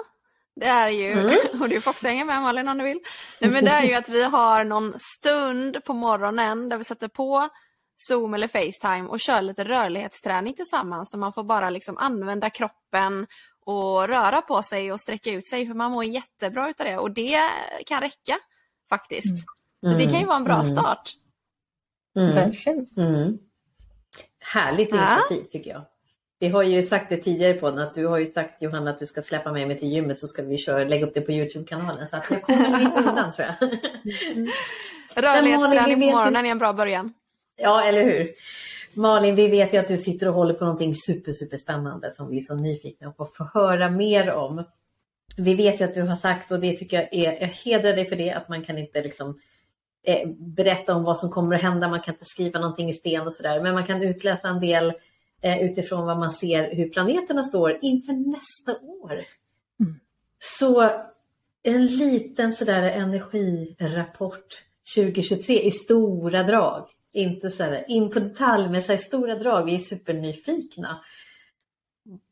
det 0.54 0.66
är 0.66 0.88
ju, 0.88 1.12
mm. 1.12 1.36
och 1.60 1.68
du 1.68 1.80
får 1.80 1.90
också 1.90 2.06
hänga 2.06 2.24
med 2.24 2.42
Malin 2.42 2.68
om 2.68 2.78
du 2.78 2.84
vill, 2.84 3.00
Nej, 3.40 3.50
men 3.50 3.64
det 3.64 3.70
är 3.70 3.82
ju 3.82 3.94
att 3.94 4.08
vi 4.08 4.24
har 4.24 4.64
någon 4.64 4.94
stund 4.98 5.84
på 5.84 5.94
morgonen 5.94 6.68
där 6.68 6.78
vi 6.78 6.84
sätter 6.84 7.08
på 7.08 7.48
Zoom 7.96 8.34
eller 8.34 8.48
Facetime 8.48 9.08
och 9.08 9.20
kör 9.20 9.42
lite 9.42 9.64
rörlighetsträning 9.64 10.54
tillsammans 10.54 11.10
så 11.10 11.18
man 11.18 11.32
får 11.32 11.44
bara 11.44 11.70
liksom 11.70 11.98
använda 11.98 12.50
kroppen 12.50 13.26
och 13.64 14.08
röra 14.08 14.42
på 14.42 14.62
sig 14.62 14.92
och 14.92 15.00
sträcka 15.00 15.30
ut 15.30 15.46
sig 15.46 15.66
för 15.66 15.74
man 15.74 15.92
mår 15.92 16.04
jättebra 16.04 16.70
utav 16.70 16.86
det 16.86 16.98
och 16.98 17.10
det 17.10 17.40
kan 17.86 18.00
räcka 18.00 18.38
faktiskt. 18.88 19.46
Mm. 19.86 19.92
Så 19.92 19.98
det 19.98 20.10
kan 20.10 20.20
ju 20.20 20.26
vara 20.26 20.36
en 20.36 20.44
bra 20.44 20.60
mm. 20.60 20.66
start. 20.66 21.12
Mm. 22.16 22.34
Verkligen. 22.34 22.86
Mm. 22.96 23.38
Härligt 24.54 24.88
initiativ 24.88 25.40
ja. 25.42 25.50
tycker 25.50 25.70
jag. 25.70 25.84
Vi 26.42 26.48
har 26.48 26.62
ju 26.62 26.82
sagt 26.82 27.08
det 27.08 27.16
tidigare 27.16 27.54
på 27.54 27.66
att 27.66 27.94
du 27.94 28.06
har 28.06 28.18
ju 28.18 28.26
sagt 28.26 28.62
Johanna 28.62 28.90
att 28.90 28.98
du 28.98 29.06
ska 29.06 29.22
släppa 29.22 29.52
med 29.52 29.68
mig 29.68 29.78
till 29.78 29.88
gymmet 29.88 30.18
så 30.18 30.26
ska 30.26 30.42
vi 30.42 30.58
köra, 30.58 30.84
lägga 30.84 31.06
upp 31.06 31.14
det 31.14 31.20
på 31.20 31.32
Youtube-kanalen. 31.32 32.08
Så 32.08 32.16
att 32.16 32.30
jag 32.30 32.42
kommer 32.42 32.80
inte 32.80 33.00
undan 33.00 33.32
tror 33.32 33.48
jag. 33.48 33.70
Mm. 34.34 34.48
Rörlighetsträning 35.16 36.00
på 36.00 36.16
morgonen 36.16 36.46
är 36.46 36.50
en 36.50 36.58
bra 36.58 36.72
början. 36.72 37.12
Ja, 37.56 37.84
eller 37.84 38.02
hur. 38.02 38.30
Malin, 38.94 39.34
vi 39.34 39.48
vet 39.48 39.74
ju 39.74 39.78
att 39.78 39.88
du 39.88 39.96
sitter 39.96 40.28
och 40.28 40.34
håller 40.34 40.54
på 40.54 40.64
någonting 40.64 40.94
super, 40.94 41.32
super 41.32 41.56
spännande 41.56 42.12
som 42.12 42.30
vi 42.30 42.36
är 42.36 42.40
så 42.40 42.54
nyfikna 42.54 43.10
på 43.10 43.22
att 43.22 43.36
få 43.36 43.44
höra 43.44 43.90
mer 43.90 44.30
om. 44.30 44.64
Vi 45.36 45.54
vet 45.54 45.80
ju 45.80 45.84
att 45.84 45.94
du 45.94 46.02
har 46.02 46.16
sagt 46.16 46.50
och 46.52 46.60
det 46.60 46.76
tycker 46.76 46.96
jag 46.96 47.08
är, 47.14 47.40
jag 47.40 47.48
hedrar 47.48 47.92
dig 47.92 48.08
för 48.08 48.16
det, 48.16 48.32
att 48.32 48.48
man 48.48 48.64
kan 48.64 48.78
inte 48.78 49.02
liksom 49.02 49.38
eh, 50.06 50.28
berätta 50.28 50.94
om 50.94 51.04
vad 51.04 51.18
som 51.18 51.30
kommer 51.30 51.56
att 51.56 51.62
hända, 51.62 51.88
man 51.88 52.00
kan 52.00 52.14
inte 52.14 52.24
skriva 52.24 52.60
någonting 52.60 52.88
i 52.88 52.92
sten 52.92 53.26
och 53.26 53.34
sådär, 53.34 53.60
men 53.62 53.74
man 53.74 53.86
kan 53.86 54.02
utläsa 54.02 54.48
en 54.48 54.60
del 54.60 54.92
utifrån 55.42 56.06
vad 56.06 56.18
man 56.18 56.32
ser 56.32 56.74
hur 56.74 56.88
planeterna 56.88 57.42
står 57.42 57.78
inför 57.82 58.12
nästa 58.12 58.86
år. 58.86 59.12
Mm. 59.80 60.00
Så 60.38 60.90
en 61.62 61.86
liten 61.86 62.52
sådär 62.52 62.82
energirapport 62.82 64.64
2023 64.94 65.62
i 65.62 65.70
stora 65.70 66.42
drag. 66.42 66.88
Inte 67.12 67.50
så 67.50 67.62
här, 67.62 67.84
in 67.88 68.10
på 68.10 68.20
detalj, 68.20 68.68
men 68.68 68.82
så 68.82 68.92
här, 68.92 68.98
stora 68.98 69.34
drag. 69.34 69.64
Vi 69.64 69.74
är 69.74 69.78
supernyfikna. 69.78 71.00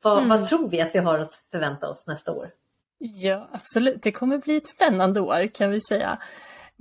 Vad, 0.03 0.19
mm. 0.19 0.29
vad 0.29 0.49
tror 0.49 0.69
vi 0.69 0.81
att 0.81 0.95
vi 0.95 0.99
har 0.99 1.19
att 1.19 1.35
förvänta 1.51 1.89
oss 1.89 2.07
nästa 2.07 2.33
år? 2.33 2.51
Ja, 2.99 3.49
absolut. 3.53 4.03
Det 4.03 4.13
kommer 4.13 4.39
bli 4.39 4.57
ett 4.57 4.69
spännande 4.69 5.21
år 5.21 5.47
kan 5.47 5.71
vi 5.71 5.81
säga. 5.81 6.19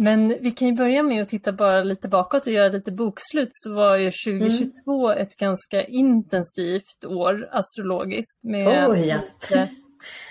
Men 0.02 0.28
vi 0.42 0.52
kan 0.52 0.68
ju 0.68 0.74
börja 0.74 1.04
med 1.04 1.22
att 1.22 1.30
titta 1.30 1.52
bara 1.52 1.84
lite 1.84 2.08
bakåt 2.08 2.48
och 2.48 2.54
göra 2.54 2.70
lite 2.70 2.92
bokslut 2.92 3.48
så 3.52 3.74
var 3.74 3.98
ju 3.98 4.12
2022 4.12 5.10
mm. 5.10 5.22
ett 5.22 5.36
ganska 5.36 5.86
intensivt 5.86 7.06
år 7.06 7.50
astrologiskt 7.52 8.44
med 8.44 8.90
oh, 8.90 9.08
ja. 9.08 9.18
lite, 9.42 9.70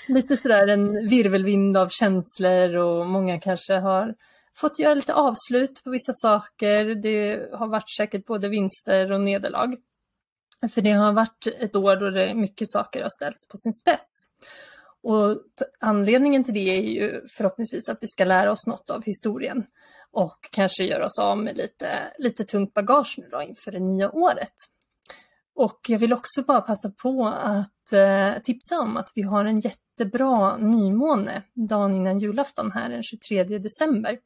lite 0.08 0.36
sådär 0.36 0.68
en 0.68 1.08
virvelvind 1.08 1.76
av 1.76 1.88
känslor 1.88 2.76
och 2.76 3.06
många 3.06 3.40
kanske 3.40 3.74
har 3.74 4.14
fått 4.56 4.78
göra 4.78 4.94
lite 4.94 5.14
avslut 5.14 5.84
på 5.84 5.90
vissa 5.90 6.12
saker. 6.12 6.84
Det 6.94 7.48
har 7.52 7.66
varit 7.66 7.96
säkert 7.96 8.26
både 8.26 8.48
vinster 8.48 9.12
och 9.12 9.20
nederlag. 9.20 9.76
För 10.74 10.80
det 10.80 10.92
har 10.92 11.12
varit 11.12 11.46
ett 11.60 11.76
år 11.76 11.96
då 11.96 12.10
det 12.10 12.34
mycket 12.34 12.70
saker 12.70 13.02
har 13.02 13.08
ställts 13.08 13.48
på 13.48 13.56
sin 13.56 13.72
spets. 13.72 14.28
Och 15.08 15.42
anledningen 15.80 16.44
till 16.44 16.54
det 16.54 16.78
är 16.78 16.82
ju 16.82 17.26
förhoppningsvis 17.28 17.88
att 17.88 17.98
vi 18.00 18.06
ska 18.06 18.24
lära 18.24 18.50
oss 18.50 18.66
något 18.66 18.90
av 18.90 19.04
historien 19.04 19.66
och 20.10 20.48
kanske 20.50 20.84
göra 20.84 21.04
oss 21.04 21.18
av 21.18 21.38
med 21.38 21.56
lite, 21.56 21.88
lite 22.18 22.44
tungt 22.44 22.74
bagage 22.74 23.14
nu 23.18 23.28
då 23.30 23.42
inför 23.42 23.72
det 23.72 23.80
nya 23.80 24.10
året. 24.10 24.52
Och 25.54 25.80
jag 25.88 25.98
vill 25.98 26.12
också 26.12 26.42
bara 26.42 26.60
passa 26.60 26.90
på 27.02 27.26
att 27.26 27.92
eh, 27.92 28.42
tipsa 28.42 28.80
om 28.80 28.96
att 28.96 29.12
vi 29.14 29.22
har 29.22 29.44
en 29.44 29.60
jättebra 29.60 30.56
nymåne 30.56 31.42
dagen 31.54 31.94
innan 31.94 32.18
julafton 32.18 32.72
här 32.72 32.88
den 32.88 33.02
23 33.02 33.44
december 33.44 34.18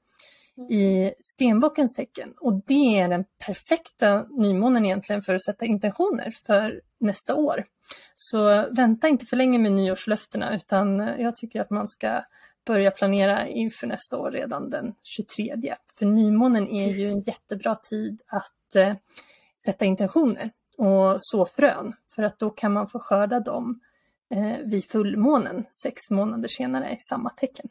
i 0.71 1.12
stenbockens 1.21 1.95
tecken. 1.95 2.35
Och 2.40 2.62
det 2.66 3.01
är 3.01 3.09
den 3.09 3.25
perfekta 3.47 4.27
nymånen 4.31 4.85
egentligen 4.85 5.23
för 5.23 5.35
att 5.35 5.45
sätta 5.45 5.64
intentioner 5.64 6.31
för 6.47 6.81
nästa 7.01 7.35
år. 7.35 7.64
Så 8.16 8.68
vänta 8.70 9.09
inte 9.09 9.26
för 9.26 9.37
länge 9.37 9.59
med 9.59 9.72
nyårslöftena 9.72 10.55
utan 10.55 10.98
jag 10.98 11.37
tycker 11.37 11.61
att 11.61 11.70
man 11.70 11.88
ska 11.88 12.24
börja 12.66 12.90
planera 12.90 13.48
inför 13.48 13.87
nästa 13.87 14.18
år 14.18 14.31
redan 14.31 14.70
den 14.70 14.94
23. 15.02 15.74
För 15.98 16.07
nymånen 16.07 16.68
är 16.68 16.92
ju 16.92 17.09
en 17.09 17.20
jättebra 17.20 17.74
tid 17.74 18.22
att 18.26 18.76
eh, 18.76 18.94
sätta 19.64 19.85
intentioner 19.85 20.50
och 20.76 21.16
så 21.18 21.46
frön 21.46 21.94
för 22.14 22.22
att 22.22 22.38
då 22.38 22.50
kan 22.50 22.72
man 22.72 22.88
få 22.88 22.98
skörda 22.98 23.40
dem 23.40 23.81
eh, 24.31 24.57
vid 24.64 24.85
fullmånen 24.85 25.64
sex 25.83 26.11
månader 26.11 26.48
senare 26.48 26.92
i 26.92 26.96
samma 27.00 27.31
tecken. 27.31 27.68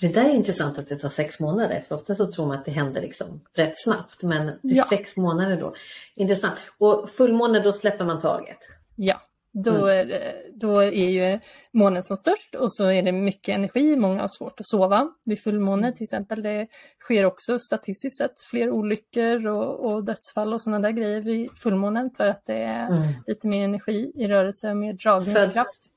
Det 0.00 0.08
där 0.08 0.24
är 0.24 0.30
intressant 0.30 0.78
att 0.78 0.88
det 0.88 0.96
tar 0.96 1.08
sex 1.08 1.40
månader, 1.40 1.84
för 1.88 1.94
ofta 1.94 2.14
så 2.14 2.32
tror 2.32 2.46
man 2.46 2.58
att 2.58 2.64
det 2.64 2.70
händer 2.70 3.00
liksom 3.00 3.40
rätt 3.52 3.72
snabbt, 3.76 4.22
men 4.22 4.46
det 4.46 4.72
är 4.72 4.76
ja. 4.76 4.84
sex 4.88 5.16
månader 5.16 5.60
då. 5.60 5.74
Intressant. 6.14 6.54
Och 6.78 7.10
fullmåne, 7.10 7.60
då 7.60 7.72
släpper 7.72 8.04
man 8.04 8.20
taget? 8.20 8.58
Då, 9.56 9.86
mm. 9.86 10.34
då 10.54 10.78
är 10.82 11.10
ju 11.10 11.40
månen 11.72 12.02
som 12.02 12.16
störst 12.16 12.54
och 12.54 12.72
så 12.72 12.86
är 12.86 13.02
det 13.02 13.12
mycket 13.12 13.56
energi, 13.56 13.96
många 13.96 14.20
har 14.20 14.28
svårt 14.28 14.60
att 14.60 14.66
sova 14.66 15.08
vid 15.24 15.42
fullmåne 15.42 15.92
till 15.92 16.02
exempel. 16.02 16.42
Det 16.42 16.66
sker 17.00 17.24
också 17.24 17.58
statistiskt 17.58 18.18
sett 18.18 18.42
fler 18.50 18.70
olyckor 18.70 19.46
och, 19.46 19.92
och 19.92 20.04
dödsfall 20.04 20.52
och 20.52 20.60
sådana 20.60 20.88
där 20.88 20.90
grejer 20.90 21.20
vid 21.20 21.50
fullmånen 21.50 22.10
för 22.16 22.28
att 22.28 22.42
det 22.46 22.62
är 22.62 22.86
mm. 22.86 23.02
lite 23.26 23.48
mer 23.48 23.64
energi 23.64 24.12
i 24.14 24.26
rörelse, 24.26 24.74
mer 24.74 24.92
dragningskraft. 24.92 25.90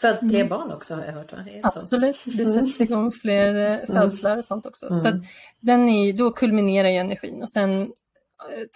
Föds 0.00 0.20
fler 0.20 0.40
mm. 0.40 0.48
barn 0.48 0.72
också 0.72 0.94
har 0.94 1.04
jag 1.04 1.12
hört? 1.12 1.32
Va? 1.32 1.38
Absolut, 1.62 2.24
det 2.26 2.42
mm. 2.42 2.66
sätts 2.66 2.80
igång 2.80 3.12
fler 3.12 3.54
eh, 3.54 3.72
mm. 3.72 3.86
födslar 3.86 4.36
och 4.36 4.44
sånt 4.44 4.66
också. 4.66 4.86
Mm. 4.86 5.00
Så 5.00 5.20
den 5.60 5.88
är, 5.88 6.12
då 6.12 6.30
kulminerar 6.30 6.88
ju 6.88 6.96
energin 6.96 7.42
och 7.42 7.52
sen 7.52 7.80
eh, 7.82 7.88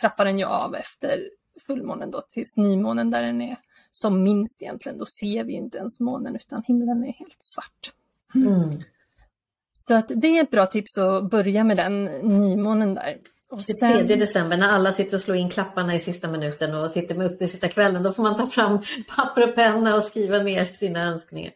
trappar 0.00 0.24
den 0.24 0.38
ju 0.38 0.44
av 0.44 0.74
efter 0.74 1.28
fullmånen 1.66 2.10
då 2.10 2.20
tills 2.20 2.56
nymånen 2.56 3.10
där 3.10 3.22
den 3.22 3.40
är 3.40 3.56
som 3.90 4.22
minst 4.22 4.62
egentligen, 4.62 4.98
då 4.98 5.06
ser 5.20 5.44
vi 5.44 5.52
inte 5.52 5.78
ens 5.78 6.00
månen 6.00 6.36
utan 6.36 6.62
himlen 6.66 7.04
är 7.04 7.12
helt 7.12 7.38
svart. 7.40 7.92
Mm. 8.34 8.80
Så 9.72 9.94
att 9.94 10.10
det 10.16 10.38
är 10.38 10.42
ett 10.42 10.50
bra 10.50 10.66
tips 10.66 10.98
att 10.98 11.30
börja 11.30 11.64
med 11.64 11.76
den 11.76 12.04
nymånen 12.04 12.94
där. 12.94 13.18
Och 13.50 13.64
sen... 13.64 13.98
23 13.98 14.16
december 14.16 14.56
när 14.56 14.68
alla 14.68 14.92
sitter 14.92 15.16
och 15.16 15.22
slår 15.22 15.36
in 15.36 15.50
klapparna 15.50 15.94
i 15.94 16.00
sista 16.00 16.28
minuten 16.28 16.74
och 16.74 16.90
sitter 16.90 17.14
med 17.14 17.26
uppe 17.32 17.44
i 17.44 17.48
sitta 17.48 17.68
kvällen, 17.68 18.02
då 18.02 18.12
får 18.12 18.22
man 18.22 18.36
ta 18.36 18.46
fram 18.46 18.78
papper 19.16 19.48
och 19.48 19.54
penna 19.54 19.94
och 19.94 20.02
skriva 20.02 20.38
ner 20.38 20.64
sina 20.64 21.02
önskningar. 21.02 21.52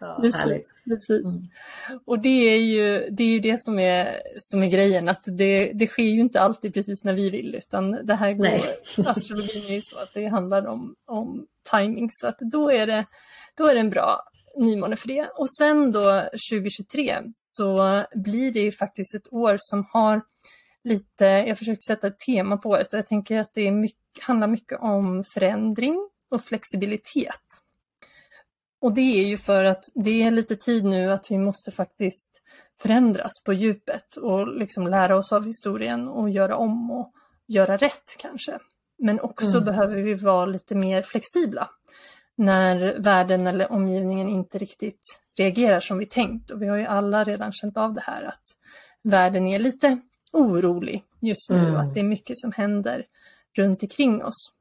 Ja, 0.00 0.18
precis. 0.22 0.72
precis. 0.84 1.26
Mm. 1.26 2.00
Och 2.04 2.18
det 2.18 2.28
är 2.28 2.60
ju 2.60 3.10
det, 3.10 3.22
är 3.22 3.28
ju 3.28 3.40
det 3.40 3.62
som, 3.62 3.78
är, 3.78 4.22
som 4.36 4.62
är 4.62 4.66
grejen, 4.66 5.08
att 5.08 5.22
det, 5.26 5.72
det 5.74 5.86
sker 5.86 6.02
ju 6.02 6.20
inte 6.20 6.40
alltid 6.40 6.74
precis 6.74 7.04
när 7.04 7.12
vi 7.12 7.30
vill, 7.30 7.54
utan 7.54 7.90
det 7.90 8.14
här 8.14 8.32
går, 8.32 8.46
astrologin 9.10 9.64
är 9.68 9.74
ju 9.74 9.80
så 9.80 9.98
att 9.98 10.14
det 10.14 10.26
handlar 10.26 10.66
om, 10.66 10.94
om 11.06 11.46
timing, 11.70 12.08
så 12.10 12.26
att 12.26 12.38
då 12.38 12.70
är 12.70 12.86
det, 12.86 13.06
då 13.56 13.66
är 13.66 13.74
det 13.74 13.80
en 13.80 13.90
bra 13.90 14.22
nymåne 14.56 14.96
för 14.96 15.08
det. 15.08 15.28
Och 15.34 15.50
sen 15.50 15.92
då 15.92 16.22
2023 16.50 17.22
så 17.36 18.04
blir 18.14 18.52
det 18.52 18.60
ju 18.60 18.72
faktiskt 18.72 19.14
ett 19.14 19.32
år 19.32 19.56
som 19.58 19.86
har 19.92 20.22
lite, 20.84 21.24
jag 21.24 21.58
försökte 21.58 21.82
sätta 21.82 22.06
ett 22.06 22.18
tema 22.18 22.56
på 22.56 22.76
det 22.76 22.92
och 22.92 22.98
jag 22.98 23.06
tänker 23.06 23.40
att 23.40 23.54
det 23.54 23.70
mycket, 23.70 24.22
handlar 24.22 24.46
mycket 24.46 24.80
om 24.80 25.24
förändring 25.34 26.08
och 26.30 26.44
flexibilitet. 26.44 27.42
Och 28.80 28.94
det 28.94 29.20
är 29.20 29.26
ju 29.26 29.38
för 29.38 29.64
att 29.64 29.84
det 29.94 30.22
är 30.22 30.30
lite 30.30 30.56
tid 30.56 30.84
nu 30.84 31.12
att 31.12 31.30
vi 31.30 31.38
måste 31.38 31.70
faktiskt 31.70 32.28
förändras 32.80 33.32
på 33.46 33.52
djupet 33.52 34.16
och 34.16 34.56
liksom 34.56 34.86
lära 34.86 35.16
oss 35.16 35.32
av 35.32 35.46
historien 35.46 36.08
och 36.08 36.30
göra 36.30 36.56
om 36.56 36.90
och 36.90 37.12
göra 37.46 37.76
rätt 37.76 38.16
kanske. 38.18 38.58
Men 38.98 39.20
också 39.20 39.56
mm. 39.56 39.64
behöver 39.64 39.96
vi 39.96 40.14
vara 40.14 40.46
lite 40.46 40.74
mer 40.74 41.02
flexibla 41.02 41.70
när 42.34 42.98
världen 42.98 43.46
eller 43.46 43.72
omgivningen 43.72 44.28
inte 44.28 44.58
riktigt 44.58 45.00
reagerar 45.36 45.80
som 45.80 45.98
vi 45.98 46.06
tänkt. 46.06 46.50
Och 46.50 46.62
vi 46.62 46.66
har 46.66 46.76
ju 46.76 46.86
alla 46.86 47.24
redan 47.24 47.52
känt 47.52 47.76
av 47.76 47.94
det 47.94 48.02
här 48.04 48.22
att 48.22 48.42
världen 49.02 49.46
är 49.46 49.58
lite 49.58 49.98
orolig 50.32 51.04
just 51.20 51.50
nu, 51.50 51.58
mm. 51.58 51.76
att 51.76 51.94
det 51.94 52.00
är 52.00 52.04
mycket 52.04 52.38
som 52.38 52.52
händer 52.52 53.06
runt 53.56 53.82
omkring 53.82 54.24
oss. 54.24 54.52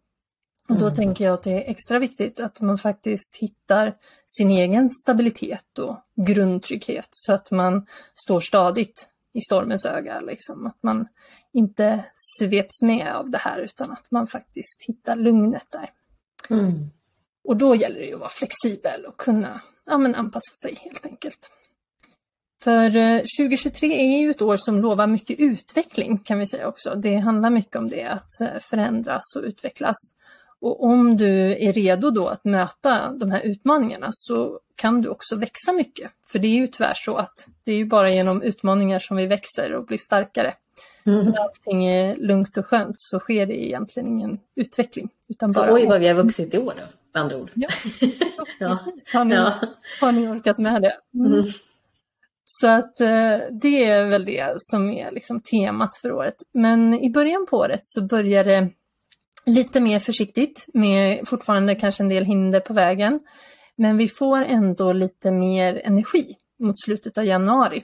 Och 0.70 0.76
då 0.76 0.86
mm. 0.86 0.96
tänker 0.96 1.26
jag 1.26 1.34
att 1.34 1.44
det 1.44 1.52
är 1.52 1.72
extra 1.72 2.00
viktigt 2.00 2.40
att 2.40 2.62
man 2.62 2.78
faktiskt 2.78 3.36
hittar 3.36 3.96
sin 4.28 4.52
egen 4.52 4.90
stabilitet 4.90 5.80
och 5.80 5.98
grundtrygghet 6.16 7.08
så 7.12 7.34
att 7.34 7.52
man 7.52 7.86
står 8.16 8.40
stadigt 8.40 9.10
i 9.34 9.42
stormens 9.42 9.86
öga. 9.86 10.20
Liksom. 10.20 10.68
Att 10.68 10.84
man 10.84 11.08
inte 11.54 12.04
sveps 12.16 12.82
med 12.82 13.16
av 13.16 13.30
det 13.30 13.38
här 13.38 13.60
utan 13.60 13.92
att 13.92 14.12
man 14.12 14.28
faktiskt 14.28 14.84
hittar 14.88 15.16
lugnet 15.16 15.66
där. 15.70 15.92
Mm. 16.50 16.90
Och 17.48 17.58
då 17.58 17.76
gäller 17.76 18.00
det 18.00 18.06
ju 18.06 18.14
att 18.14 18.20
vara 18.20 18.30
flexibel 18.30 19.06
och 19.06 19.18
kunna 19.18 19.62
ja, 19.86 19.98
men 19.98 20.16
anpassa 20.16 20.54
sig 20.64 20.76
helt 20.76 21.06
enkelt. 21.06 21.52
För 22.64 22.90
2023 23.38 23.94
eh, 23.94 24.00
är 24.00 24.20
ju 24.20 24.30
ett 24.30 24.42
år 24.42 24.58
som 24.58 24.82
lovar 24.82 25.08
mycket 25.08 25.40
utveckling 25.40 26.18
kan 26.18 26.40
vi 26.40 26.48
säga 26.48 26.68
också. 26.68 26.96
Det 26.96 27.16
handlar 27.16 27.50
mycket 27.50 27.76
om 27.76 27.90
det, 27.90 28.04
att 28.04 28.42
eh, 28.42 28.60
förändras 28.60 29.36
och 29.36 29.44
utvecklas. 29.44 29.96
Och 30.62 30.84
om 30.84 31.18
du 31.18 31.56
är 31.64 31.74
redo 31.74 32.10
då 32.10 32.28
att 32.28 32.46
möta 32.46 33.12
de 33.12 33.32
här 33.32 33.42
utmaningarna 33.42 34.08
så 34.12 34.60
kan 34.76 35.02
du 35.02 35.10
också 35.10 35.36
växa 35.36 35.72
mycket. 35.72 36.12
För 36.28 36.40
det 36.40 36.48
är 36.48 36.56
ju 36.56 36.68
tyvärr 36.68 36.94
så 36.96 37.16
att 37.16 37.48
det 37.64 37.72
är 37.72 37.76
ju 37.76 37.86
bara 37.86 38.12
genom 38.12 38.42
utmaningar 38.42 39.00
som 39.00 39.18
vi 39.18 39.26
växer 39.26 39.74
och 39.74 39.86
blir 39.86 39.98
starkare. 39.98 40.54
Mm. 41.06 41.22
När 41.22 41.40
allting 41.42 41.86
är 41.86 42.16
lugnt 42.16 42.58
och 42.58 42.66
skönt 42.66 42.96
så 42.98 43.20
sker 43.20 43.46
det 43.46 43.66
egentligen 43.66 44.08
ingen 44.08 44.40
utveckling. 44.56 45.10
Utan 45.30 45.52
bara... 45.52 45.68
Så 45.68 45.74
oj 45.74 45.86
vad 45.86 46.00
vi 46.00 46.08
har 46.08 46.16
vuxit 46.16 46.54
i 46.54 46.58
år 46.58 46.74
då, 46.78 46.84
med 47.14 47.24
andra 47.24 47.38
ord. 47.38 47.52
Ja, 47.54 47.68
ja. 48.60 48.78
Har, 49.14 49.26
ni, 49.26 49.36
ja. 49.36 49.54
har 50.02 50.12
ni 50.12 50.28
orkat 50.28 50.58
med 50.58 50.82
det? 50.82 50.98
Mm. 51.14 51.34
Mm. 51.34 51.46
Så 52.44 52.68
att 52.68 53.02
eh, 53.02 53.38
det 53.62 53.86
är 53.86 54.10
väl 54.10 54.26
det 54.26 54.54
som 54.58 54.90
är 54.90 55.12
liksom 55.12 55.42
temat 55.42 55.98
för 55.98 56.12
året. 56.12 56.36
Men 56.54 56.94
i 56.94 57.10
början 57.10 57.46
på 57.50 57.58
året 57.58 57.80
så 57.84 58.02
börjar 58.02 58.44
det 58.44 58.70
lite 59.48 59.80
mer 59.80 60.00
försiktigt 60.00 60.66
med 60.74 61.28
fortfarande 61.28 61.76
kanske 61.76 62.04
en 62.04 62.10
del 62.10 62.26
hinder 62.26 62.60
på 62.60 62.74
vägen. 62.74 63.20
Men 63.76 63.98
vi 63.98 64.08
får 64.08 64.42
ändå 64.42 64.94
lite 64.94 65.32
mer 65.32 65.82
energi 65.86 66.36
mot 66.60 66.82
slutet 66.82 67.18
av 67.18 67.26
januari. 67.26 67.84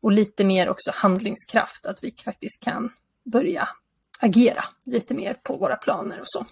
Och 0.00 0.12
lite 0.12 0.44
mer 0.44 0.68
också 0.68 0.90
handlingskraft, 0.94 1.86
att 1.86 1.98
vi 2.04 2.14
faktiskt 2.24 2.62
kan 2.64 2.90
börja 3.24 3.68
agera 4.18 4.64
lite 4.84 5.14
mer 5.14 5.34
på 5.34 5.56
våra 5.56 5.76
planer 5.76 6.20
och 6.20 6.28
så. 6.28 6.46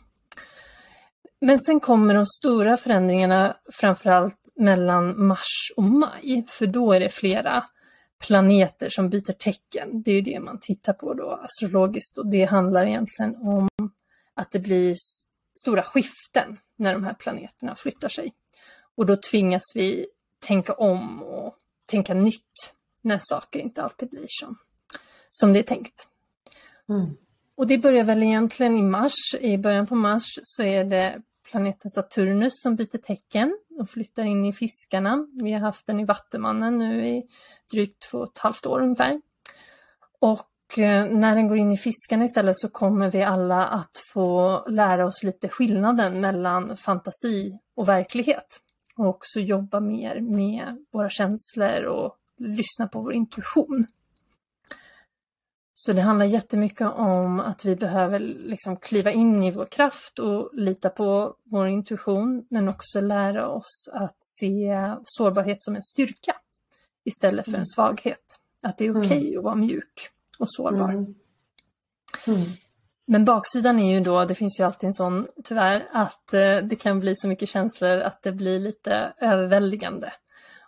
Men 1.41 1.59
sen 1.59 1.81
kommer 1.81 2.15
de 2.15 2.27
stora 2.27 2.77
förändringarna 2.77 3.57
framförallt 3.73 4.53
mellan 4.57 5.27
mars 5.27 5.73
och 5.77 5.83
maj, 5.83 6.45
för 6.49 6.67
då 6.67 6.93
är 6.93 7.01
det 7.01 7.09
flera 7.09 7.65
planeter 8.27 8.89
som 8.91 9.11
byter 9.11 9.33
tecken. 9.33 10.03
Det 10.03 10.13
är 10.13 10.23
det 10.23 10.41
man 10.41 10.61
tittar 10.61 10.93
på 10.93 11.15
då 11.15 11.41
astrologiskt 11.43 12.19
och 12.19 12.27
det 12.27 12.45
handlar 12.45 12.87
egentligen 12.87 13.37
om 13.37 13.69
att 14.37 14.51
det 14.51 14.59
blir 14.59 14.97
stora 15.61 15.83
skiften 15.83 16.59
när 16.77 16.93
de 16.93 17.05
här 17.05 17.15
planeterna 17.15 17.75
flyttar 17.75 18.09
sig. 18.09 18.35
Och 18.97 19.07
då 19.07 19.17
tvingas 19.17 19.63
vi 19.75 20.07
tänka 20.47 20.73
om 20.73 21.23
och 21.23 21.57
tänka 21.87 22.15
nytt 22.15 22.75
när 23.03 23.19
saker 23.21 23.59
inte 23.59 23.83
alltid 23.83 24.11
blir 24.11 24.27
som, 24.29 24.59
som 25.31 25.53
det 25.53 25.59
är 25.59 25.63
tänkt. 25.63 26.09
Mm. 26.89 27.17
Och 27.55 27.67
det 27.67 27.79
börjar 27.79 28.05
väl 28.05 28.23
egentligen 28.23 28.79
i 28.79 28.83
mars. 28.83 29.35
I 29.41 29.59
början 29.59 29.87
på 29.87 29.95
mars 29.95 30.39
så 30.43 30.63
är 30.63 30.85
det 30.85 31.23
planeten 31.51 31.91
Saturnus 31.91 32.53
som 32.63 32.77
byter 32.77 32.99
tecken 32.99 33.59
och 33.79 33.91
flyttar 33.91 34.25
in 34.25 34.45
i 34.45 34.53
fiskarna. 34.53 35.27
Vi 35.33 35.53
har 35.53 35.61
haft 35.61 35.87
den 35.87 36.01
i 36.01 36.05
Vattumannen 36.05 36.79
nu 36.79 37.09
i 37.09 37.29
drygt 37.73 38.03
två 38.11 38.19
och 38.19 38.31
ett 38.31 38.39
halvt 38.39 38.67
år 38.67 38.83
ungefär. 38.83 39.21
Och 40.19 40.51
när 40.77 41.35
den 41.35 41.49
går 41.49 41.59
in 41.59 41.73
i 41.73 41.77
fiskarna 41.77 42.25
istället 42.25 42.57
så 42.57 42.69
kommer 42.69 43.11
vi 43.11 43.23
alla 43.23 43.67
att 43.67 44.03
få 44.13 44.65
lära 44.69 45.07
oss 45.07 45.23
lite 45.23 45.49
skillnaden 45.49 46.21
mellan 46.21 46.77
fantasi 46.77 47.59
och 47.75 47.89
verklighet. 47.89 48.61
Och 48.97 49.07
också 49.07 49.41
jobba 49.41 49.81
mer 49.81 50.21
med 50.21 50.85
våra 50.93 51.11
känslor 51.11 51.83
och 51.85 52.17
lyssna 52.37 52.89
på 52.89 53.01
vår 53.01 53.13
intuition. 53.13 53.85
Så 55.73 55.93
det 55.93 56.01
handlar 56.01 56.27
jättemycket 56.27 56.87
om 56.87 57.41
att 57.41 57.65
vi 57.65 57.77
behöver 57.77 58.19
liksom 58.19 58.77
kliva 58.77 59.11
in 59.11 59.43
i 59.43 59.51
vår 59.51 59.67
kraft 59.67 60.19
och 60.19 60.51
lita 60.53 60.91
på 60.91 61.37
vår 61.45 61.69
intuition, 61.69 62.47
men 62.51 62.69
också 62.69 63.01
lära 63.01 63.49
oss 63.49 63.89
att 63.93 64.17
se 64.21 64.93
sårbarhet 65.05 65.63
som 65.63 65.77
en 65.77 65.83
styrka 65.83 66.37
istället 67.05 67.45
för 67.45 67.53
en 67.53 67.55
mm. 67.55 67.67
svaghet. 67.67 68.39
Att 68.63 68.79
det 68.79 68.87
är 68.87 68.91
okej 68.91 69.07
okay 69.07 69.27
mm. 69.27 69.39
att 69.39 69.45
vara 69.45 69.55
mjuk 69.55 70.11
och 70.39 70.53
sårbar. 70.53 70.91
Mm. 70.91 71.15
Mm. 72.27 72.43
Men 73.07 73.25
baksidan 73.25 73.79
är 73.79 73.95
ju 73.95 74.01
då, 74.01 74.25
det 74.25 74.35
finns 74.35 74.61
ju 74.61 74.65
alltid 74.65 74.87
en 74.87 74.95
sån 74.95 75.27
tyvärr, 75.45 75.89
att 75.93 76.35
eh, 76.35 76.57
det 76.57 76.77
kan 76.77 77.01
bli 77.01 77.17
så 77.17 77.29
mycket 77.29 77.49
känslor 77.49 77.99
att 77.99 78.23
det 78.23 78.33
blir 78.33 78.61
lite 78.61 79.13
överväldigande. 79.21 80.13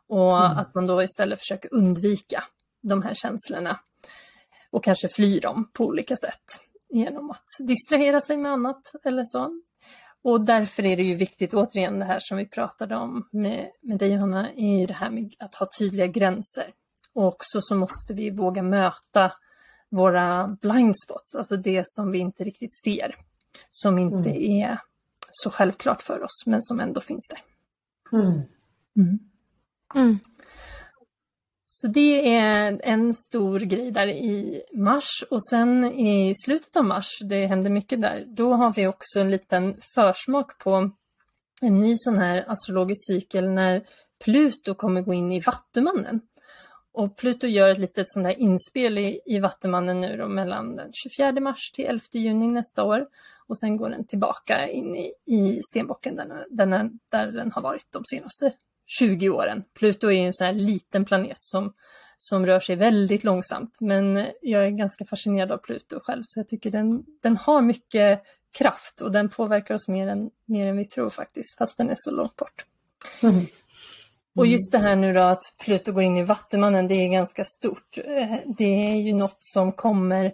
Och 0.09 0.47
mm. 0.47 0.59
att 0.59 0.75
man 0.75 0.87
då 0.87 1.03
istället 1.03 1.39
försöker 1.39 1.75
undvika 1.75 2.45
de 2.83 3.03
här 3.03 3.15
känslorna 3.15 3.81
och 4.71 4.85
kanske 4.85 5.09
fly 5.09 5.41
dem 5.41 5.71
på 5.73 5.85
olika 5.85 6.17
sätt 6.17 6.45
genom 6.91 7.31
att 7.31 7.47
distrahera 7.59 8.21
sig 8.21 8.37
med 8.37 8.53
annat 8.53 8.83
eller 9.05 9.25
så. 9.25 9.61
Och 10.23 10.41
därför 10.41 10.85
är 10.87 10.97
det 10.97 11.03
ju 11.03 11.15
viktigt, 11.15 11.55
återigen 11.55 11.99
det 11.99 12.05
här 12.05 12.19
som 12.21 12.37
vi 12.37 12.47
pratade 12.47 12.97
om 12.97 13.29
med, 13.33 13.71
med 13.83 13.99
dig 13.99 14.13
Johanna, 14.13 14.51
är 14.53 14.81
ju 14.81 14.87
det 14.87 14.95
här 14.95 15.11
med 15.11 15.35
att 15.39 15.55
ha 15.55 15.69
tydliga 15.79 16.07
gränser. 16.07 16.73
Och 17.15 17.27
också 17.27 17.61
så 17.61 17.75
måste 17.75 18.15
vi 18.15 18.31
våga 18.31 18.63
möta 18.63 19.33
våra 19.91 20.57
blind 20.61 20.95
spots, 21.05 21.35
alltså 21.35 21.57
det 21.57 21.83
som 21.87 22.11
vi 22.11 22.19
inte 22.19 22.45
riktigt 22.45 22.83
ser. 22.85 23.17
Som 23.71 23.99
inte 23.99 24.31
mm. 24.31 24.43
är 24.43 24.79
så 25.31 25.51
självklart 25.51 26.03
för 26.03 26.23
oss, 26.23 26.47
men 26.47 26.63
som 26.63 26.81
ändå 26.81 27.01
finns 27.01 27.29
där. 27.29 27.41
Mm. 28.19 28.33
Mm. 28.97 29.19
mm. 29.95 30.19
Så 31.67 31.89
det 31.89 32.37
är 32.37 32.81
en 32.85 33.15
stor 33.15 33.61
grej 33.61 33.91
där 33.91 34.09
i 34.09 34.63
mars 34.75 35.25
och 35.31 35.45
sen 35.45 35.85
i 35.85 36.35
slutet 36.45 36.77
av 36.77 36.85
mars, 36.85 37.19
det 37.23 37.47
händer 37.47 37.71
mycket 37.71 38.03
där, 38.03 38.25
då 38.27 38.53
har 38.53 38.73
vi 38.73 38.87
också 38.87 39.21
en 39.21 39.31
liten 39.31 39.77
försmak 39.95 40.59
på 40.59 40.91
en 41.61 41.79
ny 41.79 41.95
sån 41.97 42.19
här 42.19 42.45
astrologisk 42.49 43.07
cykel 43.07 43.51
när 43.51 43.87
Pluto 44.25 44.75
kommer 44.75 45.03
gå 45.03 45.15
in 45.15 45.33
i 45.33 45.41
Vattumannen. 45.41 46.21
Och 46.99 47.17
Pluto 47.17 47.47
gör 47.47 47.69
ett 47.69 47.79
litet 47.79 48.11
sånt 48.11 48.25
där 48.25 48.41
inspel 48.41 48.99
i, 48.99 49.21
i 49.27 49.39
Vattumannen 49.39 50.01
nu 50.01 50.17
då 50.17 50.29
mellan 50.29 50.77
den 50.77 50.91
24 50.93 51.41
mars 51.41 51.71
till 51.71 51.85
11 51.85 52.01
juni 52.13 52.49
nästa 52.49 52.85
år. 52.85 53.07
Och 53.47 53.59
sen 53.59 53.77
går 53.77 53.91
den 53.91 54.07
tillbaka 54.07 54.69
in 54.69 54.97
i, 54.97 55.13
i 55.27 55.61
stenbocken 55.63 56.17
där 56.17 56.47
den, 56.51 56.99
där 57.09 57.27
den 57.27 57.53
har 57.53 57.63
varit 57.63 57.87
de 57.91 58.03
senaste 58.05 58.53
20 58.87 59.29
åren. 59.29 59.65
Pluto 59.75 60.11
är 60.11 60.27
en 60.27 60.33
sån 60.33 60.47
här 60.47 60.53
liten 60.53 61.05
planet 61.05 61.39
som, 61.41 61.73
som 62.19 62.47
rör 62.47 62.61
sig 62.61 62.77
väldigt 62.77 63.25
långsamt. 63.25 63.81
Men 63.81 64.27
jag 64.43 64.65
är 64.65 64.71
ganska 64.71 65.05
fascinerad 65.05 65.53
av 65.53 65.59
Pluto 65.59 66.01
själv, 66.01 66.23
så 66.27 66.41
jag 66.41 66.49
tycker 66.49 66.71
den, 66.71 67.05
den 67.23 67.37
har 67.37 67.63
mycket 67.63 68.23
kraft 68.59 69.01
och 69.01 69.13
den 69.13 69.29
påverkar 69.29 69.75
oss 69.75 69.89
mer 69.89 70.09
än, 70.09 70.31
mer 70.45 70.69
än 70.69 70.77
vi 70.77 70.85
tror 70.85 71.11
faktiskt, 71.11 71.59
fast 71.59 71.77
den 71.77 71.91
är 71.91 71.97
så 71.97 72.11
långt 72.11 72.37
bort. 72.37 72.65
Mm. 73.23 73.47
Och 74.39 74.47
just 74.47 74.73
det 74.73 74.79
här 74.79 74.97
nu 74.97 75.13
då 75.13 75.21
att 75.21 75.43
Pluto 75.65 75.93
går 75.93 76.03
in 76.03 76.17
i 76.17 76.23
Vattumannen, 76.23 76.89
det 76.89 76.95
är 76.95 77.09
ganska 77.09 77.45
stort. 77.45 77.99
Eh, 78.05 78.37
det 78.47 78.93
är 78.93 78.97
ju 78.97 79.13
något 79.13 79.37
som 79.39 79.73
kommer 79.73 80.33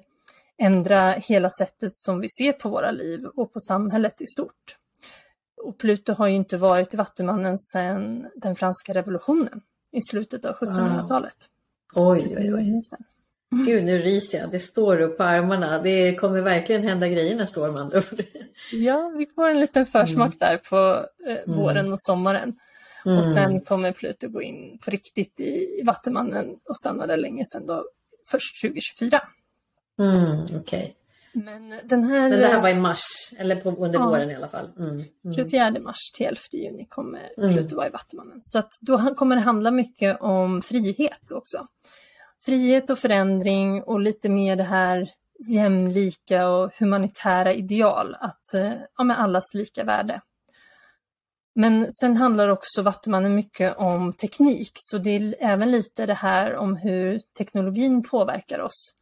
ändra 0.58 1.10
hela 1.12 1.50
sättet 1.50 1.92
som 1.94 2.20
vi 2.20 2.28
ser 2.28 2.52
på 2.52 2.68
våra 2.68 2.90
liv 2.90 3.26
och 3.26 3.52
på 3.52 3.60
samhället 3.60 4.20
i 4.20 4.26
stort. 4.26 4.76
Och 5.62 5.78
Pluto 5.78 6.12
har 6.12 6.28
ju 6.28 6.34
inte 6.34 6.56
varit 6.56 6.94
i 6.94 6.96
Vattumannen 6.96 7.58
sedan 7.58 8.26
den 8.36 8.54
franska 8.54 8.94
revolutionen 8.94 9.60
i 9.92 10.00
slutet 10.10 10.44
av 10.44 10.54
1700-talet. 10.54 11.36
Oj, 11.94 12.36
oj, 12.38 12.54
oj. 12.54 12.82
Mm. 13.52 13.66
Gud, 13.66 13.84
nu 13.84 13.98
ryser 13.98 14.38
jag. 14.38 14.50
Det 14.50 14.60
står 14.60 15.00
upp 15.00 15.16
på 15.16 15.22
armarna. 15.22 15.78
Det 15.78 16.14
kommer 16.14 16.40
verkligen 16.40 16.82
hända 16.82 17.08
grejer 17.08 17.36
nästa 17.36 17.60
år 17.60 17.70
med 17.70 17.80
andra 17.80 17.98
ord. 17.98 18.24
Ja, 18.72 19.12
vi 19.18 19.26
får 19.26 19.50
en 19.50 19.60
liten 19.60 19.86
försmak 19.86 20.34
mm. 20.34 20.38
där 20.38 20.56
på 20.56 21.06
eh, 21.28 21.54
våren 21.54 21.92
och 21.92 22.00
sommaren. 22.00 22.56
Mm. 23.06 23.18
Och 23.18 23.24
sen 23.24 23.60
kommer 23.60 23.92
Pluto 23.92 24.28
gå 24.28 24.42
in 24.42 24.78
på 24.84 24.90
riktigt 24.90 25.40
i 25.40 25.82
Vattumannen 25.84 26.46
och 26.68 26.76
stanna 26.76 27.06
där 27.06 27.16
länge 27.16 27.44
sen 27.52 27.66
då, 27.66 27.84
först 28.30 28.62
2024. 28.62 29.22
Mm. 29.98 30.60
Okay. 30.60 30.92
Men, 31.34 31.80
den 31.84 32.04
här, 32.04 32.28
Men 32.28 32.38
det 32.38 32.46
här 32.46 32.62
var 32.62 32.68
i 32.68 32.74
mars, 32.74 33.04
eller 33.36 33.56
på, 33.56 33.70
under 33.70 33.98
ja, 33.98 34.06
våren 34.06 34.30
i 34.30 34.34
alla 34.34 34.48
fall. 34.48 34.70
Mm, 34.78 34.90
mm. 34.90 35.34
24 35.36 35.70
mars 35.80 36.10
till 36.14 36.26
11 36.26 36.38
juni 36.52 36.86
kommer 36.88 37.32
mm. 37.38 37.54
Pluto 37.54 37.76
vara 37.76 37.86
i 37.86 37.90
Vattumannen. 37.90 38.38
Så 38.42 38.58
att 38.58 38.70
då 38.80 39.14
kommer 39.14 39.36
det 39.36 39.42
handla 39.42 39.70
mycket 39.70 40.20
om 40.20 40.62
frihet 40.62 41.32
också. 41.32 41.66
Frihet 42.44 42.90
och 42.90 42.98
förändring 42.98 43.82
och 43.82 44.00
lite 44.00 44.28
mer 44.28 44.56
det 44.56 44.62
här 44.62 45.10
jämlika 45.38 46.48
och 46.48 46.72
humanitära 46.78 47.54
ideal, 47.54 48.16
att 48.20 48.54
eh, 48.54 48.72
ja, 48.96 49.04
med 49.04 49.20
allas 49.20 49.54
lika 49.54 49.84
värde. 49.84 50.20
Men 51.54 51.92
sen 51.92 52.16
handlar 52.16 52.48
också 52.48 52.82
Vattumannen 52.82 53.34
mycket 53.34 53.76
om 53.76 54.12
teknik, 54.12 54.72
så 54.74 54.98
det 54.98 55.10
är 55.10 55.34
även 55.40 55.70
lite 55.70 56.06
det 56.06 56.14
här 56.14 56.56
om 56.56 56.76
hur 56.76 57.20
teknologin 57.38 58.02
påverkar 58.02 58.58
oss 58.58 58.94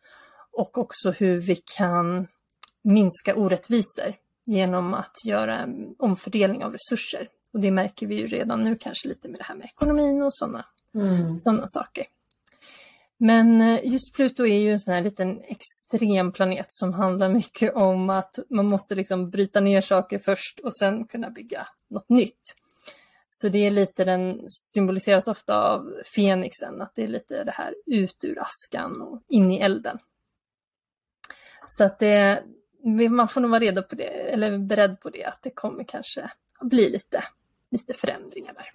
och 0.52 0.78
också 0.78 1.10
hur 1.10 1.38
vi 1.38 1.56
kan 1.76 2.26
minska 2.82 3.34
orättvisor 3.34 4.14
genom 4.44 4.94
att 4.94 5.24
göra 5.26 5.68
omfördelning 5.98 6.64
av 6.64 6.72
resurser. 6.72 7.28
Och 7.52 7.60
det 7.60 7.70
märker 7.70 8.06
vi 8.06 8.14
ju 8.14 8.26
redan 8.26 8.64
nu 8.64 8.76
kanske 8.76 9.08
lite 9.08 9.28
med 9.28 9.38
det 9.38 9.44
här 9.44 9.54
med 9.54 9.64
ekonomin 9.64 10.22
och 10.22 10.34
sådana 10.34 10.64
mm. 10.94 11.36
Såna 11.36 11.64
saker. 11.66 12.04
Men 13.24 13.60
eh, 13.60 13.80
just 13.84 14.14
Pluto 14.14 14.46
är 14.46 14.58
ju 14.58 14.72
en 14.72 14.80
sån 14.80 14.94
här 14.94 15.02
liten 15.02 15.42
extrem 15.42 16.32
planet 16.32 16.66
som 16.68 16.92
handlar 16.92 17.28
mycket 17.28 17.74
om 17.74 18.10
att 18.10 18.38
man 18.48 18.66
måste 18.66 18.94
liksom 18.94 19.30
bryta 19.30 19.60
ner 19.60 19.80
saker 19.80 20.18
först 20.18 20.60
och 20.60 20.76
sen 20.76 21.06
kunna 21.06 21.30
bygga 21.30 21.66
något 21.88 22.08
nytt. 22.08 22.56
Så 23.28 23.48
det 23.48 23.66
är 23.66 23.70
lite, 23.70 24.04
den 24.04 24.44
symboliseras 24.48 25.28
ofta 25.28 25.72
av 25.72 26.02
Fenixen, 26.14 26.82
att 26.82 26.94
det 26.94 27.02
är 27.02 27.06
lite 27.06 27.44
det 27.44 27.52
här 27.52 27.74
ut 27.86 28.24
ur 28.24 28.38
askan 28.40 29.02
och 29.02 29.22
in 29.28 29.50
i 29.50 29.58
elden. 29.58 29.98
Så 31.66 31.84
att 31.84 31.98
det, 31.98 32.44
man 33.10 33.28
får 33.28 33.40
nog 33.40 33.50
vara 33.50 33.60
redo 33.60 33.82
på 33.82 33.94
det, 33.94 34.32
eller 34.32 34.58
beredd 34.58 35.00
på 35.00 35.10
det, 35.10 35.24
att 35.24 35.42
det 35.42 35.50
kommer 35.50 35.84
kanske 35.84 36.30
bli 36.60 36.90
lite, 36.90 37.24
lite 37.70 37.92
förändringar 37.92 38.52
där. 38.52 38.72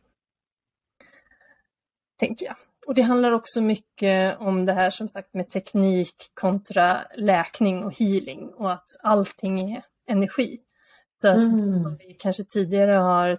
Tänker 2.18 2.45
jag. 2.45 2.56
Och 2.88 2.95
det 2.95 3.01
handlar 3.01 3.31
också 3.31 3.61
mycket 3.61 4.39
om 4.39 4.65
det 4.65 4.73
här 4.73 4.89
som 4.89 5.09
sagt 5.09 5.33
med 5.33 5.49
teknik 5.49 6.31
kontra 6.33 6.97
läkning 7.15 7.83
och 7.83 7.99
healing 7.99 8.49
och 8.49 8.71
att 8.71 8.85
allting 9.03 9.71
är 9.71 9.83
energi. 10.09 10.59
Så 11.07 11.27
att 11.27 11.35
mm. 11.35 11.83
som 11.83 11.97
vi 11.97 12.13
kanske 12.13 12.43
tidigare 12.43 12.91
har 12.91 13.38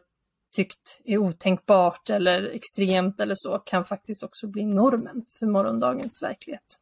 tyckt 0.57 1.01
är 1.05 1.18
otänkbart 1.18 2.11
eller 2.11 2.51
extremt 2.55 3.20
eller 3.20 3.34
så 3.36 3.59
kan 3.59 3.84
faktiskt 3.84 4.22
också 4.22 4.46
bli 4.46 4.64
normen 4.64 5.24
för 5.38 5.46
morgondagens 5.46 6.22
verklighet. 6.22 6.78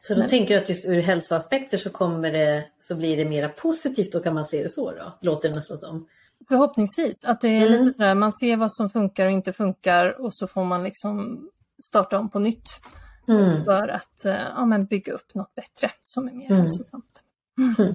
Så 0.00 0.14
då 0.14 0.20
Nej. 0.20 0.28
tänker 0.28 0.54
jag 0.54 0.62
att 0.62 0.68
just 0.68 0.84
ur 0.84 1.00
hälsoaspekter 1.00 1.78
så 1.78 1.90
kommer 1.90 2.32
det, 2.32 2.64
så 2.80 2.94
blir 2.94 3.16
det 3.16 3.24
mera 3.24 3.48
positivt, 3.48 4.12
då 4.12 4.20
kan 4.20 4.34
man 4.34 4.44
se 4.44 4.62
det 4.62 4.68
så 4.68 4.90
då? 4.92 5.18
Låter 5.20 5.48
det 5.48 5.54
nästan 5.54 5.78
som. 5.78 6.08
Förhoppningsvis, 6.48 7.24
att 7.26 7.40
det 7.40 7.48
är 7.48 7.66
mm. 7.66 7.78
lite 7.78 7.92
sådär, 7.92 8.14
man 8.14 8.32
ser 8.32 8.56
vad 8.56 8.72
som 8.72 8.90
funkar 8.90 9.26
och 9.26 9.32
inte 9.32 9.52
funkar 9.52 10.20
och 10.20 10.34
så 10.34 10.46
får 10.46 10.64
man 10.64 10.84
liksom 10.84 11.50
starta 11.88 12.18
om 12.18 12.30
på 12.30 12.38
nytt. 12.38 12.80
Mm. 13.28 13.64
För 13.64 13.88
att 13.88 14.24
eh, 14.24 14.34
ja, 14.34 14.64
men 14.64 14.86
bygga 14.86 15.12
upp 15.12 15.34
något 15.34 15.54
bättre 15.54 15.90
som 16.02 16.28
är 16.28 16.32
mer 16.32 16.50
mm. 16.50 16.60
hälsosamt. 16.60 17.22
Mm. 17.58 17.74
mm. 17.78 17.94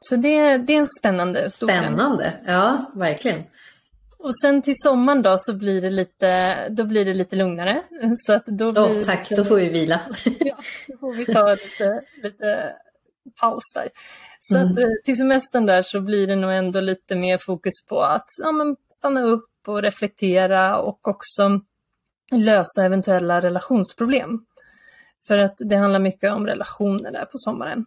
Så 0.00 0.16
det, 0.16 0.58
det 0.58 0.74
är 0.74 0.78
en 0.78 0.86
spännande 1.00 1.50
Spännande, 1.50 2.32
ja 2.46 2.90
verkligen. 2.94 3.42
Och 4.18 4.38
sen 4.40 4.62
till 4.62 4.74
sommaren 4.76 5.22
då 5.22 5.38
så 5.38 5.52
blir 5.52 5.80
det 5.80 5.90
lite, 5.90 6.68
då 6.68 6.84
blir 6.84 7.04
det 7.04 7.14
lite 7.14 7.36
lugnare. 7.36 7.82
Så 8.26 8.32
att 8.32 8.46
då 8.46 8.72
blir 8.72 8.82
oh, 8.82 9.04
tack, 9.04 9.30
lite, 9.30 9.42
då 9.42 9.48
får 9.48 9.56
vi 9.56 9.68
vila. 9.68 10.00
ja, 10.40 10.56
då 10.88 10.96
får 10.96 11.12
vi 11.12 11.24
ta 11.24 11.50
lite, 11.50 12.02
lite 12.22 12.72
paus 13.40 13.62
där. 13.74 13.88
Så 14.40 14.56
mm. 14.56 14.72
att 14.72 14.78
eh, 14.78 14.88
till 15.04 15.16
semestern 15.16 15.66
där 15.66 15.82
så 15.82 16.00
blir 16.00 16.26
det 16.26 16.36
nog 16.36 16.52
ändå 16.52 16.80
lite 16.80 17.16
mer 17.16 17.38
fokus 17.38 17.72
på 17.88 18.02
att 18.02 18.26
ja, 18.42 18.52
men 18.52 18.76
stanna 18.88 19.22
upp 19.22 19.50
och 19.66 19.82
reflektera 19.82 20.78
och 20.78 21.08
också 21.08 21.60
lösa 22.32 22.84
eventuella 22.84 23.40
relationsproblem. 23.40 24.44
För 25.26 25.38
att 25.38 25.54
det 25.58 25.76
handlar 25.76 26.00
mycket 26.00 26.32
om 26.32 26.46
relationer 26.46 27.12
där 27.12 27.24
på 27.24 27.38
sommaren. 27.38 27.86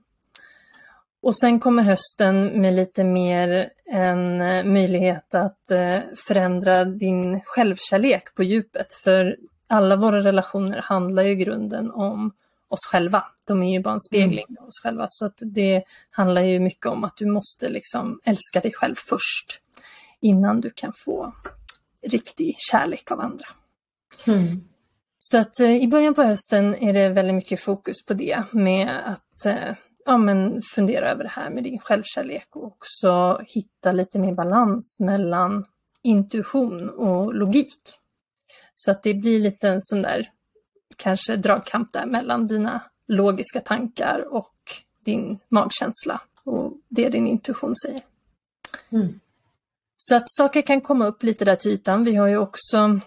Och 1.21 1.35
sen 1.35 1.59
kommer 1.59 1.83
hösten 1.83 2.61
med 2.61 2.73
lite 2.73 3.03
mer 3.03 3.69
en 3.85 4.41
eh, 4.41 4.63
möjlighet 4.63 5.35
att 5.35 5.71
eh, 5.71 5.99
förändra 6.27 6.85
din 6.85 7.41
självkärlek 7.41 8.35
på 8.35 8.43
djupet. 8.43 8.93
För 8.93 9.37
alla 9.67 9.95
våra 9.95 10.23
relationer 10.23 10.81
handlar 10.81 11.23
ju 11.23 11.31
i 11.31 11.35
grunden 11.35 11.91
om 11.91 12.31
oss 12.67 12.85
själva. 12.91 13.23
De 13.47 13.63
är 13.63 13.71
ju 13.71 13.79
bara 13.79 13.93
en 13.93 13.99
spegling 13.99 14.45
mm. 14.49 14.61
av 14.61 14.67
oss 14.67 14.81
själva. 14.83 15.05
Så 15.07 15.25
att 15.25 15.39
det 15.41 15.83
handlar 16.09 16.41
ju 16.41 16.59
mycket 16.59 16.85
om 16.85 17.03
att 17.03 17.17
du 17.17 17.25
måste 17.25 17.69
liksom 17.69 18.19
älska 18.23 18.59
dig 18.59 18.73
själv 18.73 18.95
först. 18.95 19.61
Innan 20.19 20.61
du 20.61 20.69
kan 20.69 20.93
få 21.05 21.33
riktig 22.01 22.55
kärlek 22.71 23.11
av 23.11 23.19
andra. 23.19 23.45
Mm. 24.27 24.63
Så 25.17 25.37
att 25.37 25.59
eh, 25.59 25.75
i 25.83 25.87
början 25.87 26.13
på 26.13 26.23
hösten 26.23 26.75
är 26.75 26.93
det 26.93 27.09
väldigt 27.09 27.35
mycket 27.35 27.61
fokus 27.61 28.05
på 28.05 28.13
det 28.13 28.43
med 28.51 29.01
att 29.05 29.45
ja, 30.05 30.17
men 30.17 30.61
fundera 30.75 31.11
över 31.11 31.23
det 31.23 31.29
här 31.29 31.49
med 31.49 31.63
din 31.63 31.79
självkärlek 31.79 32.55
och 32.55 32.63
också 32.63 33.41
hitta 33.47 33.91
lite 33.91 34.19
mer 34.19 34.33
balans 34.33 34.99
mellan 34.99 35.65
intuition 36.01 36.89
och 36.89 37.33
logik. 37.33 37.79
Så 38.75 38.91
att 38.91 39.03
det 39.03 39.13
blir 39.13 39.39
lite 39.39 39.69
en 39.69 39.81
sån 39.81 40.01
där 40.01 40.31
kanske 40.95 41.35
dragkamp 41.35 41.93
där 41.93 42.05
mellan 42.05 42.47
dina 42.47 42.81
logiska 43.07 43.61
tankar 43.61 44.33
och 44.33 44.55
din 45.05 45.39
magkänsla 45.49 46.21
och 46.43 46.73
det 46.89 47.09
din 47.09 47.27
intuition 47.27 47.75
säger. 47.75 48.01
Mm. 48.89 49.19
Så 49.97 50.15
att 50.15 50.25
saker 50.27 50.61
kan 50.61 50.81
komma 50.81 51.07
upp 51.07 51.23
lite 51.23 51.45
där 51.45 51.55
till 51.55 51.71
ytan. 51.71 52.03
Vi 52.03 52.15
har 52.15 52.27
ju 52.27 52.37
också 52.37 52.99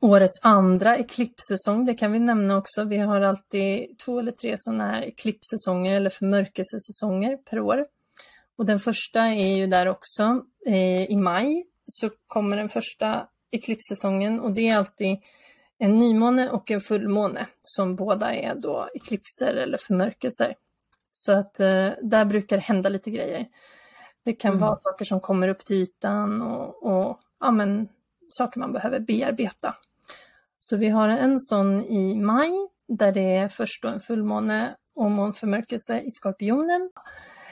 årets 0.00 0.38
andra 0.42 0.98
eklipssäsong, 0.98 1.84
det 1.84 1.94
kan 1.94 2.12
vi 2.12 2.18
nämna 2.18 2.56
också. 2.56 2.84
Vi 2.84 2.96
har 2.96 3.20
alltid 3.20 3.98
två 3.98 4.18
eller 4.18 4.32
tre 4.32 4.54
sådana 4.58 4.90
här 4.90 5.02
eklipssäsonger 5.02 5.96
eller 5.96 6.10
förmörkelsesäsonger 6.10 7.36
per 7.36 7.60
år. 7.60 7.86
Och 8.56 8.66
den 8.66 8.80
första 8.80 9.20
är 9.20 9.56
ju 9.56 9.66
där 9.66 9.88
också. 9.88 10.44
Eh, 10.66 11.04
I 11.04 11.16
maj 11.16 11.66
så 11.86 12.10
kommer 12.26 12.56
den 12.56 12.68
första 12.68 13.28
eklipssäsongen 13.50 14.40
och 14.40 14.52
det 14.52 14.68
är 14.68 14.76
alltid 14.76 15.18
en 15.78 15.98
nymåne 15.98 16.50
och 16.50 16.70
en 16.70 16.80
fullmåne 16.80 17.46
som 17.60 17.96
båda 17.96 18.34
är 18.34 18.54
då 18.54 18.88
eklipser 18.94 19.54
eller 19.54 19.78
förmörkelser. 19.78 20.54
Så 21.12 21.32
att 21.32 21.60
eh, 21.60 21.90
där 22.02 22.24
brukar 22.24 22.56
det 22.56 22.62
hända 22.62 22.88
lite 22.88 23.10
grejer. 23.10 23.48
Det 24.24 24.32
kan 24.32 24.50
mm. 24.50 24.60
vara 24.60 24.76
saker 24.76 25.04
som 25.04 25.20
kommer 25.20 25.48
upp 25.48 25.64
till 25.64 25.76
ytan 25.76 26.42
och, 26.42 26.82
och 26.82 27.20
ja, 27.40 27.50
men, 27.50 27.88
saker 28.28 28.60
man 28.60 28.72
behöver 28.72 29.00
bearbeta. 29.00 29.74
Så 30.58 30.76
vi 30.76 30.88
har 30.88 31.08
en 31.08 31.40
sån 31.40 31.84
i 31.84 32.14
maj 32.20 32.52
där 32.88 33.12
det 33.12 33.36
är 33.36 33.48
först 33.48 33.82
då 33.82 33.88
en 33.88 34.00
fullmåne 34.00 34.76
och 34.94 35.10
månförmörkelse 35.10 36.00
i 36.00 36.10
Skorpionen. 36.10 36.90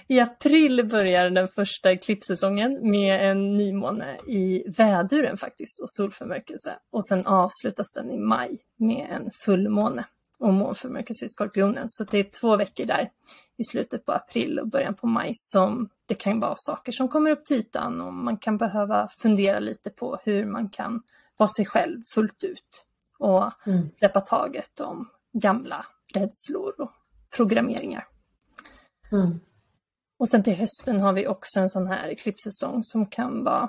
I 0.08 0.20
april 0.20 0.88
börjar 0.88 1.30
den 1.30 1.48
första 1.48 1.92
eklipssäsongen 1.92 2.90
med 2.90 3.30
en 3.30 3.56
nymåne 3.56 4.16
i 4.28 4.64
väduren 4.76 5.36
faktiskt 5.36 5.80
och 5.82 5.90
solförmörkelse. 5.90 6.76
Och 6.92 7.06
sen 7.06 7.26
avslutas 7.26 7.92
den 7.94 8.10
i 8.10 8.18
maj 8.18 8.58
med 8.76 9.06
en 9.10 9.30
fullmåne 9.44 10.04
och 10.44 10.54
månförmörkelse 10.54 11.24
i 11.24 11.28
Skorpionen. 11.28 11.86
Så 11.90 12.04
det 12.04 12.18
är 12.18 12.24
två 12.40 12.56
veckor 12.56 12.84
där 12.84 13.10
i 13.56 13.64
slutet 13.64 14.04
på 14.04 14.12
april 14.12 14.58
och 14.58 14.68
början 14.68 14.94
på 14.94 15.06
maj 15.06 15.30
som 15.34 15.88
det 16.06 16.14
kan 16.14 16.40
vara 16.40 16.54
saker 16.56 16.92
som 16.92 17.08
kommer 17.08 17.30
upp 17.30 17.44
till 17.44 17.56
ytan 17.56 18.00
och 18.00 18.12
man 18.12 18.36
kan 18.36 18.58
behöva 18.58 19.08
fundera 19.18 19.58
lite 19.58 19.90
på 19.90 20.18
hur 20.24 20.46
man 20.46 20.68
kan 20.68 21.02
vara 21.36 21.48
sig 21.48 21.66
själv 21.66 22.02
fullt 22.14 22.44
ut 22.44 22.86
och 23.18 23.66
mm. 23.66 23.90
släppa 23.90 24.20
taget 24.20 24.80
om 24.80 25.08
gamla 25.32 25.86
rädslor 26.14 26.80
och 26.80 26.92
programmeringar. 27.30 28.06
Mm. 29.12 29.40
Och 30.18 30.28
sen 30.28 30.42
till 30.42 30.56
hösten 30.56 31.00
har 31.00 31.12
vi 31.12 31.26
också 31.26 31.60
en 31.60 31.70
sån 31.70 31.86
här 31.86 32.08
eklipssäsong 32.08 32.82
som 32.82 33.06
kan 33.06 33.44
vara, 33.44 33.68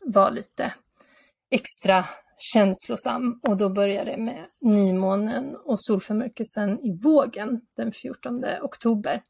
vara 0.00 0.30
lite 0.30 0.74
extra 1.50 2.04
känslosam 2.40 3.40
och 3.42 3.56
då 3.56 3.68
börjar 3.68 4.04
det 4.04 4.16
med 4.16 4.46
nymånen 4.60 5.56
och 5.56 5.80
solförmörkelsen 5.80 6.80
i 6.80 6.98
vågen 7.02 7.60
den 7.76 7.92
14 7.92 8.44
oktober. 8.62 9.22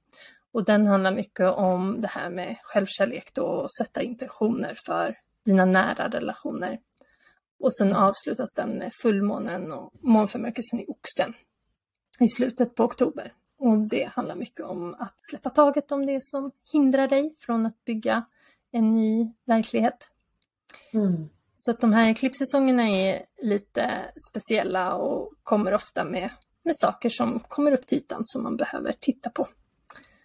Och 0.53 0.65
den 0.65 0.87
handlar 0.87 1.15
mycket 1.15 1.47
om 1.51 2.01
det 2.01 2.09
här 2.09 2.31
med 2.31 2.57
självkärlek 2.63 3.35
då 3.35 3.45
och 3.45 3.73
sätta 3.73 4.03
intentioner 4.03 4.75
för 4.87 5.17
dina 5.45 5.65
nära 5.65 6.09
relationer. 6.09 6.79
Och 7.61 7.77
sen 7.77 7.97
avslutas 7.97 8.55
den 8.57 8.71
med 8.71 8.93
fullmånen 9.03 9.73
och 9.73 9.93
månförmörkelsen 10.01 10.81
i 10.81 10.85
oxen 10.89 11.35
i 12.21 12.29
slutet 12.29 12.75
på 12.75 12.85
oktober. 12.85 13.33
Och 13.59 13.79
det 13.79 14.11
handlar 14.13 14.37
mycket 14.37 14.61
om 14.61 14.95
att 14.95 15.15
släppa 15.17 15.51
taget 15.51 15.93
om 15.93 16.07
det 16.07 16.19
som 16.23 16.51
hindrar 16.73 17.09
dig 17.09 17.35
från 17.39 17.67
att 17.67 17.85
bygga 17.85 18.25
en 18.71 18.95
ny 18.95 19.33
verklighet. 19.45 20.11
Mm. 20.93 21.29
Så 21.63 21.71
att 21.71 21.81
de 21.81 21.93
här 21.93 22.15
klippsäsongerna 22.15 22.89
är 22.89 23.23
lite 23.43 23.91
speciella 24.31 24.95
och 24.95 25.33
kommer 25.43 25.75
ofta 25.75 26.05
med, 26.05 26.31
med 26.65 26.75
saker 26.77 27.09
som 27.09 27.41
kommer 27.41 27.73
upp 27.73 27.87
till 27.87 27.99
ytan 27.99 28.23
som 28.25 28.43
man 28.43 28.57
behöver 28.57 28.95
titta 29.01 29.31
på. 29.31 29.49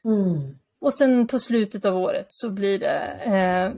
Mm. 0.05 0.57
Och 0.79 0.93
sen 0.93 1.27
på 1.27 1.39
slutet 1.39 1.85
av 1.85 1.97
året 1.97 2.25
så 2.29 2.49
blir 2.49 2.79
det 2.79 2.99
eh, 3.25 3.73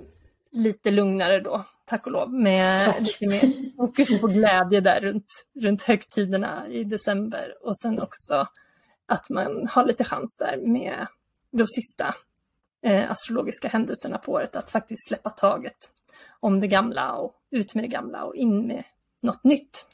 lite 0.52 0.92
lugnare 0.92 1.40
då, 1.40 1.66
tack 1.86 2.06
och 2.06 2.12
lov, 2.12 2.34
med 2.34 2.86
tack. 2.86 3.00
lite 3.00 3.28
mer 3.28 3.76
fokus 3.78 4.22
på 4.22 4.28
glädje 4.28 4.82
där 4.82 5.02
runt, 5.02 5.46
runt 5.60 5.84
högtiderna 5.84 6.68
i 6.68 6.84
december. 6.84 7.54
Och 7.62 7.78
sen 7.78 8.02
också 8.02 8.48
att 9.06 9.30
man 9.30 9.68
har 9.68 9.86
lite 9.86 10.04
chans 10.04 10.38
där 10.40 10.58
med 10.58 11.08
de 11.52 11.68
sista 11.68 12.16
eh, 12.84 13.12
astrologiska 13.12 13.68
händelserna 13.68 14.18
på 14.18 14.32
året 14.32 14.56
att 14.56 14.70
faktiskt 14.70 15.08
släppa 15.08 15.30
taget 15.30 15.92
om 16.40 16.60
det 16.60 16.68
gamla 16.68 17.14
och 17.14 17.34
ut 17.52 17.76
med 17.76 17.84
det 17.84 17.88
gamla 17.88 18.24
och 18.24 18.36
in 18.36 18.68
med 18.68 18.84
något 19.22 19.44
nytt. 19.44 19.86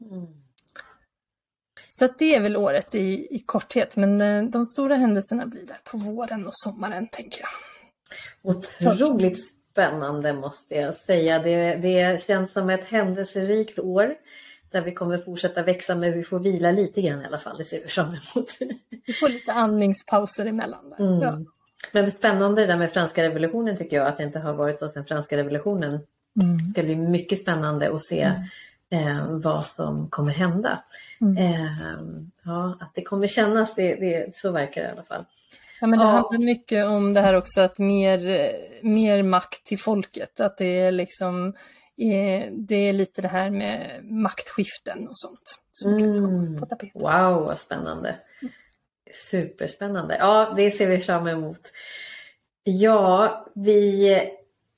Mm. 0.00 0.26
Så 1.90 2.08
det 2.18 2.34
är 2.34 2.40
väl 2.40 2.56
året 2.56 2.94
i, 2.94 3.36
i 3.36 3.38
korthet, 3.46 3.96
men 3.96 4.20
eh, 4.20 4.44
de 4.44 4.66
stora 4.66 4.96
händelserna 4.96 5.46
blir 5.46 5.66
där 5.66 5.80
på 5.84 5.96
våren 5.96 6.46
och 6.46 6.54
sommaren 6.54 7.08
tänker 7.08 7.40
jag. 7.40 7.50
Otroligt 8.54 9.38
spännande 9.70 10.32
måste 10.32 10.74
jag 10.74 10.94
säga. 10.94 11.38
Det, 11.38 11.74
det 11.74 12.22
känns 12.26 12.52
som 12.52 12.70
ett 12.70 12.88
händelserikt 12.88 13.78
år 13.78 14.14
där 14.70 14.80
vi 14.80 14.92
kommer 14.92 15.18
fortsätta 15.18 15.62
växa 15.62 15.94
men 15.94 16.12
vi 16.12 16.22
får 16.22 16.38
vila 16.38 16.70
lite 16.70 17.02
grann 17.02 17.22
i 17.22 17.24
alla 17.24 17.38
fall. 17.38 17.58
Det 17.58 17.64
ser 17.64 17.80
vi 17.80 17.88
fram 17.88 18.06
emot. 18.08 18.50
Vi 19.06 19.12
får 19.12 19.28
lite 19.28 19.52
andningspauser 19.52 20.46
emellan. 20.46 20.90
Där. 20.90 21.00
Mm. 21.00 21.20
Ja. 21.20 21.38
Men 21.92 22.10
spännande 22.10 22.60
det 22.60 22.66
där 22.66 22.76
med 22.76 22.92
franska 22.92 23.22
revolutionen 23.22 23.76
tycker 23.76 23.96
jag 23.96 24.06
att 24.06 24.16
det 24.16 24.24
inte 24.24 24.38
har 24.38 24.54
varit 24.54 24.78
så 24.78 24.88
sedan 24.88 25.04
franska 25.04 25.36
revolutionen. 25.36 26.00
Mm. 26.42 26.58
Det 26.58 26.70
ska 26.70 26.82
bli 26.82 26.96
mycket 26.96 27.40
spännande 27.40 27.94
att 27.94 28.02
se 28.02 28.32
mm. 28.90 29.08
eh, 29.08 29.26
vad 29.28 29.66
som 29.66 30.08
kommer 30.10 30.32
hända. 30.32 30.84
Mm. 31.20 31.36
Eh, 31.36 31.98
ja, 32.42 32.78
att 32.80 32.94
det 32.94 33.02
kommer 33.02 33.26
kännas, 33.26 33.74
det, 33.74 33.94
det, 33.94 34.36
så 34.36 34.52
verkar 34.52 34.82
det 34.82 34.88
i 34.88 34.90
alla 34.90 35.02
fall. 35.02 35.24
Ja, 35.80 35.86
men 35.86 35.98
det 35.98 36.04
ja. 36.04 36.10
handlar 36.10 36.38
mycket 36.38 36.86
om 36.86 37.14
det 37.14 37.20
här 37.20 37.34
också 37.34 37.60
att 37.60 37.78
mer, 37.78 38.50
mer 38.82 39.22
makt 39.22 39.64
till 39.64 39.78
folket. 39.78 40.40
Att 40.40 40.56
det 40.58 40.80
är 40.80 40.92
liksom 40.92 41.54
det 41.96 42.88
är 42.88 42.92
lite 42.92 43.22
det 43.22 43.28
här 43.28 43.50
med 43.50 44.04
maktskiften 44.04 45.08
och 45.08 45.18
sånt 45.18 45.58
som 45.72 45.94
mm. 45.94 46.12
kan 46.12 46.60
på 46.60 46.66
tapeten. 46.66 47.02
Wow, 47.02 47.44
vad 47.44 47.58
spännande. 47.58 48.16
Superspännande. 49.14 50.16
Ja, 50.20 50.52
det 50.56 50.70
ser 50.70 50.88
vi 50.88 50.98
fram 50.98 51.26
emot. 51.26 51.60
Ja, 52.64 53.46
vi 53.54 54.08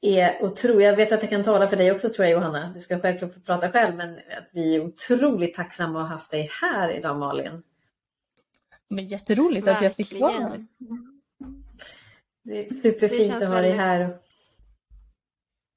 är 0.00 0.42
otroligt, 0.42 0.86
jag 0.86 0.96
vet 0.96 1.12
att 1.12 1.22
jag 1.22 1.30
kan 1.30 1.44
tala 1.44 1.68
för 1.68 1.76
dig 1.76 1.92
också 1.92 2.08
tror 2.08 2.26
jag 2.26 2.32
Johanna, 2.32 2.72
du 2.74 2.80
ska 2.80 3.00
självklart 3.00 3.34
få 3.34 3.40
prata 3.40 3.72
själv, 3.72 3.96
men 3.96 4.14
att 4.14 4.48
vi 4.52 4.76
är 4.76 4.80
otroligt 4.80 5.54
tacksamma 5.54 6.02
att 6.02 6.08
ha 6.08 6.14
haft 6.14 6.30
dig 6.30 6.50
här 6.62 6.90
idag 6.90 7.18
Malin. 7.18 7.62
Men 8.88 9.06
jätteroligt 9.06 9.66
Verkligen. 9.66 9.76
att 9.92 9.98
jag 9.98 10.06
fick 10.06 10.20
vara 10.20 10.32
här. 10.32 10.66
Det 12.42 12.64
är 12.64 12.74
superfint 12.74 13.40
det 13.40 13.46
att 13.46 13.52
ha 13.52 13.60
dig 13.60 13.72
här. 13.72 14.18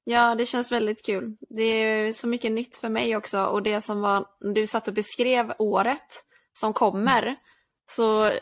Ja, 0.04 0.34
det 0.34 0.46
känns 0.46 0.72
väldigt 0.72 1.04
kul. 1.04 1.36
Det 1.40 1.62
är 1.62 2.12
så 2.12 2.26
mycket 2.26 2.52
nytt 2.52 2.76
för 2.76 2.88
mig 2.88 3.16
också 3.16 3.44
och 3.44 3.62
det 3.62 3.80
som 3.80 4.00
var, 4.00 4.26
du 4.54 4.66
satt 4.66 4.88
och 4.88 4.94
beskrev 4.94 5.52
året 5.58 6.24
som 6.58 6.72
kommer 6.72 7.36
så 7.96 8.26
eh, 8.26 8.32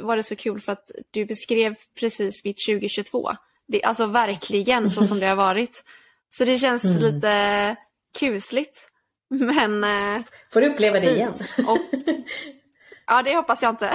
var 0.00 0.16
det 0.16 0.22
så 0.22 0.36
kul 0.36 0.60
för 0.60 0.72
att 0.72 0.90
du 1.10 1.24
beskrev 1.24 1.74
precis 2.00 2.44
mitt 2.44 2.66
2022. 2.66 3.30
Det, 3.68 3.82
alltså 3.82 4.06
verkligen 4.06 4.90
så 4.90 5.06
som 5.06 5.20
det 5.20 5.26
har 5.26 5.36
varit. 5.36 5.84
Så 6.28 6.44
det 6.44 6.58
känns 6.58 6.84
mm. 6.84 6.98
lite 6.98 7.76
kusligt. 8.18 8.88
Men... 9.30 9.84
Eh, 9.84 10.22
Får 10.52 10.60
du 10.60 10.72
uppleva 10.72 11.00
det 11.00 11.10
igen? 11.10 11.34
Och, 11.66 11.78
Ja, 13.12 13.22
det 13.22 13.36
hoppas 13.36 13.62
jag 13.62 13.72
inte. 13.72 13.94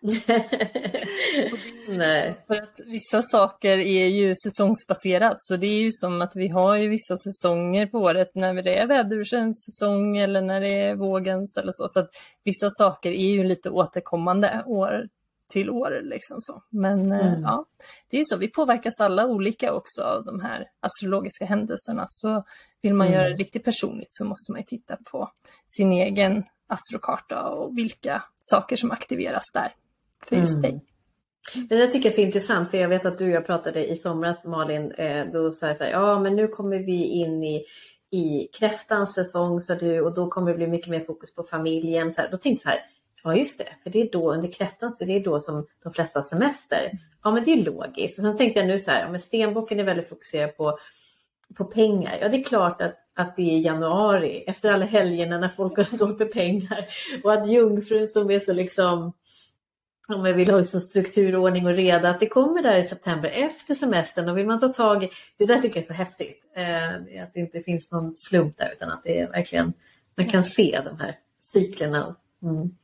Nej. 1.88 2.34
För 2.46 2.54
att 2.54 2.80
vissa 2.86 3.22
saker 3.22 3.78
är 3.78 4.06
ju 4.06 4.34
säsongsbaserat, 4.34 5.36
så 5.38 5.56
det 5.56 5.66
är 5.66 5.80
ju 5.80 5.90
som 5.90 6.22
att 6.22 6.32
vi 6.36 6.48
har 6.48 6.76
ju 6.76 6.88
vissa 6.88 7.16
säsonger 7.16 7.86
på 7.86 7.98
året 7.98 8.30
när 8.34 8.62
det 8.62 8.78
är 8.78 8.86
vädursens 8.86 9.64
säsong 9.64 10.16
eller 10.16 10.40
när 10.40 10.60
det 10.60 10.68
är 10.68 10.94
vågens 10.94 11.56
eller 11.56 11.72
så. 11.72 11.84
Så 11.88 12.00
att 12.00 12.10
vissa 12.44 12.68
saker 12.70 13.10
är 13.10 13.32
ju 13.32 13.44
lite 13.44 13.70
återkommande 13.70 14.62
år 14.66 15.08
till 15.52 15.70
år. 15.70 16.00
Liksom 16.02 16.36
så. 16.40 16.62
Men 16.68 17.12
eh, 17.12 17.26
mm. 17.26 17.42
ja, 17.42 17.64
det 18.10 18.16
är 18.16 18.18
ju 18.18 18.24
så, 18.24 18.36
vi 18.36 18.48
påverkas 18.48 19.00
alla 19.00 19.26
olika 19.26 19.72
också 19.72 20.02
av 20.02 20.24
de 20.24 20.40
här 20.40 20.66
astrologiska 20.80 21.44
händelserna. 21.44 22.04
Så 22.06 22.44
vill 22.82 22.94
man 22.94 23.06
mm. 23.06 23.18
göra 23.18 23.28
det 23.28 23.36
riktigt 23.36 23.64
personligt 23.64 24.08
så 24.10 24.24
måste 24.24 24.52
man 24.52 24.62
titta 24.64 24.96
på 24.96 25.30
sin 25.66 25.92
egen 25.92 26.44
astrokarta 26.72 27.42
och 27.42 27.78
vilka 27.78 28.22
saker 28.38 28.76
som 28.76 28.90
aktiveras 28.90 29.44
där 29.54 29.74
för 30.28 30.36
just 30.36 30.58
mm. 30.58 30.62
dig. 30.62 30.84
Men 31.54 31.78
det 31.78 31.86
tycker 31.86 32.08
jag 32.08 32.12
är 32.12 32.16
så 32.16 32.20
intressant 32.20 32.70
för 32.70 32.78
jag 32.78 32.88
vet 32.88 33.04
att 33.04 33.18
du 33.18 33.24
och 33.24 33.30
jag 33.30 33.46
pratade 33.46 33.86
i 33.86 33.96
somras 33.96 34.44
Malin, 34.44 34.92
eh, 34.92 35.26
då 35.32 35.52
sa 35.52 35.66
jag 35.66 35.76
så 35.76 35.84
här, 35.84 35.90
ja 35.90 36.20
men 36.20 36.36
nu 36.36 36.48
kommer 36.48 36.78
vi 36.78 37.04
in 37.04 37.44
i, 37.44 37.64
i 38.10 38.48
kräftans 38.58 39.14
säsong 39.14 39.60
så 39.60 39.74
du, 39.74 40.00
och 40.00 40.14
då 40.14 40.30
kommer 40.30 40.50
det 40.50 40.56
bli 40.56 40.66
mycket 40.66 40.88
mer 40.88 41.00
fokus 41.00 41.34
på 41.34 41.42
familjen. 41.42 42.12
Så 42.12 42.22
här, 42.22 42.28
då 42.30 42.36
tänkte 42.36 42.68
jag 42.68 42.74
så 42.74 42.78
här, 42.78 42.86
ja 43.24 43.36
just 43.36 43.58
det, 43.58 43.68
för 43.82 43.90
det 43.90 44.00
är 44.00 44.10
då 44.12 44.32
under 44.32 44.52
kräftan, 44.52 44.96
för 44.98 45.06
det 45.06 45.12
är 45.12 45.24
då 45.24 45.40
som 45.40 45.66
de 45.82 45.92
flesta 45.92 46.22
semester. 46.22 46.98
Ja 47.24 47.30
men 47.30 47.44
det 47.44 47.52
är 47.52 47.64
logiskt. 47.64 48.18
Och 48.18 48.24
sen 48.24 48.36
tänkte 48.36 48.60
jag 48.60 48.66
nu 48.66 48.78
så 48.78 48.90
här, 48.90 49.00
ja, 49.00 49.10
men 49.10 49.20
stenbocken 49.20 49.80
är 49.80 49.84
väldigt 49.84 50.08
fokuserad 50.08 50.56
på 50.56 50.78
på 51.56 51.64
pengar. 51.64 52.18
Ja, 52.20 52.28
det 52.28 52.36
är 52.36 52.44
klart 52.44 52.82
att, 52.82 52.94
att 53.14 53.36
det 53.36 53.54
är 53.54 53.58
januari 53.58 54.44
efter 54.46 54.72
alla 54.72 54.84
helgerna 54.84 55.38
när 55.38 55.48
folk 55.48 55.76
har 55.76 55.98
dåligt 55.98 56.18
med 56.18 56.32
pengar 56.32 56.84
och 57.24 57.32
att 57.32 57.48
jungfrun 57.48 58.08
som 58.08 58.30
är 58.30 58.40
så 58.40 58.52
liksom 58.52 59.12
om 60.08 60.26
jag 60.26 60.34
vill 60.34 60.50
ha 60.50 60.58
liksom 60.58 60.80
struktur, 60.80 61.36
ordning 61.36 61.66
och 61.66 61.72
reda, 61.72 62.10
att 62.10 62.20
det 62.20 62.26
kommer 62.26 62.62
där 62.62 62.76
i 62.76 62.82
september 62.82 63.28
efter 63.28 63.74
semestern 63.74 64.28
och 64.28 64.38
vill 64.38 64.46
man 64.46 64.60
ta 64.60 64.68
tag 64.68 65.04
i, 65.04 65.10
det 65.36 65.46
där 65.46 65.58
tycker 65.58 65.76
jag 65.76 65.82
är 65.82 65.86
så 65.86 65.92
häftigt, 65.92 66.42
eh, 66.56 67.22
att 67.22 67.34
det 67.34 67.40
inte 67.40 67.60
finns 67.60 67.92
någon 67.92 68.16
slump 68.16 68.58
där 68.58 68.72
utan 68.76 68.90
att 68.90 69.04
det 69.04 69.20
är 69.20 69.30
verkligen, 69.30 69.72
man 70.16 70.28
kan 70.28 70.44
se 70.44 70.80
de 70.84 71.00
här 71.00 71.18
cyklerna. 71.40 72.16
Mm. 72.42 72.76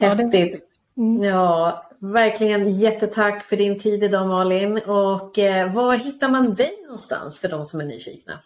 Häftigt. 0.00 0.64
Mm. 0.96 1.22
Ja, 1.22 1.90
verkligen 1.98 2.78
jättetack 2.78 3.44
för 3.44 3.56
din 3.56 3.78
tid 3.78 4.04
idag 4.04 4.28
Malin. 4.28 4.78
Och 4.78 5.38
eh, 5.38 5.72
var 5.74 5.96
hittar 5.96 6.28
man 6.28 6.54
dig 6.54 6.78
någonstans 6.82 7.38
för 7.38 7.48
de 7.48 7.66
som 7.66 7.80
är 7.80 7.84
nyfikna? 7.84 8.38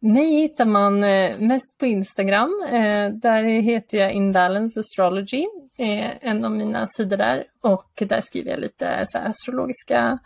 Mig 0.00 0.40
hittar 0.40 0.64
man 0.64 1.04
eh, 1.04 1.38
mest 1.38 1.78
på 1.78 1.86
Instagram. 1.86 2.64
Eh, 2.68 3.10
där 3.10 3.44
heter 3.44 3.98
jag 3.98 4.12
Inbalance 4.12 4.80
Astrology, 4.80 5.46
en 6.20 6.44
av 6.44 6.50
mina 6.50 6.86
sidor 6.86 7.16
där. 7.16 7.44
Och 7.60 8.02
där 8.06 8.20
skriver 8.20 8.50
jag 8.50 8.60
lite 8.60 9.02
så 9.06 9.18
astrologiska 9.18 10.18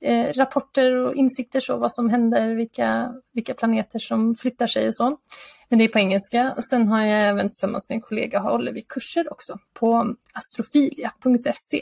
eh, 0.00 0.32
rapporter 0.32 0.96
och 0.96 1.14
insikter, 1.14 1.60
så 1.60 1.76
vad 1.76 1.94
som 1.94 2.10
händer, 2.10 2.54
vilka, 2.54 3.14
vilka 3.32 3.54
planeter 3.54 3.98
som 3.98 4.34
flyttar 4.34 4.66
sig 4.66 4.86
och 4.86 4.96
så. 4.96 5.16
Men 5.68 5.78
det 5.78 5.84
är 5.84 5.88
på 5.88 5.98
engelska. 5.98 6.54
Sen 6.70 6.88
har 6.88 7.04
jag 7.04 7.28
även 7.28 7.48
tillsammans 7.48 7.88
med 7.88 7.96
en 7.96 8.02
kollega 8.02 8.38
håller 8.38 8.72
vi 8.72 8.82
kurser 8.82 9.32
också 9.32 9.58
på 9.72 10.14
astrofilia.se. 10.32 11.80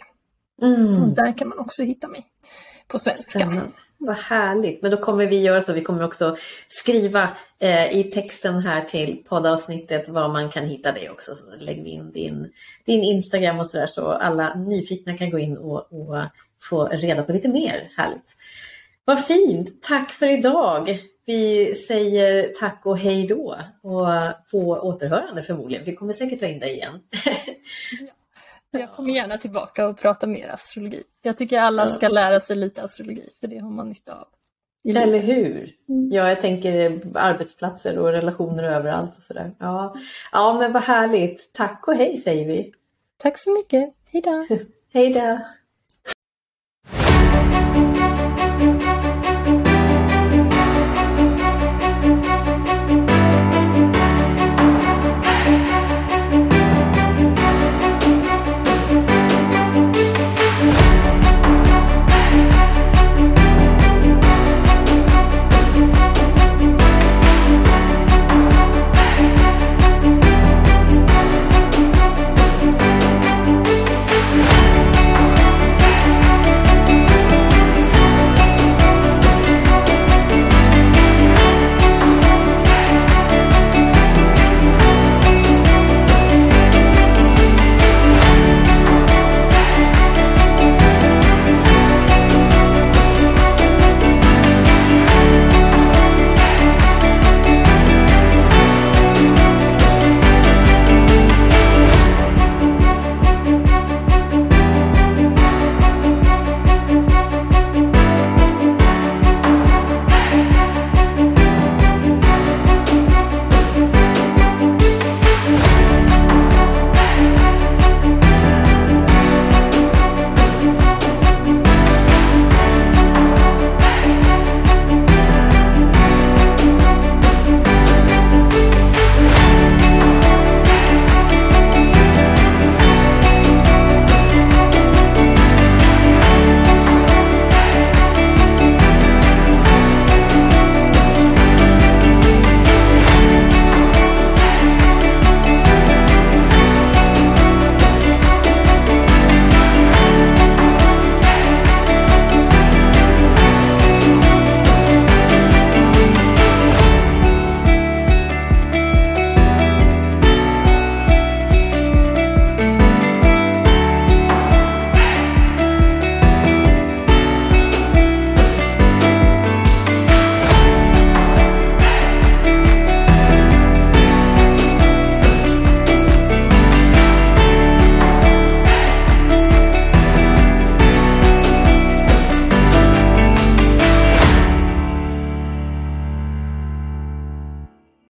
Mm. 0.62 1.14
Där 1.14 1.38
kan 1.38 1.48
man 1.48 1.58
också 1.58 1.82
hitta 1.82 2.08
mig 2.08 2.26
på 2.88 2.98
svenska. 2.98 3.38
Spännande. 3.38 3.62
Vad 4.06 4.16
härligt, 4.16 4.82
men 4.82 4.90
då 4.90 4.96
kommer 4.96 5.26
vi 5.26 5.40
göra 5.40 5.62
så. 5.62 5.72
Vi 5.72 5.82
kommer 5.82 6.04
också 6.04 6.36
skriva 6.68 7.36
eh, 7.58 7.98
i 7.98 8.04
texten 8.04 8.58
här 8.58 8.84
till 8.84 9.24
poddavsnittet 9.28 10.08
var 10.08 10.28
man 10.28 10.50
kan 10.50 10.64
hitta 10.64 10.92
dig 10.92 11.10
också. 11.10 11.34
Så 11.34 11.44
lägger 11.60 11.82
vi 11.82 11.90
in 11.90 12.12
din, 12.12 12.52
din 12.86 13.02
Instagram 13.02 13.60
och 13.60 13.70
så 13.70 13.76
där 13.76 13.86
så 13.86 14.06
alla 14.06 14.54
nyfikna 14.54 15.18
kan 15.18 15.30
gå 15.30 15.38
in 15.38 15.56
och, 15.56 15.92
och 15.92 16.16
få 16.62 16.86
reda 16.86 17.22
på 17.22 17.32
lite 17.32 17.48
mer. 17.48 17.90
Härligt. 17.96 18.36
Vad 19.04 19.24
fint! 19.24 19.82
Tack 19.82 20.10
för 20.10 20.28
idag! 20.28 20.98
Vi 21.24 21.74
säger 21.74 22.52
tack 22.60 22.80
och 22.84 22.98
hej 22.98 23.26
då 23.26 23.58
och 23.82 24.06
på 24.50 24.68
återhörande 24.68 25.42
förmodligen. 25.42 25.84
Vi 25.84 25.94
kommer 25.94 26.12
säkert 26.12 26.40
ta 26.40 26.46
in 26.46 26.58
dig 26.58 26.72
igen. 26.72 27.00
Jag 28.78 28.92
kommer 28.92 29.10
gärna 29.10 29.38
tillbaka 29.38 29.88
och 29.88 29.98
prata 29.98 30.26
mer 30.26 30.48
astrologi. 30.48 31.02
Jag 31.22 31.36
tycker 31.36 31.58
alla 31.58 31.86
ska 31.86 32.08
lära 32.08 32.40
sig 32.40 32.56
lite 32.56 32.82
astrologi, 32.82 33.28
för 33.40 33.46
det 33.46 33.58
har 33.58 33.70
man 33.70 33.88
nytta 33.88 34.14
av. 34.14 34.28
Eller 34.84 35.18
hur? 35.18 35.74
Mm. 35.88 36.10
Ja, 36.12 36.28
jag 36.28 36.40
tänker 36.40 37.00
arbetsplatser 37.14 37.98
och 37.98 38.12
relationer 38.12 38.62
överallt 38.62 39.16
och 39.16 39.22
sådär. 39.22 39.54
Ja. 39.58 39.94
ja, 40.32 40.58
men 40.58 40.72
vad 40.72 40.82
härligt. 40.82 41.52
Tack 41.52 41.88
och 41.88 41.94
hej 41.94 42.16
säger 42.16 42.46
vi. 42.46 42.72
Tack 43.16 43.38
så 43.38 43.50
mycket. 43.50 43.94
Hej 44.04 44.22
då. 44.22 44.46
hej 44.92 45.12
då. 45.12 45.38